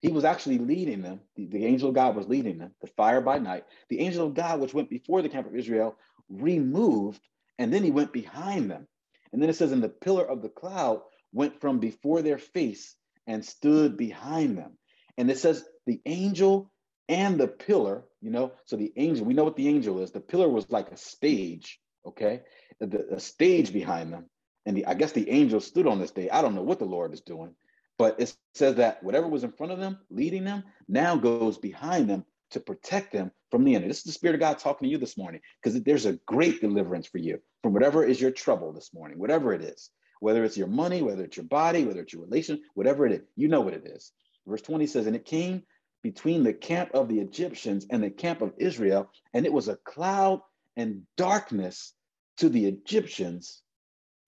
he 0.01 0.09
was 0.09 0.23
actually 0.23 0.59
leading 0.59 1.01
them. 1.01 1.21
The, 1.35 1.45
the, 1.45 1.65
angel 1.65 1.89
of 1.89 1.95
God 1.95 2.15
was 2.15 2.27
leading 2.27 2.59
them, 2.59 2.71
the 2.81 2.87
fire 2.87 3.21
by 3.21 3.39
night. 3.39 3.65
The 3.89 3.99
angel 3.99 4.27
of 4.27 4.33
God, 4.33 4.59
which 4.59 4.73
went 4.73 4.89
before 4.89 5.21
the 5.21 5.29
camp 5.29 5.47
of 5.47 5.55
Israel, 5.55 5.95
removed, 6.29 7.21
and 7.57 7.73
then 7.73 7.83
he 7.83 7.91
went 7.91 8.13
behind 8.13 8.69
them. 8.69 8.87
And 9.33 9.41
then 9.41 9.49
it 9.49 9.55
says, 9.55 9.71
and 9.71 9.83
the 9.83 9.89
pillar 9.89 10.25
of 10.25 10.41
the 10.41 10.49
cloud 10.49 11.01
went 11.33 11.59
from 11.59 11.79
before 11.79 12.21
their 12.21 12.37
face 12.37 12.95
and 13.25 13.43
stood 13.43 13.97
behind 13.97 14.57
them. 14.57 14.77
And 15.17 15.29
it 15.31 15.39
says, 15.39 15.65
the 15.85 15.99
angel 16.05 16.71
and 17.09 17.39
the 17.39 17.47
pillar, 17.47 18.03
you 18.21 18.29
know, 18.29 18.51
so 18.65 18.75
the 18.75 18.93
angel, 18.95 19.25
we 19.25 19.33
know 19.33 19.43
what 19.43 19.55
the 19.55 19.67
angel 19.67 20.01
is. 20.01 20.11
The 20.11 20.19
pillar 20.19 20.47
was 20.47 20.69
like 20.69 20.91
a 20.91 20.97
stage, 20.97 21.79
okay? 22.05 22.41
The, 22.79 23.05
the 23.09 23.19
stage 23.19 23.73
behind 23.73 24.13
them. 24.13 24.25
And 24.65 24.77
the, 24.77 24.85
I 24.85 24.93
guess 24.93 25.13
the 25.13 25.29
angel 25.29 25.59
stood 25.59 25.87
on 25.87 25.99
the 25.99 26.07
stage. 26.07 26.29
I 26.31 26.41
don't 26.41 26.55
know 26.55 26.61
what 26.61 26.79
the 26.79 26.85
Lord 26.85 27.13
is 27.13 27.21
doing 27.21 27.55
but 27.97 28.19
it 28.19 28.35
says 28.53 28.75
that 28.75 29.03
whatever 29.03 29.27
was 29.27 29.43
in 29.43 29.51
front 29.51 29.71
of 29.71 29.79
them, 29.79 29.97
leading 30.09 30.43
them, 30.43 30.63
now 30.87 31.15
goes 31.15 31.57
behind 31.57 32.09
them 32.09 32.25
to 32.51 32.59
protect 32.59 33.11
them 33.11 33.31
from 33.51 33.63
the 33.63 33.75
enemy. 33.75 33.87
This 33.87 33.99
is 33.99 34.03
the 34.03 34.11
Spirit 34.11 34.35
of 34.35 34.39
God 34.39 34.59
talking 34.59 34.87
to 34.87 34.91
you 34.91 34.97
this 34.97 35.17
morning 35.17 35.41
because 35.61 35.81
there's 35.81 36.05
a 36.05 36.19
great 36.25 36.61
deliverance 36.61 37.07
for 37.07 37.17
you 37.17 37.39
from 37.63 37.73
whatever 37.73 38.03
is 38.03 38.21
your 38.21 38.31
trouble 38.31 38.71
this 38.71 38.93
morning, 38.93 39.17
whatever 39.17 39.53
it 39.53 39.61
is, 39.61 39.89
whether 40.19 40.43
it's 40.43 40.57
your 40.57 40.67
money, 40.67 41.01
whether 41.01 41.23
it's 41.23 41.37
your 41.37 41.45
body, 41.45 41.85
whether 41.85 42.01
it's 42.01 42.13
your 42.13 42.23
relation, 42.23 42.61
whatever 42.75 43.05
it 43.05 43.13
is, 43.13 43.21
you 43.35 43.47
know 43.47 43.61
what 43.61 43.73
it 43.73 43.85
is. 43.85 44.11
Verse 44.45 44.61
20 44.61 44.87
says, 44.87 45.07
And 45.07 45.15
it 45.15 45.25
came 45.25 45.63
between 46.03 46.43
the 46.43 46.53
camp 46.53 46.91
of 46.93 47.09
the 47.09 47.19
Egyptians 47.19 47.85
and 47.89 48.01
the 48.01 48.09
camp 48.09 48.41
of 48.41 48.53
Israel, 48.57 49.09
and 49.33 49.45
it 49.45 49.51
was 49.51 49.67
a 49.67 49.77
cloud 49.77 50.41
and 50.75 51.01
darkness 51.17 51.93
to 52.37 52.49
the 52.49 52.65
Egyptians, 52.67 53.61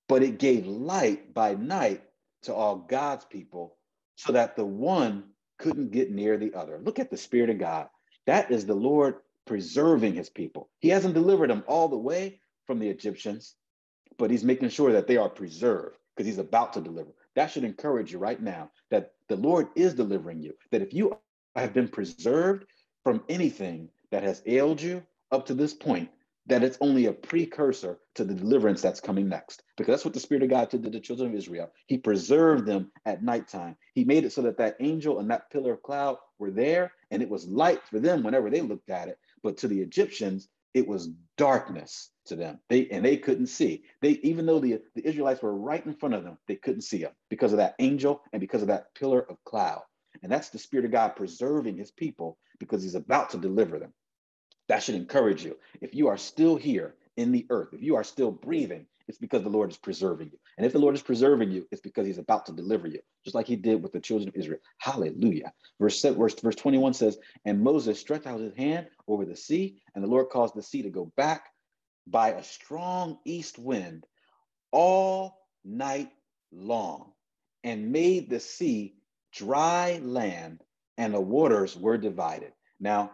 but 0.08 0.24
it 0.24 0.40
gave 0.40 0.66
light 0.66 1.34
by 1.34 1.54
night 1.54 2.04
to 2.44 2.54
all 2.54 2.76
God's 2.78 3.26
people 3.26 3.78
so 4.16 4.34
that 4.34 4.56
the 4.56 4.66
one 4.66 5.24
couldn't 5.58 5.92
get 5.92 6.12
near 6.12 6.38
the 6.38 6.54
other. 6.54 6.80
Look 6.82 7.00
at 7.00 7.10
the 7.10 7.18
Spirit 7.18 7.50
of 7.50 7.60
God. 7.60 7.88
That 8.26 8.52
is 8.52 8.66
the 8.66 8.76
Lord 8.76 9.16
preserving 9.46 10.14
his 10.14 10.30
people. 10.30 10.70
He 10.80 10.90
hasn't 10.90 11.14
delivered 11.14 11.50
them 11.50 11.64
all 11.68 11.88
the 11.88 11.98
way 11.98 12.40
from 12.68 12.80
the 12.80 12.90
Egyptians, 12.90 13.56
but 14.18 14.30
he's 14.30 14.44
making 14.44 14.70
sure 14.70 14.92
that 14.92 15.08
they 15.08 15.18
are 15.18 15.30
preserved 15.30 15.98
because 16.16 16.28
he's 16.28 16.38
about 16.38 16.74
to 16.74 16.82
deliver. 16.82 17.12
That 17.36 17.50
should 17.50 17.64
encourage 17.64 18.12
you 18.12 18.20
right 18.20 18.42
now 18.42 18.72
that 18.92 19.14
the 19.28 19.36
Lord 19.36 19.68
is 19.76 19.94
delivering 19.94 20.42
you, 20.42 20.54
that 20.72 20.82
if 20.82 20.94
you 20.94 21.18
have 21.56 21.74
been 21.74 21.88
preserved 21.88 22.66
from 23.04 23.24
anything 23.30 23.90
that 24.12 24.24
has 24.24 24.42
ailed 24.46 24.82
you 24.82 25.04
up 25.32 25.46
to 25.48 25.54
this 25.54 25.74
point, 25.74 26.10
that 26.50 26.64
it's 26.64 26.78
only 26.82 27.06
a 27.06 27.14
precursor 27.14 28.00
to 28.16 28.24
the 28.24 28.34
deliverance 28.34 28.82
that's 28.82 29.00
coming 29.00 29.30
next. 29.30 29.64
Because 29.78 29.94
that's 29.94 30.06
what 30.06 30.14
the 30.14 30.20
Spirit 30.20 30.44
of 30.44 30.50
God 30.50 30.70
did 30.70 30.84
to 30.84 30.90
the 30.90 31.00
children 31.00 31.30
of 31.30 31.36
Israel. 31.36 31.72
He 31.88 31.98
preserved 31.98 32.66
them 32.66 32.92
at 33.06 33.24
nighttime. 33.24 33.78
He 33.94 34.04
made 34.04 34.26
it 34.26 34.34
so 34.34 34.42
that 34.44 34.58
that 34.58 34.78
angel 34.80 35.20
and 35.20 35.30
that 35.32 35.50
pillar 35.52 35.74
of 35.74 35.84
cloud 35.84 36.18
were 36.40 36.52
there, 36.52 36.92
and 37.12 37.22
it 37.22 37.30
was 37.30 37.48
light 37.48 37.82
for 37.90 38.00
them 38.00 38.24
whenever 38.24 38.50
they 38.50 38.62
looked 38.62 38.90
at 38.90 39.08
it. 39.08 39.18
But 39.44 39.58
to 39.58 39.68
the 39.68 39.80
Egyptians, 39.80 40.50
it 40.74 40.88
was 40.88 41.10
darkness 41.38 42.12
to 42.26 42.36
them. 42.36 42.60
They 42.70 42.88
and 42.90 43.04
they 43.04 43.18
couldn't 43.18 43.48
see. 43.48 43.84
They 44.02 44.12
even 44.24 44.46
though 44.46 44.60
the, 44.60 44.82
the 44.96 45.08
Israelites 45.08 45.42
were 45.42 45.56
right 45.56 45.86
in 45.86 45.94
front 45.96 46.16
of 46.16 46.24
them, 46.24 46.38
they 46.48 46.56
couldn't 46.56 46.82
see 46.82 47.00
them 47.00 47.14
because 47.30 47.54
of 47.54 47.58
that 47.58 47.76
angel 47.80 48.22
and 48.34 48.40
because 48.40 48.62
of 48.62 48.68
that 48.70 48.94
pillar 48.96 49.26
of 49.30 49.44
cloud. 49.46 49.82
And 50.22 50.32
that's 50.32 50.50
the 50.50 50.60
Spirit 50.60 50.86
of 50.86 50.92
God 50.92 51.16
preserving 51.16 51.78
his 51.78 51.92
people 51.92 52.38
because 52.60 52.84
he's 52.84 52.96
about 52.96 53.32
to 53.32 53.38
deliver 53.38 53.80
them. 53.80 53.94
That 54.70 54.84
should 54.84 54.96
encourage 54.96 55.44
you. 55.44 55.58
If 55.82 55.94
you 55.94 56.08
are 56.08 56.18
still 56.18 56.56
here 56.56 56.96
in 57.18 57.32
the 57.32 57.46
earth, 57.50 57.70
if 57.74 57.82
you 57.82 57.96
are 57.96 58.04
still 58.04 58.32
breathing, 58.32 58.86
it's 59.08 59.18
because 59.18 59.42
the 59.42 59.50
Lord 59.50 59.72
is 59.72 59.78
preserving 59.78 60.30
you. 60.32 60.38
And 60.58 60.66
if 60.66 60.72
the 60.72 60.80
Lord 60.80 60.94
is 60.94 61.02
preserving 61.02 61.50
you, 61.50 61.68
it's 61.72 61.82
because 61.82 62.06
he's 62.06 62.20
about 62.20 62.46
to 62.46 62.52
deliver 62.52 62.88
you, 62.88 63.00
just 63.24 63.36
like 63.36 63.48
he 63.48 63.56
did 63.56 63.82
with 63.82 63.92
the 63.92 64.00
children 64.00 64.30
of 64.30 64.36
Israel. 64.36 64.60
Hallelujah. 64.78 65.52
Verse, 65.82 66.00
verse, 66.04 66.40
verse 66.40 66.56
21 66.56 66.94
says, 66.94 67.18
And 67.44 67.64
Moses 67.64 68.00
stretched 68.00 68.28
out 68.28 68.40
his 68.40 68.54
hand 68.56 68.88
over 69.08 69.26
the 69.26 69.36
sea, 69.36 69.82
and 69.96 70.04
the 70.04 70.08
Lord 70.08 70.30
caused 70.30 70.54
the 70.54 70.62
sea 70.62 70.84
to 70.84 70.92
go 70.92 71.12
back 71.18 71.46
by 72.06 72.30
a 72.30 72.44
strong 72.44 73.18
east 73.26 73.58
wind 73.58 74.06
all 74.72 75.40
night 75.66 76.12
long, 76.52 77.12
and 77.64 77.92
made 77.92 78.30
the 78.30 78.40
sea 78.40 78.94
dry 79.34 80.00
land, 80.04 80.62
and 81.00 81.16
the 81.16 81.20
waters 81.20 81.76
were 81.76 81.98
divided. 81.98 82.54
Now, 82.80 83.12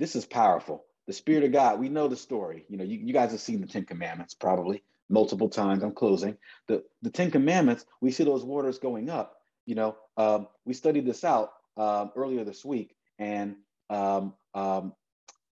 this 0.00 0.16
is 0.16 0.26
powerful 0.26 0.84
the 1.08 1.14
Spirit 1.14 1.42
of 1.42 1.52
God, 1.52 1.80
we 1.80 1.88
know 1.88 2.06
the 2.06 2.16
story. 2.16 2.66
You 2.68 2.76
know, 2.76 2.84
you, 2.84 2.98
you 2.98 3.14
guys 3.14 3.32
have 3.32 3.40
seen 3.40 3.62
the 3.62 3.66
Ten 3.66 3.86
Commandments 3.86 4.34
probably 4.34 4.84
multiple 5.08 5.48
times. 5.48 5.82
I'm 5.82 5.94
closing. 5.94 6.36
The, 6.68 6.84
the 7.00 7.10
Ten 7.10 7.30
Commandments, 7.30 7.86
we 8.02 8.10
see 8.10 8.24
those 8.24 8.44
waters 8.44 8.78
going 8.78 9.08
up. 9.08 9.38
You 9.64 9.74
know, 9.74 9.96
um, 10.18 10.48
we 10.66 10.74
studied 10.74 11.06
this 11.06 11.24
out 11.24 11.52
um, 11.78 12.12
earlier 12.14 12.44
this 12.44 12.62
week, 12.64 12.94
and 13.18 13.56
um, 13.90 14.34
um 14.54 14.92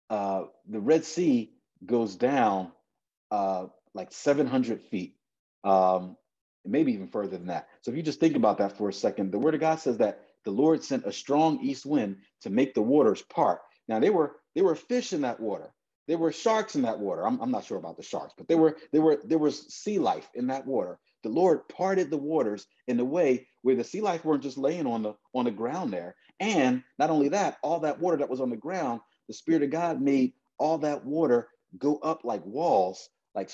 uh, 0.09 0.43
the 0.69 0.79
Red 0.79 1.05
Sea 1.05 1.51
goes 1.85 2.15
down 2.15 2.71
uh, 3.29 3.67
like 3.93 4.11
700 4.11 4.81
feet, 4.83 5.15
um, 5.63 6.17
maybe 6.65 6.93
even 6.93 7.07
further 7.07 7.37
than 7.37 7.47
that. 7.47 7.67
So 7.81 7.91
if 7.91 7.97
you 7.97 8.03
just 8.03 8.19
think 8.19 8.35
about 8.37 8.57
that 8.59 8.77
for 8.77 8.89
a 8.89 8.93
second, 8.93 9.31
the 9.31 9.39
Word 9.39 9.55
of 9.55 9.61
God 9.61 9.79
says 9.79 9.97
that 9.97 10.21
the 10.45 10.51
Lord 10.51 10.83
sent 10.83 11.05
a 11.05 11.11
strong 11.13 11.59
east 11.61 11.85
wind 11.85 12.17
to 12.41 12.49
make 12.49 12.73
the 12.73 12.81
waters 12.81 13.21
part. 13.21 13.61
Now 13.87 13.99
they 13.99 14.09
were 14.09 14.35
there 14.55 14.63
were 14.63 14.75
fish 14.75 15.13
in 15.13 15.21
that 15.21 15.39
water. 15.39 15.73
There 16.07 16.17
were 16.17 16.31
sharks 16.31 16.75
in 16.75 16.81
that 16.81 16.99
water. 16.99 17.25
I'm, 17.25 17.39
I'm 17.41 17.51
not 17.51 17.65
sure 17.65 17.77
about 17.77 17.97
the 17.97 18.03
sharks, 18.03 18.33
but 18.37 18.47
there 18.47 18.57
were 18.57 18.77
there 18.91 19.01
were 19.01 19.21
there 19.23 19.37
was 19.37 19.73
sea 19.73 19.99
life 19.99 20.29
in 20.35 20.47
that 20.47 20.65
water. 20.65 20.99
The 21.23 21.29
Lord 21.29 21.67
parted 21.69 22.09
the 22.09 22.17
waters 22.17 22.65
in 22.87 22.99
a 22.99 23.05
way 23.05 23.47
where 23.61 23.75
the 23.75 23.83
sea 23.83 24.01
life 24.01 24.25
weren't 24.25 24.43
just 24.43 24.57
laying 24.57 24.87
on 24.87 25.03
the 25.03 25.13
on 25.33 25.45
the 25.45 25.51
ground 25.51 25.93
there. 25.93 26.15
And 26.39 26.83
not 26.97 27.11
only 27.11 27.29
that, 27.29 27.57
all 27.61 27.79
that 27.81 27.99
water 27.99 28.17
that 28.17 28.29
was 28.29 28.41
on 28.41 28.49
the 28.49 28.57
ground, 28.57 29.01
the 29.27 29.33
Spirit 29.33 29.63
of 29.63 29.69
God 29.69 30.01
made 30.01 30.33
all 30.57 30.79
that 30.79 31.05
water 31.05 31.47
go 31.77 31.97
up 31.97 32.23
like 32.23 32.45
walls, 32.45 33.09
like 33.35 33.49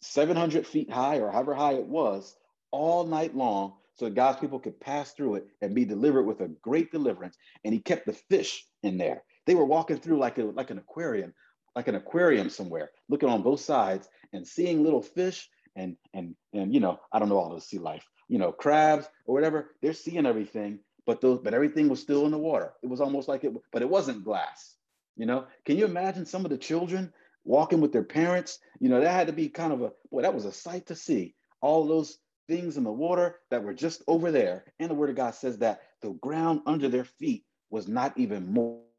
700 0.00 0.66
feet 0.66 0.90
high 0.90 1.18
or 1.18 1.30
however 1.30 1.54
high 1.54 1.74
it 1.74 1.86
was, 1.86 2.36
all 2.70 3.04
night 3.04 3.36
long, 3.36 3.74
so 3.94 4.06
that 4.06 4.14
God's 4.14 4.40
people 4.40 4.58
could 4.58 4.80
pass 4.80 5.12
through 5.12 5.36
it 5.36 5.46
and 5.62 5.74
be 5.74 5.84
delivered 5.84 6.24
with 6.24 6.40
a 6.40 6.48
great 6.48 6.90
deliverance. 6.90 7.36
And 7.64 7.72
He 7.72 7.80
kept 7.80 8.06
the 8.06 8.12
fish 8.14 8.66
in 8.82 8.98
there. 8.98 9.22
They 9.46 9.54
were 9.54 9.64
walking 9.64 9.98
through 9.98 10.18
like 10.18 10.38
a 10.38 10.44
like 10.44 10.70
an 10.70 10.78
aquarium, 10.78 11.34
like 11.74 11.88
an 11.88 11.94
aquarium 11.94 12.50
somewhere, 12.50 12.90
looking 13.08 13.28
on 13.28 13.42
both 13.42 13.60
sides 13.60 14.08
and 14.32 14.46
seeing 14.46 14.82
little 14.82 15.02
fish 15.02 15.48
and 15.76 15.96
and 16.12 16.34
and 16.52 16.72
you 16.72 16.80
know, 16.80 17.00
I 17.12 17.18
don't 17.18 17.28
know 17.28 17.38
all 17.38 17.54
the 17.54 17.60
sea 17.60 17.78
life, 17.78 18.06
you 18.28 18.38
know, 18.38 18.52
crabs 18.52 19.08
or 19.26 19.34
whatever. 19.34 19.70
They're 19.82 19.92
seeing 19.92 20.26
everything, 20.26 20.80
but 21.06 21.20
those 21.20 21.40
but 21.40 21.54
everything 21.54 21.88
was 21.88 22.00
still 22.00 22.26
in 22.26 22.32
the 22.32 22.38
water. 22.38 22.72
It 22.82 22.88
was 22.88 23.00
almost 23.00 23.28
like 23.28 23.44
it, 23.44 23.52
but 23.72 23.82
it 23.82 23.88
wasn't 23.88 24.24
glass. 24.24 24.76
You 25.16 25.26
know, 25.26 25.46
can 25.64 25.76
you 25.78 25.84
imagine 25.84 26.26
some 26.26 26.44
of 26.44 26.50
the 26.50 26.58
children 26.58 27.12
walking 27.44 27.80
with 27.80 27.92
their 27.92 28.04
parents? 28.04 28.58
You 28.80 28.88
know, 28.88 29.00
that 29.00 29.12
had 29.12 29.26
to 29.28 29.32
be 29.32 29.48
kind 29.48 29.72
of 29.72 29.82
a 29.82 29.92
boy. 30.10 30.22
That 30.22 30.34
was 30.34 30.44
a 30.44 30.52
sight 30.52 30.86
to 30.86 30.96
see. 30.96 31.34
All 31.60 31.86
those 31.86 32.18
things 32.48 32.76
in 32.76 32.84
the 32.84 32.92
water 32.92 33.40
that 33.50 33.62
were 33.62 33.74
just 33.74 34.02
over 34.06 34.30
there. 34.30 34.64
And 34.78 34.90
the 34.90 34.94
word 34.94 35.10
of 35.10 35.16
God 35.16 35.34
says 35.34 35.58
that 35.58 35.80
the 36.02 36.10
ground 36.10 36.62
under 36.66 36.88
their 36.88 37.04
feet 37.04 37.44
was 37.70 37.88
not 37.88 38.16
even 38.18 38.52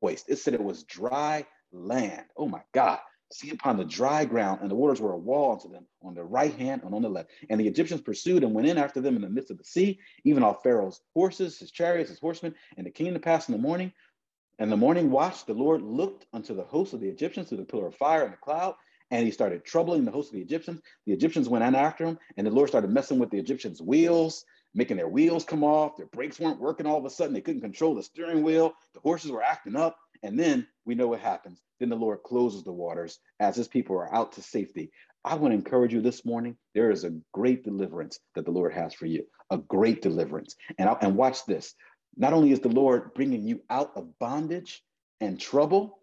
moist. 0.06 0.30
It 0.30 0.38
said 0.38 0.54
it 0.54 0.64
was 0.64 0.84
dry 0.84 1.46
land. 1.72 2.26
Oh 2.38 2.48
my 2.48 2.62
God. 2.74 3.00
See 3.32 3.50
upon 3.50 3.78
the 3.78 3.86
dry 3.86 4.24
ground, 4.24 4.60
and 4.62 4.70
the 4.70 4.76
waters 4.76 5.02
were 5.02 5.14
a 5.14 5.18
wall 5.18 5.54
unto 5.54 5.68
them 5.68 5.88
on 6.04 6.14
the 6.14 6.24
right 6.24 6.54
hand 6.54 6.84
and 6.84 6.94
on 6.94 7.02
the 7.02 7.10
left. 7.10 7.32
And 7.50 7.60
the 7.60 7.68
Egyptians 7.68 8.02
pursued 8.02 8.44
and 8.44 8.54
went 8.54 8.68
in 8.68 8.78
after 8.78 9.02
them 9.02 9.16
in 9.16 9.24
the 9.24 9.30
midst 9.30 9.50
of 9.50 9.58
the 9.58 9.64
sea, 9.64 10.00
even 10.24 10.44
all 10.44 10.54
Pharaoh's 10.54 11.02
horses, 11.16 11.58
his 11.58 11.72
chariots, 11.72 12.12
his 12.12 12.20
horsemen, 12.20 12.54
and 12.78 12.86
it 12.86 12.94
came 12.94 13.14
to 13.14 13.20
pass 13.20 13.50
in 13.50 13.54
the 13.56 13.62
morning. 13.62 13.92
And 14.60 14.72
the 14.72 14.78
morning 14.78 15.10
watch, 15.10 15.46
the 15.46 15.56
Lord 15.56 15.82
looked 15.82 16.28
unto 16.34 16.54
the 16.54 16.64
host 16.64 16.94
of 16.94 17.00
the 17.00 17.10
Egyptians 17.10 17.50
through 17.50 17.58
the 17.58 17.66
pillar 17.66 17.88
of 17.88 17.96
fire 17.96 18.24
and 18.24 18.32
the 18.32 18.38
cloud, 18.38 18.76
and 19.10 19.26
he 19.26 19.32
started 19.32 19.66
troubling 19.66 20.06
the 20.06 20.12
host 20.12 20.30
of 20.30 20.36
the 20.36 20.42
Egyptians. 20.42 20.82
The 21.08 21.14
Egyptians 21.14 21.50
went 21.50 21.66
in 21.66 21.74
after 21.74 22.06
him, 22.06 22.20
and 22.38 22.46
the 22.46 22.52
Lord 22.52 22.70
started 22.70 22.92
messing 22.92 23.18
with 23.18 23.32
the 23.32 23.40
Egyptians' 23.40 23.82
wheels 23.82 24.46
making 24.76 24.98
their 24.98 25.10
wheels 25.10 25.44
come 25.44 25.64
off. 25.64 25.98
Their 25.98 26.06
brakes 26.08 26.40
weren't 26.40 26.60
working 26.60 26.86
all 26.86 26.98
of 26.98 27.06
a 27.06 27.10
sudden. 27.10 27.34
They 27.34 27.42
couldn't 27.42 27.62
control 27.62 27.96
the 27.96 28.04
steering 28.04 28.44
wheel. 28.44 28.74
The 28.94 29.00
horses 29.00 29.32
were 29.32 29.42
acting 29.42 29.76
up. 29.76 29.98
And 30.22 30.40
then 30.40 30.68
we 30.86 30.94
know 30.94 31.08
what 31.08 31.22
happens. 31.22 31.62
Then 31.80 31.90
the 31.90 31.96
Lord 31.96 32.20
closes 32.24 32.64
the 32.64 32.72
waters 32.72 33.20
as 33.40 33.56
his 33.56 33.68
people 33.68 33.96
are 33.96 34.14
out 34.14 34.34
to 34.34 34.42
safety 34.42 34.92
I 35.26 35.34
want 35.34 35.54
to 35.54 35.56
encourage 35.56 35.92
you 35.92 36.02
this 36.02 36.24
morning. 36.24 36.56
There 36.76 36.92
is 36.92 37.04
a 37.04 37.18
great 37.34 37.64
deliverance 37.64 38.20
that 38.36 38.46
the 38.46 38.52
Lord 38.52 38.74
has 38.74 38.94
for 38.94 39.08
you, 39.08 39.26
a 39.50 39.58
great 39.58 40.04
deliverance. 40.04 40.56
And, 40.78 40.88
I, 40.88 40.96
and 41.02 41.16
watch 41.16 41.44
this. 41.48 41.74
Not 42.16 42.34
only 42.34 42.52
is 42.52 42.60
the 42.60 42.70
Lord 42.70 43.12
bringing 43.16 43.44
you 43.44 43.64
out 43.72 43.92
of 43.96 44.20
bondage 44.20 44.84
and 45.20 45.40
trouble, 45.40 45.98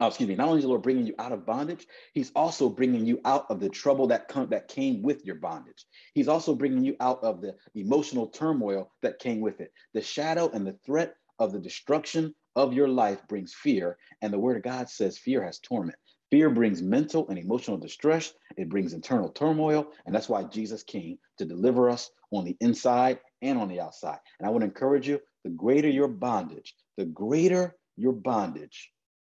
oh, 0.00 0.06
excuse 0.06 0.28
me, 0.28 0.34
not 0.34 0.48
only 0.48 0.58
is 0.58 0.64
the 0.64 0.68
Lord 0.68 0.82
bringing 0.82 1.06
you 1.06 1.14
out 1.18 1.32
of 1.32 1.46
bondage, 1.46 1.86
He's 2.12 2.32
also 2.34 2.68
bringing 2.68 3.06
you 3.06 3.20
out 3.24 3.46
of 3.50 3.60
the 3.60 3.68
trouble 3.68 4.08
that, 4.08 4.28
come, 4.28 4.48
that 4.50 4.68
came 4.68 5.02
with 5.02 5.24
your 5.24 5.36
bondage. 5.36 5.86
He's 6.14 6.28
also 6.28 6.54
bringing 6.54 6.84
you 6.84 6.96
out 7.00 7.22
of 7.22 7.40
the 7.40 7.54
emotional 7.74 8.28
turmoil 8.28 8.90
that 9.02 9.18
came 9.18 9.40
with 9.40 9.60
it. 9.60 9.72
The 9.92 10.02
shadow 10.02 10.50
and 10.52 10.66
the 10.66 10.78
threat 10.84 11.14
of 11.38 11.52
the 11.52 11.60
destruction 11.60 12.34
of 12.56 12.72
your 12.72 12.88
life 12.88 13.26
brings 13.28 13.54
fear. 13.54 13.98
And 14.22 14.32
the 14.32 14.38
word 14.38 14.56
of 14.56 14.62
God 14.62 14.88
says 14.88 15.18
fear 15.18 15.42
has 15.44 15.58
torment. 15.58 15.98
Fear 16.30 16.50
brings 16.50 16.82
mental 16.82 17.28
and 17.28 17.38
emotional 17.38 17.76
distress. 17.76 18.32
It 18.56 18.68
brings 18.68 18.92
internal 18.92 19.28
turmoil. 19.28 19.88
And 20.06 20.14
that's 20.14 20.28
why 20.28 20.44
Jesus 20.44 20.82
came 20.82 21.18
to 21.38 21.44
deliver 21.44 21.90
us 21.90 22.10
on 22.32 22.44
the 22.44 22.56
inside 22.60 23.20
and 23.42 23.58
on 23.58 23.68
the 23.68 23.80
outside. 23.80 24.18
And 24.38 24.46
I 24.46 24.50
would 24.50 24.62
encourage 24.62 25.06
you 25.06 25.20
the 25.44 25.50
greater 25.50 25.88
your 25.88 26.08
bondage, 26.08 26.74
the 26.96 27.04
greater 27.04 27.76
your 27.96 28.12
bondage, 28.12 28.90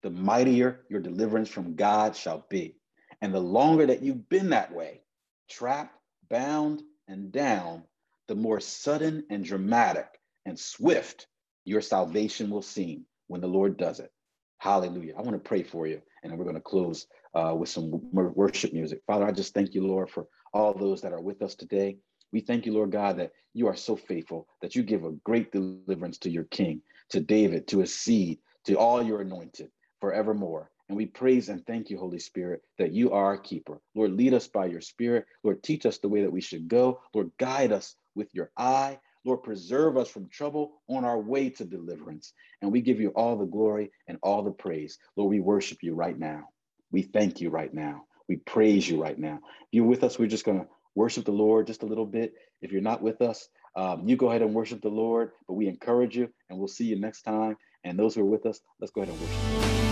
the 0.06 0.12
mightier 0.12 0.82
your 0.88 0.99
deliverance 1.01 1.49
from 1.49 1.74
God 1.74 2.16
shall 2.16 2.45
be. 2.47 2.76
And 3.24 3.34
the 3.34 3.39
longer 3.39 3.88
that 3.88 4.03
you've 4.03 4.30
been 4.30 4.51
that 4.51 4.72
way, 4.72 5.01
trapped, 5.49 5.97
bound, 6.30 6.84
and 7.08 7.32
down, 7.32 7.82
the 8.28 8.36
more 8.36 8.60
sudden 8.60 9.26
and 9.32 9.43
dramatic 9.43 10.06
and 10.45 10.60
swift 10.60 11.26
your 11.64 11.82
salvation 11.82 12.51
will 12.51 12.62
seem 12.62 13.06
when 13.26 13.41
the 13.41 13.47
Lord 13.47 13.78
does 13.78 13.99
it. 13.99 14.12
Hallelujah. 14.60 15.16
I 15.18 15.24
want 15.24 15.32
to 15.34 15.49
pray 15.49 15.64
for 15.64 15.88
you, 15.88 16.03
and 16.22 16.38
we're 16.38 16.43
going 16.43 16.53
to 16.56 16.62
close 16.62 17.08
uh, 17.34 17.56
with 17.58 17.70
some 17.70 17.89
worship 18.14 18.74
music. 18.74 19.01
Father, 19.08 19.26
I 19.26 19.32
just 19.32 19.56
thank 19.56 19.74
you, 19.74 19.88
Lord, 19.88 20.12
for 20.12 20.28
all 20.53 20.76
those 20.76 21.01
that 21.01 21.14
are 21.14 21.22
with 21.22 21.41
us 21.41 21.56
today. 21.56 21.97
We 22.32 22.41
thank 22.41 22.68
you, 22.68 22.74
Lord 22.74 22.91
God, 22.91 23.18
that 23.18 23.32
you 23.56 23.66
are 23.66 23.76
so 23.76 23.95
faithful, 23.95 24.47
that 24.62 24.76
you 24.76 24.84
give 24.84 25.03
a 25.03 25.14
great 25.24 25.51
deliverance 25.51 26.20
to 26.20 26.30
your 26.30 26.43
king, 26.43 26.84
to 27.10 27.20
David, 27.20 27.68
to 27.70 27.80
his 27.80 27.97
seed, 27.97 28.38
to 28.66 28.76
all 28.76 29.01
your 29.01 29.22
anointed 29.22 29.72
forevermore. 30.06 30.70
And 30.88 30.95
we 30.95 31.08
praise 31.08 31.49
and 31.49 31.66
thank 31.66 31.89
you, 31.89 31.97
Holy 31.97 32.20
Spirit, 32.20 32.62
that 32.78 32.91
you 32.91 33.12
are 33.12 33.26
our 33.26 33.38
keeper. 33.39 33.82
Lord, 33.95 34.12
lead 34.12 34.36
us 34.36 34.47
by 34.47 34.68
your 34.68 34.82
spirit. 34.82 35.26
Lord, 35.43 35.64
teach 35.64 35.84
us 35.88 35.97
the 35.97 36.10
way 36.10 36.22
that 36.22 36.32
we 36.32 36.41
should 36.41 36.68
go. 36.68 37.01
Lord, 37.16 37.32
guide 37.39 37.72
us 37.72 37.95
with 38.14 38.28
your 38.36 38.51
eye. 38.56 38.99
Lord, 39.26 39.41
preserve 39.41 39.97
us 39.97 40.08
from 40.08 40.30
trouble 40.30 40.74
on 40.88 41.06
our 41.06 41.20
way 41.20 41.49
to 41.49 41.66
deliverance. 41.66 42.34
And 42.62 42.72
we 42.72 42.82
give 42.82 42.99
you 42.99 43.10
all 43.10 43.36
the 43.36 43.45
glory 43.45 43.91
and 44.08 44.20
all 44.22 44.43
the 44.43 44.51
praise. 44.51 44.99
Lord, 45.16 45.32
we 45.32 45.39
worship 45.39 45.80
you 45.82 45.95
right 45.95 46.18
now. 46.18 46.49
We 46.91 47.01
thank 47.01 47.41
you 47.41 47.49
right 47.49 47.74
now. 47.74 48.03
We 48.28 48.36
praise 48.36 48.88
you 48.88 49.01
right 49.01 49.18
now. 49.18 49.39
If 49.62 49.68
you're 49.72 49.86
with 49.86 50.03
us, 50.03 50.20
we're 50.20 50.28
just 50.28 50.45
going 50.45 50.60
to 50.60 50.68
worship 50.93 51.26
the 51.26 51.32
Lord 51.32 51.66
just 51.66 51.82
a 51.82 51.88
little 51.88 52.06
bit. 52.06 52.36
If 52.62 52.72
you're 52.72 52.82
not 52.82 53.01
with 53.01 53.24
us, 53.24 53.49
um, 53.76 54.08
you 54.08 54.18
go 54.18 54.30
ahead 54.30 54.43
and 54.43 54.53
worship 54.53 54.84
the 54.84 54.89
Lord, 54.89 55.32
but 55.47 55.56
we 55.56 55.68
encourage 55.68 56.16
you 56.16 56.30
and 56.51 56.60
we'll 56.60 56.68
see 56.68 56.86
you 56.86 56.99
next 56.99 57.24
time. 57.24 57.58
And 57.84 57.97
those 57.97 58.14
who 58.14 58.22
are 58.22 58.26
with 58.26 58.45
us, 58.45 58.60
let's 58.80 58.91
go 58.91 59.01
ahead 59.01 59.12
and 59.12 59.20
worship. 59.20 59.84